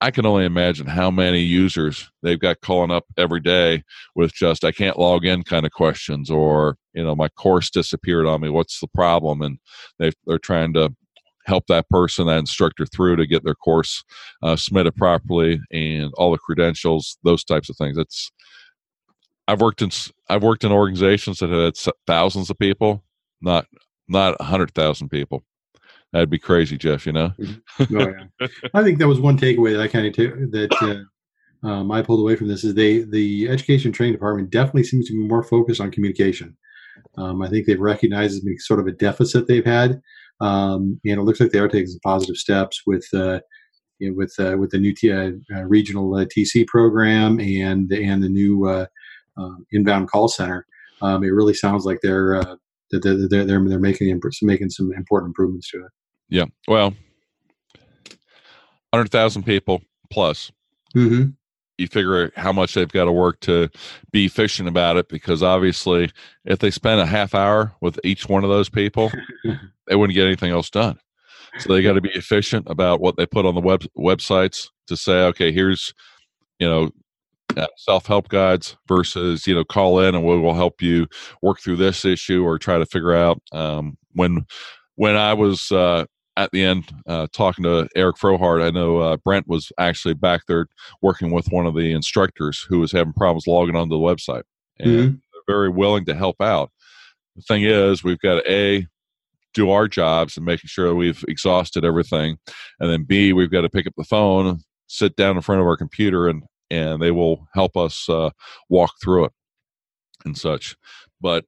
I 0.00 0.10
can 0.10 0.26
only 0.26 0.44
imagine 0.44 0.86
how 0.86 1.10
many 1.10 1.40
users 1.40 2.10
they've 2.22 2.38
got 2.38 2.60
calling 2.60 2.90
up 2.90 3.04
every 3.16 3.40
day 3.40 3.82
with 4.14 4.32
just 4.34 4.64
I 4.64 4.72
can't 4.72 4.98
log 4.98 5.24
in 5.24 5.42
kind 5.42 5.64
of 5.64 5.72
questions 5.72 6.30
or 6.30 6.76
you 6.92 7.02
know 7.02 7.14
my 7.14 7.28
course 7.30 7.70
disappeared 7.70 8.26
on 8.26 8.42
me 8.42 8.50
what's 8.50 8.78
the 8.80 8.88
problem 8.88 9.40
and 9.40 9.58
they 9.98 10.12
they're 10.26 10.38
trying 10.38 10.74
to 10.74 10.94
help 11.46 11.66
that 11.68 11.88
person, 11.88 12.26
that 12.26 12.38
instructor 12.38 12.84
through 12.86 13.16
to 13.16 13.26
get 13.26 13.44
their 13.44 13.54
course 13.54 14.04
uh, 14.42 14.56
submitted 14.56 14.94
properly 14.96 15.60
and 15.72 16.12
all 16.16 16.32
the 16.32 16.38
credentials, 16.38 17.18
those 17.22 17.44
types 17.44 17.70
of 17.70 17.76
things. 17.76 17.96
It's 17.96 18.30
I've 19.48 19.60
worked 19.60 19.80
in 19.80 19.90
I've 20.28 20.42
worked 20.42 20.64
in 20.64 20.72
organizations 20.72 21.38
that 21.38 21.50
had 21.50 21.94
thousands 22.06 22.50
of 22.50 22.58
people, 22.58 23.04
not 23.40 23.66
not 24.08 24.36
a 24.40 24.44
hundred 24.44 24.74
thousand 24.74 25.08
people. 25.08 25.44
That'd 26.16 26.30
be 26.30 26.38
crazy, 26.38 26.76
Jeff. 26.76 27.06
You 27.06 27.12
know. 27.12 27.32
Mm-hmm. 27.38 27.96
oh, 27.98 28.14
yeah. 28.40 28.46
I 28.74 28.82
think 28.82 28.98
that 28.98 29.08
was 29.08 29.20
one 29.20 29.38
takeaway 29.38 29.72
that 29.72 29.82
I 29.82 29.88
kind 29.88 30.06
of 30.06 30.12
t- 30.14 30.26
that 30.26 31.04
uh, 31.62 31.66
um, 31.66 31.90
I 31.90 32.02
pulled 32.02 32.20
away 32.20 32.36
from 32.36 32.48
this 32.48 32.64
is 32.64 32.74
they 32.74 33.00
the 33.00 33.48
education 33.48 33.92
training 33.92 34.14
department 34.14 34.50
definitely 34.50 34.84
seems 34.84 35.06
to 35.08 35.12
be 35.12 35.26
more 35.26 35.42
focused 35.42 35.80
on 35.80 35.90
communication. 35.90 36.56
Um, 37.18 37.42
I 37.42 37.48
think 37.48 37.66
they've 37.66 37.80
recognized 37.80 38.36
as 38.36 38.66
sort 38.66 38.80
of 38.80 38.86
a 38.86 38.92
deficit 38.92 39.46
they've 39.46 39.64
had 39.64 40.00
um, 40.40 41.00
and 41.04 41.18
it 41.18 41.22
looks 41.22 41.40
like 41.40 41.50
they 41.50 41.58
are 41.58 41.68
taking 41.68 41.86
some 41.86 42.00
positive 42.04 42.36
steps 42.36 42.82
with 42.86 43.06
uh, 43.14 43.40
you 43.98 44.10
know, 44.10 44.14
with 44.16 44.34
uh, 44.38 44.56
with 44.58 44.70
the 44.70 44.78
new 44.78 44.94
T- 44.94 45.12
uh, 45.12 45.32
regional 45.64 46.14
uh, 46.14 46.26
TC 46.26 46.66
program 46.66 47.40
and 47.40 47.90
and 47.90 48.22
the 48.22 48.28
new 48.28 48.68
uh, 48.68 48.86
um, 49.36 49.66
inbound 49.72 50.10
call 50.10 50.28
center. 50.28 50.66
Um, 51.00 51.24
it 51.24 51.28
really 51.28 51.54
sounds 51.54 51.84
like 51.84 52.00
they're 52.02 52.36
uh, 52.36 52.56
they're, 52.90 53.00
they're 53.00 53.44
they're 53.44 53.68
they're 53.68 53.78
making 53.78 54.20
making 54.42 54.70
some 54.70 54.92
important 54.92 55.30
improvements 55.30 55.70
to 55.70 55.78
it. 55.78 55.92
Yeah, 56.28 56.46
well, 56.66 56.94
hundred 58.92 59.10
thousand 59.10 59.44
people 59.44 59.82
plus. 60.10 60.50
Mm-hmm. 60.94 61.30
you 61.76 61.88
figure 61.88 62.24
out 62.24 62.32
how 62.36 62.52
much 62.52 62.72
they've 62.72 62.90
got 62.90 63.04
to 63.04 63.12
work 63.12 63.38
to 63.40 63.68
be 64.12 64.24
efficient 64.24 64.66
about 64.66 64.96
it 64.96 65.10
because 65.10 65.42
obviously 65.42 66.10
if 66.46 66.60
they 66.60 66.70
spend 66.70 67.00
a 67.02 67.06
half 67.06 67.34
hour 67.34 67.74
with 67.82 68.00
each 68.02 68.30
one 68.30 68.44
of 68.44 68.48
those 68.48 68.70
people 68.70 69.10
they 69.88 69.94
wouldn't 69.94 70.14
get 70.14 70.24
anything 70.24 70.52
else 70.52 70.70
done 70.70 70.98
so 71.58 71.70
they 71.70 71.82
got 71.82 71.94
to 71.94 72.00
be 72.00 72.08
efficient 72.10 72.66
about 72.70 73.00
what 73.00 73.16
they 73.16 73.26
put 73.26 73.44
on 73.44 73.54
the 73.54 73.60
web 73.60 73.82
websites 73.98 74.70
to 74.86 74.96
say 74.96 75.24
okay 75.24 75.52
here's 75.52 75.92
you 76.58 76.66
know 76.66 76.90
uh, 77.58 77.66
self-help 77.76 78.28
guides 78.28 78.76
versus 78.88 79.46
you 79.46 79.54
know 79.54 79.64
call 79.64 79.98
in 80.00 80.14
and 80.14 80.24
we 80.24 80.38
will 80.38 80.54
help 80.54 80.80
you 80.80 81.06
work 81.42 81.60
through 81.60 81.76
this 81.76 82.06
issue 82.06 82.42
or 82.42 82.58
try 82.58 82.78
to 82.78 82.86
figure 82.86 83.14
out 83.14 83.42
um, 83.52 83.98
when 84.12 84.46
when 84.94 85.14
i 85.14 85.34
was 85.34 85.70
uh, 85.72 86.06
at 86.36 86.50
the 86.50 86.62
end 86.62 86.84
uh, 87.06 87.26
talking 87.32 87.64
to 87.64 87.88
Eric 87.96 88.16
Frohardt, 88.16 88.62
I 88.62 88.70
know 88.70 88.98
uh, 88.98 89.16
Brent 89.16 89.48
was 89.48 89.72
actually 89.78 90.14
back 90.14 90.42
there 90.46 90.66
working 91.02 91.30
with 91.30 91.50
one 91.50 91.66
of 91.66 91.74
the 91.74 91.92
instructors 91.92 92.64
who 92.68 92.80
was 92.80 92.92
having 92.92 93.12
problems 93.12 93.46
logging 93.46 93.76
onto 93.76 93.94
the 93.94 94.00
website, 94.00 94.42
and 94.78 94.90
mm-hmm. 94.90 95.06
they're 95.06 95.54
very 95.56 95.70
willing 95.70 96.04
to 96.06 96.14
help 96.14 96.40
out. 96.40 96.70
The 97.36 97.42
thing 97.42 97.64
is, 97.64 98.04
we've 98.04 98.20
got 98.20 98.42
to 98.42 98.52
a 98.52 98.86
do 99.54 99.70
our 99.70 99.88
jobs 99.88 100.36
and 100.36 100.44
making 100.44 100.68
sure 100.68 100.94
we've 100.94 101.24
exhausted 101.28 101.84
everything, 101.84 102.36
and 102.80 102.90
then 102.90 103.04
b 103.04 103.32
we've 103.32 103.50
got 103.50 103.62
to 103.62 103.70
pick 103.70 103.86
up 103.86 103.94
the 103.96 104.04
phone, 104.04 104.60
sit 104.86 105.16
down 105.16 105.36
in 105.36 105.42
front 105.42 105.60
of 105.60 105.66
our 105.66 105.76
computer, 105.76 106.28
and 106.28 106.42
and 106.70 107.00
they 107.00 107.10
will 107.10 107.46
help 107.54 107.76
us 107.76 108.08
uh, 108.08 108.30
walk 108.68 108.92
through 109.02 109.26
it 109.26 109.32
and 110.24 110.36
such. 110.36 110.76
But 111.20 111.44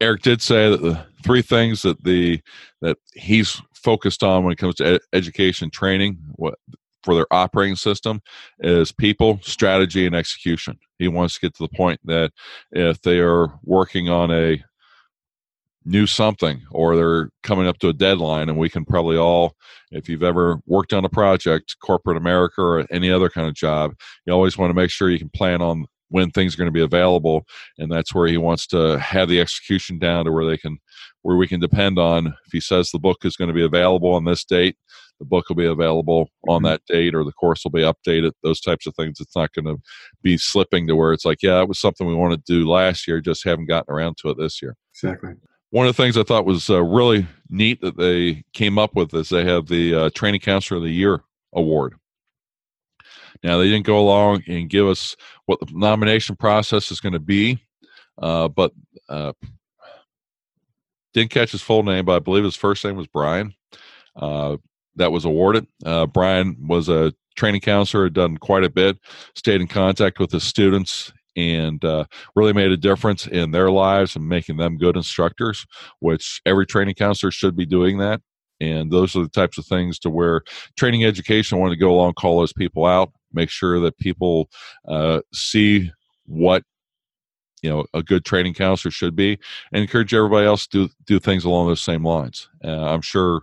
Eric 0.00 0.22
did 0.22 0.42
say 0.42 0.68
that 0.70 0.82
the 0.82 1.06
three 1.22 1.42
things 1.42 1.82
that 1.82 2.02
the 2.02 2.40
that 2.80 2.98
he's 3.14 3.62
focused 3.82 4.22
on 4.22 4.44
when 4.44 4.52
it 4.52 4.58
comes 4.58 4.76
to 4.76 4.94
ed- 4.94 5.00
education 5.12 5.70
training 5.70 6.18
what 6.36 6.54
for 7.02 7.14
their 7.14 7.26
operating 7.32 7.76
system 7.76 8.20
is 8.60 8.92
people, 8.92 9.40
strategy, 9.42 10.06
and 10.06 10.14
execution. 10.14 10.78
He 10.98 11.08
wants 11.08 11.34
to 11.34 11.40
get 11.40 11.54
to 11.56 11.64
the 11.64 11.76
point 11.76 12.00
that 12.04 12.30
if 12.70 13.02
they 13.02 13.18
are 13.18 13.48
working 13.64 14.08
on 14.08 14.30
a 14.30 14.62
new 15.84 16.06
something 16.06 16.62
or 16.70 16.96
they're 16.96 17.30
coming 17.42 17.66
up 17.66 17.78
to 17.78 17.88
a 17.88 17.92
deadline 17.92 18.48
and 18.48 18.56
we 18.56 18.68
can 18.68 18.84
probably 18.84 19.16
all 19.16 19.54
if 19.90 20.08
you've 20.08 20.22
ever 20.22 20.60
worked 20.66 20.92
on 20.92 21.04
a 21.04 21.08
project 21.08 21.74
corporate 21.82 22.16
america 22.16 22.60
or 22.62 22.86
any 22.92 23.10
other 23.10 23.28
kind 23.28 23.48
of 23.48 23.54
job 23.54 23.92
you 24.24 24.32
always 24.32 24.56
want 24.56 24.70
to 24.70 24.74
make 24.74 24.90
sure 24.90 25.10
you 25.10 25.18
can 25.18 25.30
plan 25.30 25.60
on 25.60 25.84
when 26.12 26.30
things 26.30 26.54
are 26.54 26.58
going 26.58 26.68
to 26.68 26.72
be 26.72 26.82
available 26.82 27.44
and 27.78 27.90
that's 27.90 28.14
where 28.14 28.28
he 28.28 28.36
wants 28.36 28.66
to 28.68 28.98
have 28.98 29.28
the 29.28 29.40
execution 29.40 29.98
down 29.98 30.24
to 30.24 30.32
where 30.32 30.46
they 30.46 30.56
can 30.56 30.78
where 31.22 31.36
we 31.36 31.46
can 31.46 31.60
depend 31.60 31.98
on. 31.98 32.26
If 32.26 32.52
he 32.52 32.60
says 32.60 32.90
the 32.90 32.98
book 32.98 33.18
is 33.24 33.36
going 33.36 33.48
to 33.48 33.54
be 33.54 33.64
available 33.64 34.14
on 34.14 34.24
this 34.24 34.44
date 34.44 34.76
the 35.22 35.26
book 35.26 35.48
will 35.48 35.56
be 35.56 35.66
available 35.66 36.28
on 36.48 36.58
mm-hmm. 36.58 36.66
that 36.66 36.82
date 36.88 37.14
or 37.14 37.24
the 37.24 37.32
course 37.32 37.62
will 37.64 37.70
be 37.70 37.82
updated 37.82 38.32
those 38.42 38.60
types 38.60 38.88
of 38.88 38.94
things. 38.96 39.20
It's 39.20 39.36
not 39.36 39.52
going 39.52 39.66
to 39.66 39.80
be 40.20 40.36
slipping 40.36 40.88
to 40.88 40.96
where 40.96 41.12
it's 41.12 41.24
like 41.24 41.42
yeah 41.42 41.60
it 41.62 41.68
was 41.68 41.80
something 41.80 42.06
we 42.06 42.14
wanted 42.14 42.44
to 42.44 42.52
do 42.52 42.68
last 42.68 43.06
year 43.06 43.20
just 43.20 43.44
haven't 43.44 43.66
gotten 43.66 43.94
around 43.94 44.16
to 44.18 44.30
it 44.30 44.36
this 44.38 44.60
year. 44.60 44.76
Exactly. 44.94 45.34
One 45.70 45.86
of 45.86 45.96
the 45.96 46.02
things 46.02 46.18
i 46.18 46.22
thought 46.22 46.44
was 46.44 46.68
uh, 46.68 46.82
really 46.82 47.26
neat 47.48 47.80
that 47.80 47.96
they 47.96 48.42
came 48.52 48.78
up 48.78 48.94
with 48.94 49.14
is 49.14 49.28
they 49.28 49.44
have 49.44 49.68
the 49.68 49.94
uh, 49.94 50.10
training 50.14 50.40
counselor 50.40 50.78
of 50.78 50.82
the 50.84 50.90
year 50.90 51.22
award 51.54 51.94
now, 53.42 53.58
they 53.58 53.68
didn't 53.68 53.86
go 53.86 53.98
along 53.98 54.42
and 54.46 54.70
give 54.70 54.86
us 54.86 55.16
what 55.46 55.60
the 55.60 55.66
nomination 55.72 56.36
process 56.36 56.90
is 56.90 57.00
going 57.00 57.12
to 57.12 57.20
be, 57.20 57.62
uh, 58.20 58.48
but 58.48 58.72
uh, 59.08 59.32
didn't 61.14 61.30
catch 61.30 61.52
his 61.52 61.62
full 61.62 61.82
name, 61.82 62.04
but 62.04 62.16
I 62.16 62.18
believe 62.20 62.44
his 62.44 62.56
first 62.56 62.84
name 62.84 62.96
was 62.96 63.06
Brian. 63.06 63.54
Uh, 64.16 64.56
that 64.96 65.12
was 65.12 65.24
awarded. 65.24 65.66
Uh, 65.84 66.06
Brian 66.06 66.56
was 66.66 66.88
a 66.88 67.14
training 67.36 67.62
counselor, 67.62 68.04
had 68.04 68.12
done 68.12 68.36
quite 68.36 68.64
a 68.64 68.70
bit, 68.70 68.98
stayed 69.34 69.60
in 69.60 69.66
contact 69.66 70.18
with 70.18 70.30
his 70.30 70.44
students, 70.44 71.12
and 71.34 71.82
uh, 71.84 72.04
really 72.36 72.52
made 72.52 72.70
a 72.70 72.76
difference 72.76 73.26
in 73.26 73.52
their 73.52 73.70
lives 73.70 74.16
and 74.16 74.28
making 74.28 74.58
them 74.58 74.76
good 74.76 74.96
instructors, 74.96 75.66
which 76.00 76.42
every 76.44 76.66
training 76.66 76.94
counselor 76.94 77.30
should 77.30 77.56
be 77.56 77.64
doing 77.64 77.98
that. 77.98 78.20
And 78.60 78.90
those 78.90 79.16
are 79.16 79.22
the 79.22 79.28
types 79.28 79.58
of 79.58 79.66
things 79.66 79.98
to 80.00 80.10
where 80.10 80.42
training 80.76 81.04
education 81.04 81.58
wanted 81.58 81.74
to 81.74 81.80
go 81.80 81.90
along, 81.90 82.14
call 82.14 82.38
those 82.38 82.52
people 82.52 82.84
out, 82.84 83.12
make 83.34 83.50
sure 83.50 83.80
that 83.80 83.98
people 83.98 84.48
uh, 84.88 85.20
see 85.32 85.90
what 86.26 86.62
you 87.62 87.70
know 87.70 87.84
a 87.94 88.02
good 88.02 88.24
training 88.24 88.54
counselor 88.54 88.90
should 88.90 89.16
be 89.16 89.38
and 89.72 89.82
encourage 89.82 90.12
everybody 90.12 90.46
else 90.46 90.66
to 90.66 90.88
do, 91.06 91.18
things 91.18 91.44
along 91.44 91.68
those 91.68 91.80
same 91.80 92.04
lines. 92.04 92.48
Uh, 92.64 92.92
i'm 92.92 93.00
sure 93.00 93.42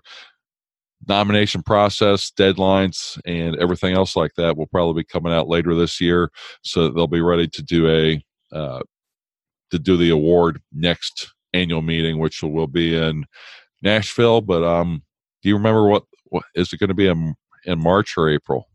nomination 1.08 1.64
process 1.64 2.32
deadlines 2.38 3.20
and 3.26 3.56
everything 3.58 3.96
else 3.96 4.16
like 4.16 4.34
that 4.36 4.58
will 4.58 4.68
probably 4.68 5.02
be 5.02 5.08
coming 5.08 5.34
out 5.34 5.48
later 5.48 5.74
this 5.74 6.02
year 6.02 6.30
so 6.62 6.90
they'll 6.90 7.08
be 7.08 7.22
ready 7.22 7.48
to 7.48 7.64
do 7.64 7.90
a 7.90 8.24
uh, 8.56 8.82
to 9.72 9.80
do 9.80 9.96
the 9.96 10.10
award 10.10 10.62
next 10.74 11.34
annual 11.54 11.82
meeting 11.82 12.20
which 12.20 12.44
will 12.44 12.68
be 12.68 12.96
in 12.96 13.24
nashville 13.82 14.42
but 14.42 14.64
um 14.64 15.02
do 15.42 15.50
you 15.50 15.56
remember 15.56 15.88
what, 15.88 16.04
what 16.26 16.44
is 16.56 16.74
it 16.74 16.80
going 16.80 16.90
to 16.90 16.94
be 16.94 17.08
in, 17.08 17.34
in 17.66 17.80
march 17.80 18.16
or 18.18 18.30
april 18.30 18.68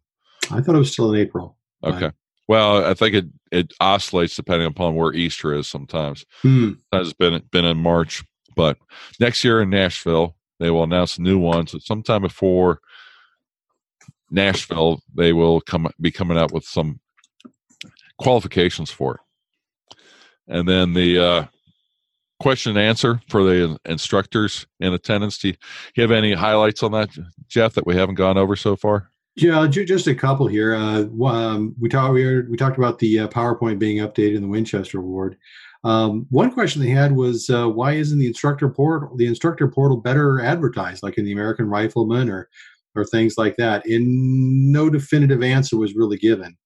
I 0.50 0.60
thought 0.60 0.74
it 0.74 0.78
was 0.78 0.92
still 0.92 1.12
in 1.12 1.20
April. 1.20 1.56
Okay. 1.82 2.10
Well, 2.48 2.84
I 2.84 2.94
think 2.94 3.14
it, 3.14 3.26
it 3.50 3.72
oscillates 3.80 4.36
depending 4.36 4.66
upon 4.66 4.94
where 4.94 5.14
Easter 5.14 5.54
is 5.54 5.68
sometimes. 5.68 6.24
Hmm. 6.42 6.72
Has 6.92 7.12
been 7.12 7.42
been 7.50 7.64
in 7.64 7.78
March, 7.78 8.22
but 8.54 8.76
next 9.18 9.44
year 9.44 9.62
in 9.62 9.70
Nashville 9.70 10.36
they 10.60 10.70
will 10.70 10.84
announce 10.84 11.18
new 11.18 11.38
ones. 11.38 11.72
So 11.72 11.78
sometime 11.78 12.22
before 12.22 12.80
Nashville, 14.30 15.00
they 15.14 15.32
will 15.32 15.60
come 15.60 15.88
be 16.00 16.10
coming 16.10 16.38
out 16.38 16.52
with 16.52 16.64
some 16.64 17.00
qualifications 18.18 18.90
for 18.90 19.14
it. 19.16 19.96
And 20.46 20.68
then 20.68 20.92
the 20.92 21.18
uh, 21.18 21.44
question 22.40 22.76
and 22.76 22.78
answer 22.78 23.20
for 23.28 23.42
the 23.42 23.78
instructors 23.86 24.66
in 24.80 24.92
attendance. 24.92 25.38
Do 25.38 25.48
you 25.48 25.54
have 26.02 26.10
any 26.10 26.34
highlights 26.34 26.82
on 26.82 26.92
that, 26.92 27.10
Jeff, 27.48 27.74
that 27.74 27.86
we 27.86 27.96
haven't 27.96 28.16
gone 28.16 28.36
over 28.36 28.56
so 28.56 28.76
far? 28.76 29.10
Yeah, 29.36 29.66
just 29.66 30.06
a 30.06 30.14
couple 30.14 30.46
here. 30.46 30.74
Uh, 30.76 31.06
um, 31.24 31.74
we 31.80 31.88
talked 31.88 32.14
we, 32.14 32.42
we 32.42 32.56
talked 32.56 32.78
about 32.78 33.00
the 33.00 33.20
uh, 33.20 33.28
PowerPoint 33.28 33.80
being 33.80 33.98
updated 33.98 34.36
in 34.36 34.42
the 34.42 34.48
Winchester 34.48 34.98
Award. 34.98 35.36
Um, 35.82 36.26
one 36.30 36.52
question 36.52 36.80
they 36.80 36.88
had 36.88 37.16
was 37.16 37.50
uh, 37.50 37.68
why 37.68 37.92
isn't 37.92 38.18
the 38.18 38.28
instructor 38.28 38.68
portal 38.70 39.16
the 39.16 39.26
instructor 39.26 39.66
portal 39.68 39.96
better 39.96 40.40
advertised, 40.40 41.02
like 41.02 41.18
in 41.18 41.24
the 41.24 41.32
American 41.32 41.66
Rifleman 41.68 42.30
or 42.30 42.48
or 42.94 43.04
things 43.04 43.34
like 43.36 43.56
that? 43.56 43.84
And 43.86 44.72
no 44.72 44.88
definitive 44.88 45.42
answer 45.42 45.76
was 45.76 45.96
really 45.96 46.16
given. 46.16 46.56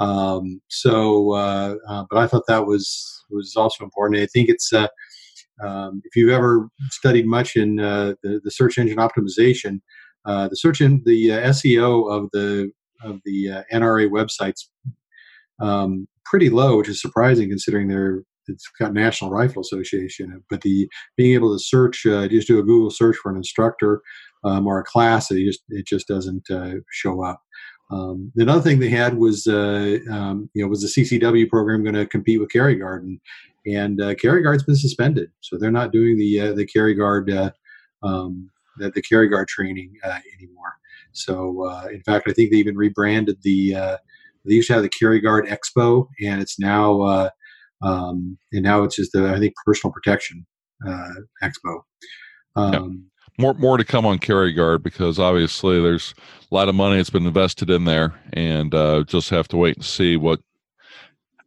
Um, 0.00 0.60
so, 0.68 1.32
uh, 1.32 1.76
uh, 1.88 2.04
but 2.10 2.18
I 2.18 2.26
thought 2.26 2.46
that 2.48 2.66
was 2.66 3.24
was 3.30 3.54
also 3.56 3.84
important. 3.84 4.20
I 4.20 4.26
think 4.26 4.48
it's 4.48 4.72
uh, 4.72 4.88
um, 5.62 6.02
if 6.04 6.16
you've 6.16 6.30
ever 6.32 6.68
studied 6.90 7.26
much 7.26 7.56
in 7.56 7.76
the, 7.76 8.40
the 8.42 8.50
search 8.50 8.78
engine 8.78 8.98
optimization. 8.98 9.80
Uh, 10.26 10.48
the 10.48 10.56
search 10.56 10.80
in 10.80 11.02
the 11.06 11.32
uh, 11.32 11.40
SEO 11.48 12.10
of 12.10 12.28
the 12.32 12.70
of 13.02 13.20
the 13.24 13.50
uh, 13.50 13.62
NRA 13.72 14.08
websites 14.08 14.66
um, 15.60 16.08
pretty 16.24 16.50
low, 16.50 16.78
which 16.78 16.88
is 16.88 17.00
surprising 17.00 17.48
considering 17.48 17.88
they're 17.88 18.22
it's 18.48 18.68
got 18.78 18.92
National 18.92 19.30
Rifle 19.30 19.62
Association. 19.62 20.42
But 20.48 20.62
the 20.62 20.88
being 21.16 21.34
able 21.34 21.52
to 21.52 21.62
search, 21.62 22.06
uh, 22.06 22.28
just 22.28 22.48
do 22.48 22.58
a 22.58 22.62
Google 22.62 22.90
search 22.90 23.16
for 23.16 23.30
an 23.30 23.36
instructor 23.36 24.02
um, 24.44 24.66
or 24.66 24.78
a 24.78 24.84
class, 24.84 25.30
it 25.30 25.44
just 25.44 25.62
it 25.68 25.86
just 25.86 26.08
doesn't 26.08 26.50
uh, 26.50 26.74
show 26.90 27.22
up. 27.24 27.40
Um, 27.90 28.32
another 28.36 28.60
thing 28.60 28.80
they 28.80 28.88
had 28.88 29.16
was, 29.16 29.46
uh, 29.46 29.98
um, 30.10 30.50
you 30.54 30.62
know, 30.62 30.68
was 30.68 30.82
the 30.82 31.02
CCW 31.02 31.48
program 31.48 31.84
going 31.84 31.94
to 31.94 32.06
compete 32.06 32.40
with 32.40 32.50
Carry 32.50 32.74
Guard, 32.74 33.08
and, 33.64 34.00
uh, 34.00 34.14
Carry 34.16 34.42
Guard's 34.42 34.64
been 34.64 34.74
suspended, 34.74 35.30
so 35.40 35.56
they're 35.56 35.70
not 35.70 35.92
doing 35.92 36.16
the 36.16 36.40
uh, 36.40 36.52
the 36.52 36.66
Carry 36.66 36.94
Guard 36.94 37.30
um, 38.02 38.50
the, 38.78 38.90
the 38.90 39.02
carry 39.02 39.28
guard 39.28 39.48
training 39.48 39.94
uh, 40.04 40.18
anymore. 40.38 40.74
So, 41.12 41.66
uh, 41.66 41.88
in 41.88 42.02
fact, 42.02 42.28
I 42.28 42.32
think 42.32 42.50
they 42.50 42.58
even 42.58 42.76
rebranded 42.76 43.38
the. 43.42 43.74
Uh, 43.74 43.96
they 44.44 44.54
used 44.54 44.68
to 44.68 44.74
have 44.74 44.82
the 44.82 44.88
Carry 44.88 45.20
Guard 45.20 45.46
Expo, 45.46 46.06
and 46.22 46.40
it's 46.40 46.58
now 46.58 47.00
uh, 47.00 47.30
um, 47.82 48.38
and 48.52 48.62
now 48.62 48.82
it's 48.84 48.96
just 48.96 49.12
the 49.12 49.28
I 49.28 49.38
think 49.38 49.54
Personal 49.64 49.92
Protection 49.92 50.46
uh, 50.86 51.10
Expo. 51.42 51.80
Um, 52.54 53.06
More 53.38 53.54
more 53.54 53.76
to 53.76 53.84
come 53.84 54.06
on 54.06 54.18
Carry 54.18 54.52
Guard 54.52 54.82
because 54.82 55.18
obviously 55.18 55.80
there's 55.80 56.14
a 56.50 56.54
lot 56.54 56.68
of 56.68 56.74
money 56.74 56.96
that's 56.96 57.10
been 57.10 57.26
invested 57.26 57.70
in 57.70 57.84
there, 57.84 58.14
and 58.32 58.74
uh, 58.74 59.04
just 59.06 59.30
have 59.30 59.48
to 59.48 59.56
wait 59.56 59.76
and 59.76 59.84
see 59.84 60.16
what 60.16 60.40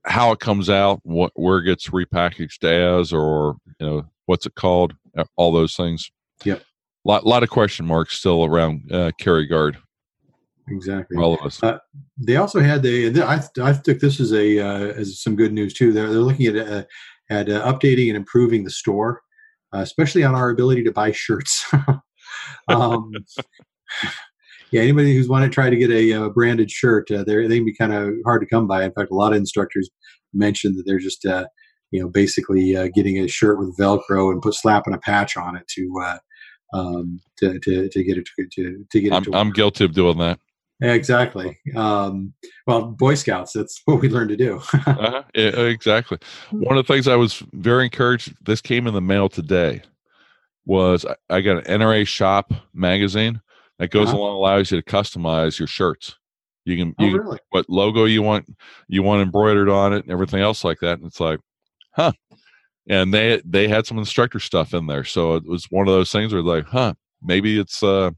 how 0.05 0.31
it 0.31 0.39
comes 0.39 0.69
out, 0.69 0.99
what 1.03 1.31
where 1.35 1.59
it 1.59 1.65
gets 1.65 1.89
repackaged 1.89 2.63
as, 2.63 3.13
or 3.13 3.55
you 3.79 3.85
know 3.85 4.05
what's 4.25 4.45
it 4.45 4.55
called, 4.55 4.93
all 5.37 5.51
those 5.51 5.75
things. 5.75 6.11
Yep 6.43 6.63
lot 7.05 7.25
lot 7.25 7.43
of 7.43 7.49
question 7.49 7.85
marks 7.85 8.17
still 8.17 8.45
around 8.45 8.91
uh, 8.91 9.11
carry 9.19 9.45
guard. 9.45 9.77
Exactly. 10.67 11.17
All 11.17 11.33
of 11.33 11.41
us. 11.41 11.61
Uh, 11.63 11.79
they 12.17 12.35
also 12.35 12.59
had 12.59 12.83
the. 12.83 13.21
I 13.21 13.41
I 13.63 13.73
took 13.73 13.99
this 13.99 14.19
as 14.19 14.33
a 14.33 14.59
uh, 14.59 14.93
as 14.93 15.21
some 15.21 15.35
good 15.35 15.53
news 15.53 15.73
too. 15.73 15.91
They're 15.91 16.09
they're 16.09 16.19
looking 16.19 16.47
at 16.47 16.55
uh, 16.55 16.83
at 17.29 17.49
uh, 17.49 17.71
updating 17.71 18.07
and 18.07 18.17
improving 18.17 18.63
the 18.63 18.69
store, 18.69 19.21
uh, 19.73 19.79
especially 19.79 20.23
on 20.23 20.35
our 20.35 20.49
ability 20.49 20.83
to 20.83 20.91
buy 20.91 21.11
shirts. 21.11 21.65
um, 22.67 23.11
yeah, 24.71 24.81
anybody 24.81 25.15
who's 25.15 25.29
want 25.29 25.43
to 25.43 25.49
try 25.49 25.69
to 25.69 25.75
get 25.77 25.91
a, 25.91 26.11
a 26.11 26.25
uh, 26.25 26.29
branded 26.29 26.69
shirt, 26.71 27.09
uh, 27.11 27.23
they 27.23 27.47
can 27.47 27.65
be 27.65 27.73
kind 27.73 27.93
of 27.93 28.13
hard 28.25 28.41
to 28.41 28.47
come 28.47 28.67
by. 28.67 28.83
In 28.83 28.91
fact, 28.91 29.11
a 29.11 29.15
lot 29.15 29.31
of 29.31 29.37
instructors 29.37 29.89
mentioned 30.33 30.77
that 30.77 30.83
they're 30.85 30.99
just, 30.99 31.25
uh, 31.25 31.45
you 31.91 32.01
know, 32.01 32.07
basically 32.07 32.75
uh, 32.75 32.87
getting 32.93 33.17
a 33.17 33.27
shirt 33.27 33.59
with 33.59 33.77
Velcro 33.77 34.31
and 34.31 34.41
put 34.41 34.53
slapping 34.53 34.93
a 34.93 34.99
patch 34.99 35.37
on 35.37 35.55
it 35.55 35.67
to 35.69 35.91
uh, 36.03 36.17
um, 36.73 37.19
to, 37.37 37.59
to, 37.59 37.89
to 37.89 38.03
get 38.03 38.17
it 38.17 38.27
to, 38.37 38.47
to, 38.47 38.85
to 38.89 39.01
get 39.01 39.11
it. 39.11 39.15
I'm, 39.15 39.23
to 39.25 39.35
I'm 39.35 39.51
guilty 39.51 39.85
of 39.85 39.93
doing 39.93 40.17
that. 40.19 40.39
Exactly. 40.81 41.57
Um, 41.75 42.33
well, 42.65 42.83
Boy 42.83 43.15
Scouts, 43.15 43.53
that's 43.53 43.81
what 43.85 44.01
we 44.01 44.09
learned 44.09 44.29
to 44.29 44.37
do. 44.37 44.57
uh-huh. 44.73 45.23
yeah, 45.35 45.61
exactly. 45.61 46.17
One 46.51 46.77
of 46.77 46.87
the 46.87 46.93
things 46.93 47.07
I 47.07 47.15
was 47.15 47.43
very 47.53 47.85
encouraged, 47.85 48.33
this 48.45 48.61
came 48.61 48.87
in 48.87 48.93
the 48.93 49.01
mail 49.01 49.29
today, 49.29 49.81
was 50.65 51.05
I 51.29 51.41
got 51.41 51.67
an 51.67 51.81
NRA 51.81 52.07
shop 52.07 52.53
magazine 52.73 53.41
that 53.79 53.89
goes 53.89 54.09
uh-huh. 54.09 54.17
along, 54.17 54.35
allows 54.35 54.71
you 54.71 54.81
to 54.81 54.89
customize 54.89 55.59
your 55.59 55.67
shirts. 55.67 56.15
You 56.65 56.77
can, 56.77 56.95
oh, 56.99 57.05
you, 57.05 57.17
really? 57.17 57.39
what 57.49 57.69
logo 57.69 58.05
you 58.05 58.21
want, 58.21 58.45
you 58.87 59.01
want 59.01 59.21
embroidered 59.21 59.69
on 59.69 59.93
it 59.93 60.03
and 60.03 60.11
everything 60.11 60.41
else 60.41 60.63
like 60.63 60.79
that. 60.81 60.99
And 60.99 61.07
it's 61.07 61.19
like, 61.19 61.39
huh. 61.93 62.11
And 62.89 63.13
they, 63.13 63.41
they 63.45 63.67
had 63.67 63.85
some 63.85 63.99
instructor 63.99 64.39
stuff 64.39 64.73
in 64.73 64.87
there. 64.87 65.03
So 65.03 65.35
it 65.35 65.45
was 65.45 65.65
one 65.69 65.87
of 65.87 65.93
those 65.93 66.11
things 66.11 66.33
where 66.33 66.41
like, 66.41 66.65
huh, 66.65 66.95
maybe 67.21 67.59
it's, 67.59 67.83
uh, 67.83 68.11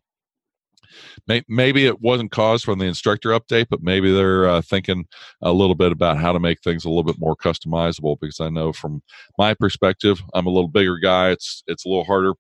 maybe 1.47 1.85
it 1.85 2.01
wasn't 2.01 2.31
caused 2.31 2.65
from 2.65 2.79
the 2.79 2.85
instructor 2.85 3.29
update, 3.29 3.67
but 3.69 3.81
maybe 3.81 4.13
they're 4.13 4.47
uh, 4.47 4.61
thinking 4.61 5.05
a 5.41 5.51
little 5.51 5.75
bit 5.75 5.91
about 5.91 6.17
how 6.17 6.31
to 6.31 6.39
make 6.39 6.61
things 6.61 6.85
a 6.85 6.89
little 6.89 7.03
bit 7.03 7.19
more 7.19 7.35
customizable. 7.35 8.17
Because 8.19 8.39
I 8.39 8.49
know 8.49 8.73
from 8.73 9.01
my 9.37 9.53
perspective, 9.53 10.21
I'm 10.33 10.47
a 10.47 10.51
little 10.51 10.69
bigger 10.69 10.97
guy. 10.97 11.29
It's 11.29 11.63
it's 11.67 11.85
a 11.85 11.89
little 11.89 12.03
harder 12.03 12.33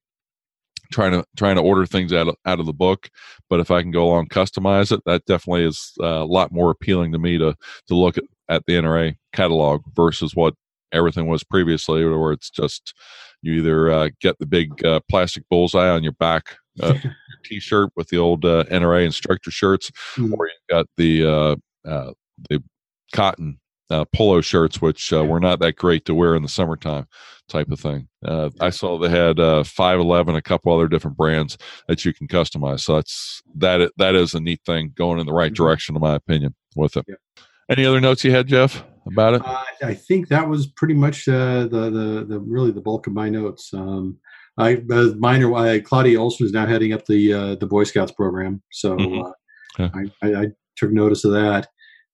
trying 0.91 1.13
to 1.13 1.25
trying 1.37 1.55
to 1.55 1.61
order 1.61 1.85
things 1.85 2.13
out 2.13 2.27
of, 2.27 2.35
out 2.45 2.59
of 2.59 2.65
the 2.65 2.73
book. 2.73 3.09
But 3.49 3.59
if 3.59 3.71
I 3.71 3.81
can 3.81 3.91
go 3.91 4.05
along 4.07 4.27
customize 4.27 4.91
it, 4.91 5.01
that 5.05 5.25
definitely 5.25 5.65
is 5.65 5.93
uh, 6.01 6.05
a 6.05 6.25
lot 6.25 6.51
more 6.51 6.71
appealing 6.71 7.11
to 7.13 7.19
me 7.19 7.37
to 7.37 7.55
to 7.87 7.95
look 7.95 8.17
at, 8.17 8.25
at 8.49 8.65
the 8.65 8.73
NRA 8.73 9.15
catalog 9.33 9.81
versus 9.95 10.35
what 10.35 10.53
everything 10.91 11.27
was 11.27 11.43
previously, 11.43 12.05
where 12.05 12.31
it's 12.31 12.49
just 12.49 12.93
you 13.41 13.53
either 13.53 13.91
uh, 13.91 14.09
get 14.19 14.37
the 14.39 14.45
big 14.45 14.85
uh, 14.85 14.99
plastic 15.09 15.43
bullseye 15.49 15.89
on 15.89 16.03
your 16.03 16.13
back 16.13 16.57
uh, 16.81 16.95
t-shirt 17.43 17.91
with 17.95 18.07
the 18.09 18.17
old 18.17 18.45
uh, 18.45 18.63
NRA 18.65 19.05
instructor 19.05 19.51
shirts, 19.51 19.91
mm-hmm. 20.15 20.33
or 20.33 20.47
you've 20.47 20.69
got 20.69 20.85
the 20.97 21.25
uh, 21.25 21.55
uh 21.87 22.11
the 22.49 22.63
cotton 23.13 23.59
uh, 23.89 24.05
polo 24.15 24.41
shirts, 24.41 24.81
which 24.81 25.11
uh, 25.11 25.23
were 25.23 25.39
not 25.39 25.59
that 25.59 25.75
great 25.75 26.05
to 26.05 26.15
wear 26.15 26.35
in 26.35 26.43
the 26.43 26.49
summertime, 26.49 27.07
type 27.49 27.69
of 27.71 27.79
thing. 27.79 28.07
I 28.59 28.69
saw 28.69 28.97
they 28.97 29.09
had 29.09 29.65
five 29.67 29.99
eleven, 29.99 30.35
a 30.35 30.41
couple 30.41 30.73
other 30.73 30.87
different 30.87 31.17
brands 31.17 31.57
that 31.87 32.05
you 32.05 32.13
can 32.13 32.27
customize. 32.27 32.81
So 32.81 32.95
that's 32.95 33.41
that. 33.55 33.91
That 33.97 34.15
is 34.15 34.33
a 34.33 34.39
neat 34.39 34.61
thing, 34.65 34.93
going 34.95 35.19
in 35.19 35.25
the 35.25 35.33
right 35.33 35.51
mm-hmm. 35.51 35.63
direction, 35.63 35.95
in 35.95 36.01
my 36.01 36.15
opinion, 36.15 36.55
with 36.75 36.97
it. 36.97 37.05
Yeah. 37.07 37.15
Any 37.69 37.85
other 37.85 38.01
notes 38.01 38.23
you 38.23 38.31
had, 38.31 38.47
Jeff, 38.47 38.83
about 39.05 39.33
it? 39.35 39.41
I 39.83 39.93
think 39.93 40.27
that 40.29 40.47
was 40.47 40.67
pretty 40.67 40.93
much 40.93 41.25
the, 41.25 41.67
the 41.71 42.25
the 42.27 42.39
really 42.39 42.71
the 42.71 42.81
bulk 42.81 43.07
of 43.07 43.13
my 43.13 43.29
notes. 43.29 43.73
Um, 43.73 44.17
I 44.57 44.81
uh, 44.91 45.13
minor 45.17 45.53
uh, 45.55 45.79
Claudia 45.83 46.19
Olson 46.19 46.45
is 46.45 46.51
now 46.51 46.65
heading 46.65 46.93
up 46.93 47.05
the 47.05 47.33
uh, 47.33 47.55
the 47.55 47.67
Boy 47.67 47.83
Scouts 47.83 48.11
program, 48.11 48.61
so 48.71 48.95
mm-hmm. 48.95 49.21
uh. 49.21 49.31
I, 49.79 50.27
I, 50.27 50.41
I, 50.41 50.45
took 50.77 50.91
notice 50.91 51.23
of 51.23 51.31
that. 51.31 51.67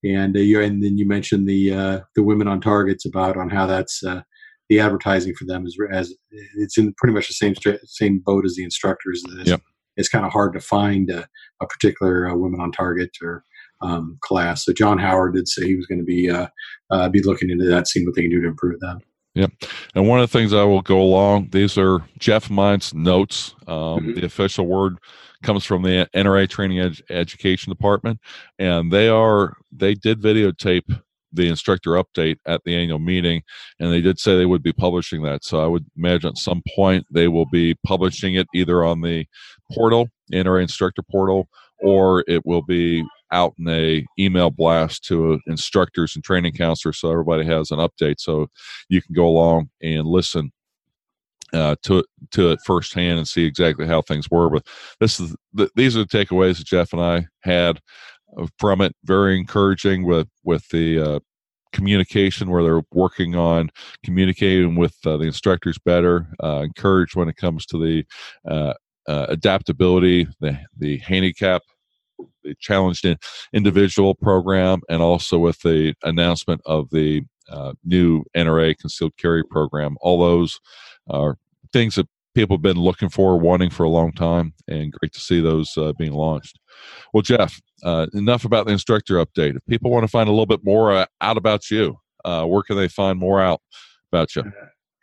And 0.03 0.35
uh, 0.35 0.39
you 0.39 0.61
and 0.61 0.83
then 0.83 0.97
you 0.97 1.07
mentioned 1.07 1.47
the 1.47 1.73
uh, 1.73 1.99
the 2.15 2.23
women 2.23 2.47
on 2.47 2.61
targets 2.61 3.05
about 3.05 3.37
on 3.37 3.49
how 3.49 3.65
that's 3.65 4.03
uh, 4.03 4.21
the 4.69 4.79
advertising 4.79 5.33
for 5.33 5.45
them 5.45 5.65
is 5.65 5.77
as 5.91 6.13
it's 6.57 6.77
in 6.77 6.93
pretty 6.97 7.13
much 7.13 7.27
the 7.27 7.33
same 7.33 7.55
same 7.83 8.19
boat 8.19 8.45
as 8.45 8.55
the 8.55 8.63
instructors. 8.63 9.23
It's, 9.39 9.49
yep. 9.49 9.61
it's 9.95 10.09
kind 10.09 10.25
of 10.25 10.31
hard 10.31 10.53
to 10.53 10.59
find 10.59 11.09
a, 11.09 11.27
a 11.61 11.67
particular 11.67 12.35
women 12.37 12.61
on 12.61 12.71
target 12.71 13.09
or 13.23 13.43
um, 13.81 14.17
class. 14.21 14.65
So 14.65 14.73
John 14.73 14.97
Howard 14.97 15.35
did 15.35 15.47
say 15.47 15.65
he 15.65 15.75
was 15.75 15.85
going 15.85 15.99
to 15.99 16.05
be 16.05 16.29
uh 16.29 16.47
be 17.09 17.21
looking 17.21 17.49
into 17.49 17.65
that, 17.65 17.87
seeing 17.87 18.05
what 18.05 18.15
they 18.15 18.23
can 18.23 18.31
do 18.31 18.41
to 18.41 18.47
improve 18.47 18.79
that. 18.79 18.99
Yep. 19.37 19.51
And 19.93 20.07
one 20.07 20.19
of 20.19 20.27
the 20.31 20.35
things 20.35 20.51
I 20.51 20.63
will 20.63 20.81
go 20.81 20.99
along, 20.99 21.49
these 21.51 21.77
are 21.77 22.03
Jeff 22.17 22.49
Mines 22.49 22.91
notes. 22.95 23.53
Um, 23.67 23.77
mm-hmm. 23.77 24.13
The 24.13 24.25
official 24.25 24.65
word 24.65 24.97
comes 25.43 25.63
from 25.63 25.83
the 25.83 26.09
NRA 26.15 26.49
Training 26.49 26.79
Ed- 26.79 27.01
Education 27.11 27.69
Department, 27.71 28.19
and 28.57 28.91
they 28.91 29.07
are 29.07 29.55
they 29.71 29.93
did 29.93 30.19
videotape 30.19 31.01
the 31.31 31.47
instructor 31.47 31.91
update 31.91 32.37
at 32.47 32.61
the 32.65 32.75
annual 32.75 32.97
meeting, 32.97 33.43
and 33.79 33.91
they 33.91 34.01
did 34.01 34.19
say 34.19 34.35
they 34.35 34.47
would 34.47 34.63
be 34.63 34.73
publishing 34.73 35.21
that. 35.21 35.43
So 35.43 35.63
I 35.63 35.67
would 35.67 35.85
imagine 35.95 36.29
at 36.29 36.37
some 36.39 36.63
point 36.75 37.05
they 37.11 37.27
will 37.27 37.45
be 37.45 37.75
publishing 37.85 38.33
it 38.33 38.47
either 38.55 38.83
on 38.83 39.01
the 39.01 39.27
portal, 39.71 40.09
NRA 40.33 40.63
Instructor 40.63 41.03
portal, 41.03 41.47
or 41.79 42.23
it 42.27 42.43
will 42.43 42.63
be 42.63 43.03
out 43.31 43.53
in 43.59 43.67
a 43.67 44.05
email 44.19 44.49
blast 44.49 45.03
to 45.05 45.39
instructors 45.47 46.15
and 46.15 46.23
training 46.23 46.53
counselors 46.53 46.99
so 46.99 47.11
everybody 47.11 47.45
has 47.45 47.71
an 47.71 47.79
update 47.79 48.19
so 48.19 48.47
you 48.89 49.01
can 49.01 49.13
go 49.13 49.27
along 49.27 49.69
and 49.81 50.07
listen 50.07 50.51
uh, 51.53 51.75
to 51.83 52.03
to 52.31 52.51
it 52.51 52.59
firsthand 52.65 53.17
and 53.17 53.27
see 53.27 53.45
exactly 53.45 53.87
how 53.87 54.01
things 54.01 54.29
were. 54.29 54.49
But 54.49 54.67
this 54.99 55.19
is 55.19 55.35
the, 55.53 55.69
these 55.75 55.95
are 55.95 56.03
the 56.03 56.05
takeaways 56.05 56.57
that 56.57 56.67
Jeff 56.67 56.93
and 56.93 57.01
I 57.01 57.27
had 57.41 57.79
from 58.59 58.81
it. 58.81 58.95
Very 59.03 59.37
encouraging 59.37 60.05
with 60.05 60.27
with 60.43 60.67
the 60.69 60.99
uh, 60.99 61.19
communication 61.71 62.49
where 62.49 62.63
they're 62.63 62.83
working 62.91 63.35
on 63.35 63.69
communicating 64.03 64.75
with 64.75 64.95
uh, 65.05 65.17
the 65.17 65.25
instructors 65.25 65.77
better. 65.77 66.27
Uh, 66.43 66.61
encouraged 66.63 67.15
when 67.15 67.29
it 67.29 67.37
comes 67.37 67.65
to 67.67 67.77
the 67.77 68.05
uh, 68.49 68.73
uh, 69.07 69.27
adaptability, 69.29 70.27
the 70.39 70.59
the 70.77 70.97
handicap 70.99 71.61
the 72.43 72.55
challenged 72.59 73.05
individual 73.53 74.15
program 74.15 74.81
and 74.89 75.01
also 75.01 75.37
with 75.37 75.59
the 75.61 75.93
announcement 76.03 76.61
of 76.65 76.89
the 76.91 77.21
uh, 77.49 77.73
new 77.83 78.23
NRA 78.35 78.77
concealed 78.77 79.15
carry 79.17 79.43
program. 79.43 79.97
All 80.01 80.19
those 80.19 80.59
are 81.09 81.37
things 81.71 81.95
that 81.95 82.07
people 82.35 82.57
have 82.57 82.61
been 82.61 82.77
looking 82.77 83.09
for, 83.09 83.37
wanting 83.37 83.69
for 83.69 83.83
a 83.83 83.89
long 83.89 84.11
time, 84.11 84.53
and 84.67 84.91
great 84.91 85.11
to 85.13 85.19
see 85.19 85.41
those 85.41 85.75
uh, 85.77 85.91
being 85.97 86.13
launched. 86.13 86.59
Well, 87.13 87.23
Jeff, 87.23 87.59
uh, 87.83 88.07
enough 88.13 88.45
about 88.45 88.67
the 88.67 88.73
instructor 88.73 89.15
update. 89.15 89.55
If 89.55 89.65
people 89.67 89.89
want 89.89 90.03
to 90.03 90.07
find 90.07 90.29
a 90.29 90.31
little 90.31 90.45
bit 90.45 90.63
more 90.63 90.91
uh, 90.91 91.05
out 91.21 91.37
about 91.37 91.71
you, 91.71 91.97
uh, 92.25 92.45
where 92.45 92.63
can 92.63 92.77
they 92.77 92.87
find 92.87 93.17
more 93.17 93.41
out 93.41 93.61
about 94.11 94.35
you? 94.35 94.43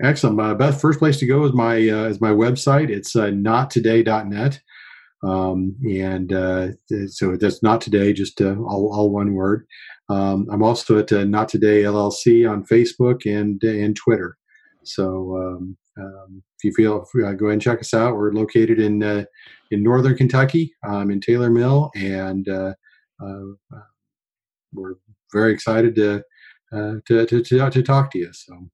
Excellent. 0.03 0.37
My 0.37 0.55
best 0.55 0.81
first 0.81 0.99
place 0.99 1.19
to 1.19 1.27
go 1.27 1.45
is 1.45 1.53
my 1.53 1.77
uh, 1.77 2.05
is 2.05 2.21
my 2.21 2.31
website. 2.31 2.91
It's 2.91 3.15
uh, 3.15 3.27
nottoday.net. 3.27 4.61
Um, 5.25 5.77
and 5.89 6.33
uh, 6.33 6.69
so 7.07 7.37
that's 7.37 7.63
not 7.63 7.81
today, 7.81 8.13
just 8.13 8.41
uh, 8.41 8.57
all, 8.57 8.93
all, 8.93 9.11
one 9.11 9.33
word. 9.33 9.67
Um, 10.11 10.47
I'm 10.51 10.63
also 10.63 10.99
at 10.99 11.13
uh, 11.13 11.25
Not 11.25 11.49
Today 11.49 11.83
LLC 11.83 12.51
on 12.51 12.65
Facebook 12.65 13.25
and 13.25 13.63
and 13.63 13.97
Twitter. 13.97 14.37
So 14.85 15.37
um, 15.37 15.77
um 15.99 16.43
if 16.59 16.65
you 16.65 16.73
feel, 16.75 17.07
uh, 17.27 17.33
go 17.33 17.47
ahead 17.47 17.55
and 17.55 17.63
check 17.63 17.81
us 17.81 17.95
out. 17.95 18.17
We're 18.17 18.33
located 18.33 18.79
in 18.79 19.03
uh, 19.03 19.25
in 19.71 19.83
northern 19.83 20.17
Kentucky, 20.17 20.75
um, 20.87 21.11
in 21.11 21.21
Taylor 21.21 21.51
Mill, 21.51 21.91
and 21.95 22.47
uh, 22.49 22.75
we're 24.73 24.95
very 25.33 25.55
excited 25.55 25.95
to, 25.95 26.23
to, 26.73 27.27
to 27.27 27.43
to 27.43 27.83
talk 27.83 28.11
to 28.11 28.19
you. 28.19 28.31
So. 28.33 28.69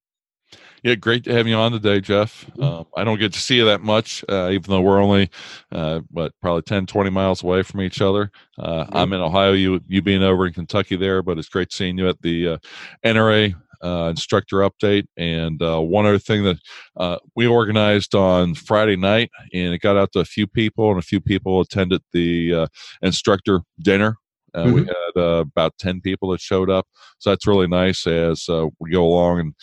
Yeah, 0.82 0.94
great 0.94 1.24
to 1.24 1.32
have 1.32 1.46
you 1.46 1.56
on 1.56 1.72
today, 1.72 2.00
Jeff. 2.00 2.46
Mm-hmm. 2.46 2.62
Um, 2.62 2.86
I 2.96 3.04
don't 3.04 3.18
get 3.18 3.32
to 3.34 3.38
see 3.38 3.56
you 3.56 3.66
that 3.66 3.82
much, 3.82 4.24
uh, 4.28 4.48
even 4.50 4.70
though 4.70 4.80
we're 4.80 5.02
only, 5.02 5.30
uh, 5.72 6.00
what, 6.10 6.32
probably 6.40 6.62
10, 6.62 6.86
20 6.86 7.10
miles 7.10 7.42
away 7.42 7.62
from 7.62 7.82
each 7.82 8.00
other. 8.00 8.30
Uh, 8.58 8.84
mm-hmm. 8.84 8.96
I'm 8.96 9.12
in 9.12 9.20
Ohio, 9.20 9.52
you 9.52 9.80
you 9.88 10.00
being 10.02 10.22
over 10.22 10.46
in 10.46 10.52
Kentucky 10.52 10.96
there, 10.96 11.22
but 11.22 11.38
it's 11.38 11.48
great 11.48 11.72
seeing 11.72 11.98
you 11.98 12.08
at 12.08 12.20
the 12.22 12.48
uh, 12.48 12.58
NRA 13.04 13.54
uh, 13.82 14.08
instructor 14.10 14.58
update. 14.58 15.06
And 15.16 15.62
uh, 15.62 15.80
one 15.80 16.06
other 16.06 16.18
thing 16.18 16.44
that 16.44 17.20
we 17.36 17.46
organized 17.46 18.14
on 18.14 18.54
Friday 18.54 18.96
night, 18.96 19.30
and 19.52 19.74
it 19.74 19.80
got 19.80 19.96
out 19.96 20.12
to 20.12 20.20
a 20.20 20.24
few 20.24 20.46
people, 20.46 20.90
and 20.90 20.98
a 20.98 21.02
few 21.02 21.20
people 21.20 21.60
attended 21.60 22.02
the 22.12 22.68
instructor 23.02 23.60
dinner 23.80 24.16
uh, 24.54 24.64
mm-hmm. 24.64 24.74
We 24.74 24.80
had 24.80 25.16
uh, 25.16 25.44
about 25.52 25.78
10 25.78 26.00
people 26.00 26.30
that 26.30 26.40
showed 26.40 26.70
up. 26.70 26.86
So 27.18 27.30
that's 27.30 27.46
really 27.46 27.68
nice 27.68 28.06
as 28.06 28.48
uh, 28.48 28.66
we 28.78 28.90
go 28.90 29.04
along 29.04 29.40
and 29.40 29.54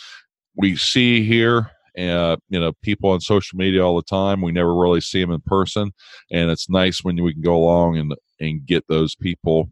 we 0.57 0.75
see 0.75 1.23
here 1.23 1.71
uh, 1.97 2.37
you 2.49 2.59
know 2.59 2.73
people 2.83 3.09
on 3.09 3.19
social 3.19 3.57
media 3.57 3.83
all 3.83 3.95
the 3.95 4.03
time. 4.03 4.41
We 4.41 4.51
never 4.51 4.75
really 4.75 5.01
see 5.01 5.21
them 5.21 5.31
in 5.31 5.41
person 5.41 5.91
and 6.31 6.49
it's 6.49 6.69
nice 6.69 7.03
when 7.03 7.21
we 7.23 7.33
can 7.33 7.41
go 7.41 7.55
along 7.55 7.97
and 7.97 8.13
and 8.39 8.65
get 8.65 8.85
those 8.87 9.15
people 9.15 9.69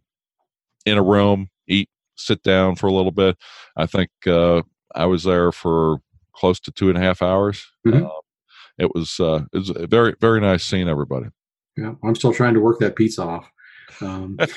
in 0.85 0.97
a 0.97 1.03
room 1.03 1.49
eat 1.67 1.89
sit 2.15 2.41
down 2.43 2.75
for 2.75 2.87
a 2.87 2.93
little 2.93 3.11
bit. 3.11 3.37
I 3.77 3.85
think 3.85 4.09
uh, 4.27 4.61
i 4.95 5.05
was 5.05 5.23
there 5.23 5.51
for 5.51 5.97
close 6.35 6.59
to 6.61 6.71
two 6.71 6.89
and 6.89 6.97
a 6.97 7.01
half 7.01 7.21
hours. 7.21 7.65
Mm-hmm. 7.85 8.05
uh, 8.05 8.09
it 8.77 8.93
was 8.93 9.19
uh, 9.19 9.43
it 9.53 9.57
was 9.57 9.69
very 9.89 10.15
very 10.19 10.41
nice 10.41 10.63
seeing 10.63 10.89
everybody. 10.89 11.27
Yeah 11.77 11.93
i'm 12.03 12.15
still 12.15 12.33
trying 12.33 12.53
to 12.53 12.61
work 12.61 12.79
that 12.79 12.95
pizza 12.95 13.21
off 13.21 13.49
um. 14.01 14.37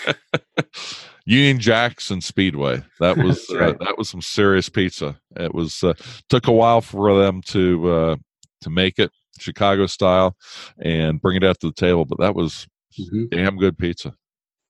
Union 1.26 1.61
Jackson 1.61 2.22
Speedway. 2.22 2.82
That 3.01 3.18
was 3.22 3.51
uh, 3.51 3.59
right. 3.59 3.74
uh, 3.74 3.84
that 3.84 3.99
was 3.99 4.09
some 4.09 4.22
serious 4.22 4.70
pizza. 4.70 5.20
It 5.36 5.55
was 5.55 5.84
uh, 5.84 5.93
took 6.30 6.47
a 6.47 6.53
while 6.53 6.80
for 6.80 7.20
them 7.20 7.43
to 7.49 7.91
uh, 7.91 8.16
to 8.62 8.70
make 8.70 8.99
it 8.99 9.11
Chicago 9.39 9.86
style 9.86 10.36
and 10.82 11.20
bring 11.20 11.36
it 11.36 11.45
out 11.45 11.61
to 11.61 11.66
the 11.66 11.74
table, 11.74 12.07
but 12.07 12.18
that 12.18 12.34
was 12.34 12.66
Mm-hmm. 12.99 13.24
Damn 13.30 13.57
good 13.57 13.78
pizza. 13.78 14.14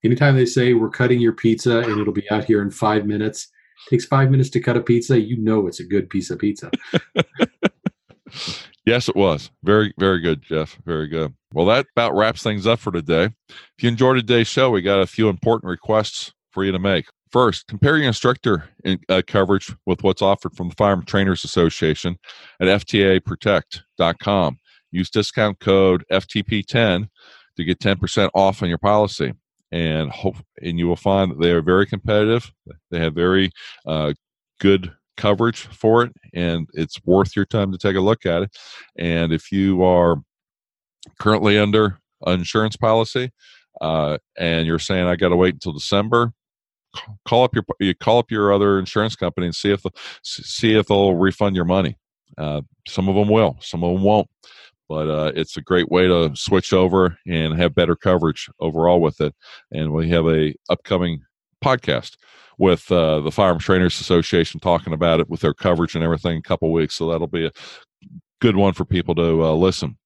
Anytime 0.04 0.36
they 0.36 0.46
say 0.46 0.74
we're 0.74 0.90
cutting 0.90 1.20
your 1.20 1.32
pizza 1.32 1.78
and 1.80 2.00
it'll 2.00 2.12
be 2.12 2.30
out 2.30 2.44
here 2.44 2.62
in 2.62 2.70
five 2.70 3.06
minutes, 3.06 3.48
takes 3.88 4.04
five 4.04 4.30
minutes 4.30 4.50
to 4.50 4.60
cut 4.60 4.76
a 4.76 4.80
pizza, 4.80 5.20
you 5.20 5.36
know 5.38 5.66
it's 5.66 5.80
a 5.80 5.84
good 5.84 6.08
piece 6.08 6.30
of 6.30 6.38
pizza. 6.38 6.70
yes, 8.88 9.08
it 9.08 9.16
was. 9.16 9.50
Very, 9.62 9.92
very 9.98 10.20
good, 10.20 10.42
Jeff. 10.42 10.78
Very 10.84 11.08
good. 11.08 11.34
Well, 11.52 11.66
that 11.66 11.86
about 11.94 12.16
wraps 12.16 12.42
things 12.42 12.66
up 12.66 12.78
for 12.78 12.90
today. 12.90 13.30
If 13.48 13.82
you 13.82 13.88
enjoyed 13.88 14.16
today's 14.16 14.48
show, 14.48 14.70
we 14.70 14.82
got 14.82 15.00
a 15.00 15.06
few 15.06 15.28
important 15.28 15.70
requests 15.70 16.32
for 16.50 16.64
you 16.64 16.72
to 16.72 16.78
make. 16.78 17.06
First, 17.30 17.66
compare 17.68 17.98
your 17.98 18.06
instructor 18.06 18.70
in, 18.84 18.98
uh, 19.10 19.20
coverage 19.26 19.74
with 19.84 20.02
what's 20.02 20.22
offered 20.22 20.56
from 20.56 20.70
the 20.70 20.74
Firearm 20.76 21.04
Trainers 21.04 21.44
Association 21.44 22.16
at 22.60 22.68
FTAProtect.com. 22.68 24.58
Use 24.90 25.10
discount 25.10 25.60
code 25.60 26.04
FTP10 26.10 27.08
to 27.56 27.64
get 27.64 27.80
10% 27.80 28.30
off 28.34 28.62
on 28.62 28.70
your 28.70 28.78
policy. 28.78 29.34
And 29.70 30.10
hope, 30.10 30.36
and 30.62 30.78
you 30.78 30.88
will 30.88 30.96
find 30.96 31.30
that 31.30 31.40
they 31.42 31.50
are 31.50 31.60
very 31.60 31.84
competitive. 31.84 32.50
They 32.90 33.00
have 33.00 33.14
very 33.14 33.50
uh, 33.86 34.14
good 34.60 34.94
coverage 35.18 35.66
for 35.66 36.04
it, 36.04 36.12
and 36.32 36.66
it's 36.72 36.98
worth 37.04 37.36
your 37.36 37.44
time 37.44 37.70
to 37.72 37.78
take 37.78 37.96
a 37.96 38.00
look 38.00 38.24
at 38.24 38.42
it. 38.42 38.56
And 38.96 39.32
if 39.32 39.52
you 39.52 39.84
are 39.84 40.16
currently 41.20 41.58
under 41.58 41.98
an 42.24 42.38
insurance 42.40 42.76
policy 42.76 43.30
uh, 43.80 44.16
and 44.38 44.66
you're 44.66 44.78
saying 44.78 45.06
I 45.06 45.16
got 45.16 45.28
to 45.28 45.36
wait 45.36 45.54
until 45.54 45.72
December, 45.72 46.32
call 47.26 47.44
up 47.44 47.54
your 47.54 47.64
you 47.80 47.94
call 47.94 48.18
up 48.18 48.30
your 48.30 48.52
other 48.52 48.78
insurance 48.78 49.14
company 49.14 49.46
and 49.46 49.54
see 49.54 49.70
if 49.70 49.82
the, 49.82 49.90
see 50.22 50.74
if 50.74 50.86
they'll 50.86 51.14
refund 51.14 51.54
your 51.54 51.66
money. 51.66 51.96
Uh, 52.38 52.62
some 52.86 53.08
of 53.08 53.14
them 53.14 53.28
will, 53.28 53.56
some 53.60 53.84
of 53.84 53.92
them 53.92 54.02
won't, 54.02 54.28
but 54.88 55.08
uh, 55.08 55.32
it's 55.34 55.56
a 55.56 55.62
great 55.62 55.90
way 55.90 56.06
to 56.06 56.30
switch 56.34 56.72
over 56.72 57.18
and 57.26 57.58
have 57.58 57.74
better 57.74 57.96
coverage 57.96 58.48
overall 58.60 59.00
with 59.00 59.20
it. 59.20 59.34
And 59.70 59.92
we 59.92 60.08
have 60.10 60.26
a 60.26 60.54
upcoming 60.70 61.22
podcast 61.62 62.16
with 62.58 62.90
uh, 62.90 63.20
the 63.20 63.30
Firearms 63.30 63.64
Trainers 63.64 64.00
Association 64.00 64.60
talking 64.60 64.92
about 64.92 65.20
it 65.20 65.30
with 65.30 65.40
their 65.40 65.54
coverage 65.54 65.94
and 65.94 66.04
everything 66.04 66.36
a 66.36 66.42
couple 66.42 66.72
weeks. 66.72 66.96
So 66.96 67.10
that'll 67.10 67.28
be 67.28 67.46
a 67.46 67.52
good 68.40 68.56
one 68.56 68.74
for 68.74 68.84
people 68.84 69.14
to 69.14 69.44
uh, 69.44 69.52
listen. 69.52 69.96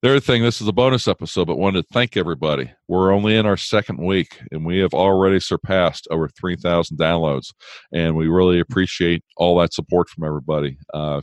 The 0.00 0.10
other 0.10 0.20
thing, 0.20 0.42
this 0.42 0.60
is 0.60 0.68
a 0.68 0.72
bonus 0.72 1.08
episode, 1.08 1.46
but 1.46 1.58
wanted 1.58 1.82
to 1.82 1.88
thank 1.92 2.16
everybody. 2.16 2.70
We're 2.86 3.12
only 3.12 3.36
in 3.36 3.46
our 3.46 3.56
second 3.56 3.98
week, 3.98 4.40
and 4.52 4.64
we 4.64 4.78
have 4.78 4.94
already 4.94 5.40
surpassed 5.40 6.06
over 6.10 6.28
3,000 6.28 6.96
downloads, 6.96 7.52
and 7.92 8.14
we 8.14 8.28
really 8.28 8.60
appreciate 8.60 9.24
all 9.36 9.58
that 9.58 9.74
support 9.74 10.08
from 10.08 10.24
everybody. 10.24 10.78
Uh, 10.94 11.20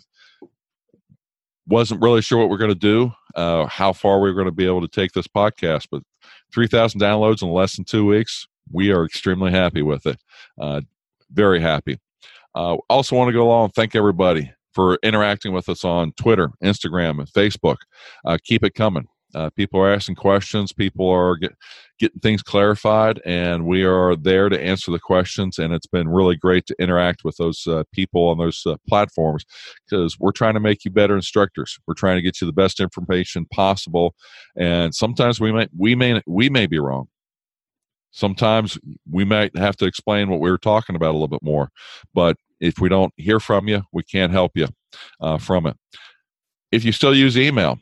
wasn't 1.67 2.01
really 2.01 2.21
sure 2.21 2.37
what 2.37 2.49
we're 2.49 2.57
going 2.57 2.69
to 2.69 2.75
do, 2.75 3.11
uh, 3.35 3.65
how 3.67 3.93
far 3.93 4.19
we 4.19 4.29
are 4.29 4.33
going 4.33 4.45
to 4.45 4.51
be 4.51 4.67
able 4.67 4.81
to 4.81 4.87
take 4.87 5.13
this 5.13 5.27
podcast, 5.27 5.87
but 5.89 6.03
3,000 6.53 6.99
downloads 6.99 7.41
in 7.41 7.49
less 7.49 7.77
than 7.77 7.85
two 7.85 8.05
weeks, 8.05 8.45
we 8.71 8.91
are 8.91 9.05
extremely 9.05 9.51
happy 9.51 9.81
with 9.81 10.05
it. 10.05 10.19
Uh, 10.59 10.81
very 11.31 11.59
happy. 11.59 11.99
Uh, 12.53 12.77
also, 12.89 13.15
want 13.15 13.27
to 13.27 13.33
go 13.33 13.43
along 13.43 13.65
and 13.65 13.73
thank 13.73 13.95
everybody 13.95 14.51
for 14.73 14.99
interacting 15.03 15.53
with 15.53 15.69
us 15.69 15.83
on 15.83 16.11
Twitter, 16.13 16.51
Instagram, 16.63 17.19
and 17.19 17.27
Facebook. 17.29 17.77
Uh, 18.25 18.37
keep 18.43 18.63
it 18.63 18.75
coming. 18.75 19.07
Uh, 19.35 19.49
people 19.49 19.81
are 19.81 19.91
asking 19.91 20.15
questions. 20.15 20.71
People 20.71 21.09
are 21.09 21.35
get, 21.35 21.53
getting 21.99 22.19
things 22.21 22.41
clarified, 22.41 23.21
and 23.25 23.65
we 23.65 23.83
are 23.83 24.15
there 24.15 24.47
to 24.47 24.61
answer 24.61 24.91
the 24.91 24.99
questions. 24.99 25.59
And 25.59 25.73
it's 25.73 25.87
been 25.87 26.07
really 26.07 26.37
great 26.37 26.65
to 26.67 26.75
interact 26.79 27.25
with 27.25 27.35
those 27.35 27.67
uh, 27.67 27.83
people 27.91 28.29
on 28.29 28.37
those 28.37 28.63
uh, 28.65 28.77
platforms 28.87 29.43
because 29.87 30.17
we're 30.19 30.31
trying 30.31 30.53
to 30.53 30.61
make 30.61 30.85
you 30.85 30.91
better 30.91 31.15
instructors. 31.15 31.77
We're 31.85 31.95
trying 31.95 32.15
to 32.15 32.21
get 32.21 32.39
you 32.39 32.47
the 32.47 32.53
best 32.53 32.79
information 32.79 33.45
possible, 33.51 34.15
and 34.55 34.95
sometimes 34.95 35.41
we 35.41 35.51
may 35.51 35.67
we 35.77 35.95
may 35.95 36.21
we 36.25 36.49
may 36.49 36.65
be 36.65 36.79
wrong. 36.79 37.07
Sometimes 38.15 38.79
we 39.11 39.25
might 39.25 39.55
have 39.57 39.75
to 39.75 39.85
explain 39.85 40.29
what 40.29 40.39
we 40.39 40.49
were 40.49 40.57
talking 40.57 40.95
about 40.95 41.09
a 41.09 41.17
little 41.17 41.27
bit 41.27 41.43
more, 41.43 41.69
but 42.13 42.37
if 42.61 42.79
we 42.79 42.87
don't 42.87 43.13
hear 43.17 43.41
from 43.41 43.67
you, 43.67 43.83
we 43.91 44.03
can't 44.03 44.31
help 44.31 44.53
you 44.55 44.69
uh, 45.19 45.37
from 45.37 45.67
it. 45.67 45.75
If 46.71 46.85
you 46.85 46.93
still 46.93 47.13
use 47.13 47.37
email, 47.37 47.77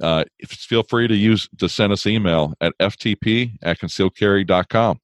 uh, 0.00 0.22
feel 0.46 0.84
free 0.84 1.08
to 1.08 1.16
use 1.16 1.48
to 1.58 1.68
send 1.68 1.92
us 1.92 2.06
email 2.06 2.54
at 2.60 2.78
ftp 2.78 3.56
at 3.62 3.80
concealedcarry.com. 3.80 5.00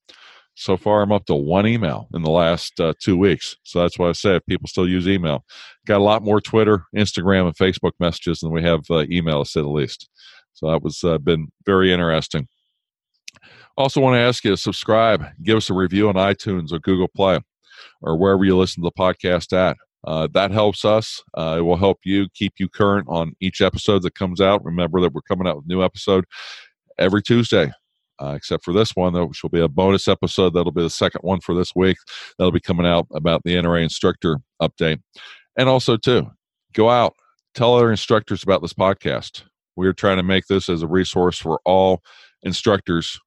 So 0.54 0.76
far, 0.76 1.02
I'm 1.02 1.10
up 1.10 1.26
to 1.26 1.34
one 1.34 1.66
email 1.66 2.06
in 2.14 2.22
the 2.22 2.30
last 2.30 2.78
uh, 2.78 2.92
two 3.02 3.16
weeks. 3.16 3.56
So 3.64 3.80
that's 3.80 3.98
why 3.98 4.10
I 4.10 4.12
say 4.12 4.36
if 4.36 4.46
people 4.46 4.68
still 4.68 4.88
use 4.88 5.08
email, 5.08 5.44
got 5.86 6.00
a 6.00 6.04
lot 6.04 6.22
more 6.22 6.40
Twitter, 6.40 6.84
Instagram, 6.94 7.46
and 7.46 7.56
Facebook 7.56 7.92
messages 7.98 8.40
than 8.40 8.52
we 8.52 8.62
have 8.62 8.82
uh, 8.90 9.06
email, 9.10 9.42
to 9.42 9.50
say 9.50 9.60
the 9.60 9.68
least. 9.68 10.08
So 10.52 10.70
that 10.70 10.82
was 10.82 11.02
uh, 11.02 11.18
been 11.18 11.48
very 11.66 11.92
interesting. 11.92 12.46
Also, 13.80 13.98
want 13.98 14.12
to 14.12 14.20
ask 14.20 14.44
you 14.44 14.50
to 14.50 14.58
subscribe, 14.58 15.24
give 15.42 15.56
us 15.56 15.70
a 15.70 15.74
review 15.74 16.10
on 16.10 16.14
iTunes 16.16 16.70
or 16.70 16.78
Google 16.80 17.08
Play 17.08 17.40
or 18.02 18.14
wherever 18.14 18.44
you 18.44 18.54
listen 18.54 18.82
to 18.82 18.90
the 18.94 19.02
podcast 19.02 19.54
at. 19.54 19.78
Uh, 20.06 20.28
that 20.34 20.50
helps 20.50 20.84
us. 20.84 21.22
Uh, 21.32 21.56
it 21.56 21.62
will 21.62 21.78
help 21.78 21.96
you 22.04 22.28
keep 22.34 22.52
you 22.58 22.68
current 22.68 23.06
on 23.08 23.32
each 23.40 23.62
episode 23.62 24.02
that 24.02 24.14
comes 24.14 24.38
out. 24.38 24.62
Remember 24.62 25.00
that 25.00 25.14
we're 25.14 25.22
coming 25.22 25.46
out 25.46 25.56
with 25.56 25.66
new 25.66 25.82
episode 25.82 26.26
every 26.98 27.22
Tuesday, 27.22 27.72
uh, 28.22 28.34
except 28.36 28.66
for 28.66 28.74
this 28.74 28.90
one, 28.96 29.14
which 29.26 29.42
will 29.42 29.48
be 29.48 29.62
a 29.62 29.68
bonus 29.68 30.08
episode. 30.08 30.52
That'll 30.52 30.72
be 30.72 30.82
the 30.82 30.90
second 30.90 31.22
one 31.22 31.40
for 31.40 31.54
this 31.54 31.74
week. 31.74 31.96
That'll 32.36 32.52
be 32.52 32.60
coming 32.60 32.84
out 32.84 33.06
about 33.14 33.44
the 33.46 33.54
NRA 33.54 33.82
instructor 33.82 34.40
update. 34.60 35.00
And 35.56 35.70
also, 35.70 35.96
too, 35.96 36.26
go 36.74 36.90
out, 36.90 37.14
tell 37.54 37.76
other 37.76 37.90
instructors 37.90 38.42
about 38.42 38.60
this 38.60 38.74
podcast. 38.74 39.44
We're 39.74 39.94
trying 39.94 40.18
to 40.18 40.22
make 40.22 40.48
this 40.48 40.68
as 40.68 40.82
a 40.82 40.86
resource 40.86 41.38
for 41.38 41.62
all 41.64 42.02
instructors 42.42 43.12
to 43.12 43.20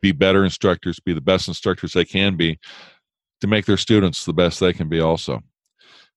be 0.00 0.12
better 0.12 0.44
instructors, 0.44 1.00
be 1.00 1.12
the 1.12 1.20
best 1.20 1.48
instructors 1.48 1.92
they 1.92 2.04
can 2.04 2.36
be, 2.36 2.58
to 3.40 3.46
make 3.46 3.66
their 3.66 3.76
students 3.76 4.24
the 4.24 4.32
best 4.32 4.60
they 4.60 4.72
can 4.72 4.88
be 4.88 5.00
also. 5.00 5.40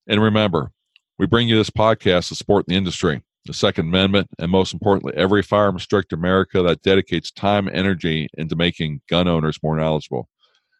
And 0.07 0.21
remember, 0.21 0.71
we 1.17 1.27
bring 1.27 1.47
you 1.47 1.55
this 1.55 1.69
podcast 1.69 2.29
to 2.29 2.35
support 2.35 2.65
the 2.67 2.75
industry, 2.75 3.23
the 3.45 3.53
Second 3.53 3.87
Amendment, 3.87 4.27
and 4.39 4.51
most 4.51 4.73
importantly, 4.73 5.13
every 5.15 5.43
firearm 5.43 5.75
instructor 5.75 6.15
in 6.15 6.19
America 6.19 6.61
that 6.63 6.81
dedicates 6.81 7.31
time 7.31 7.67
and 7.67 7.75
energy 7.75 8.29
into 8.33 8.55
making 8.55 9.01
gun 9.09 9.27
owners 9.27 9.59
more 9.63 9.77
knowledgeable. 9.77 10.27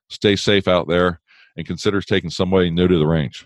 Stay 0.10 0.36
safe 0.36 0.68
out 0.68 0.88
there 0.88 1.22
and 1.56 1.68
consider 1.68 2.02
taking 2.02 2.30
somebody 2.30 2.70
new 2.70 2.88
to 2.88 2.98
the 2.98 3.08
range. 3.08 3.46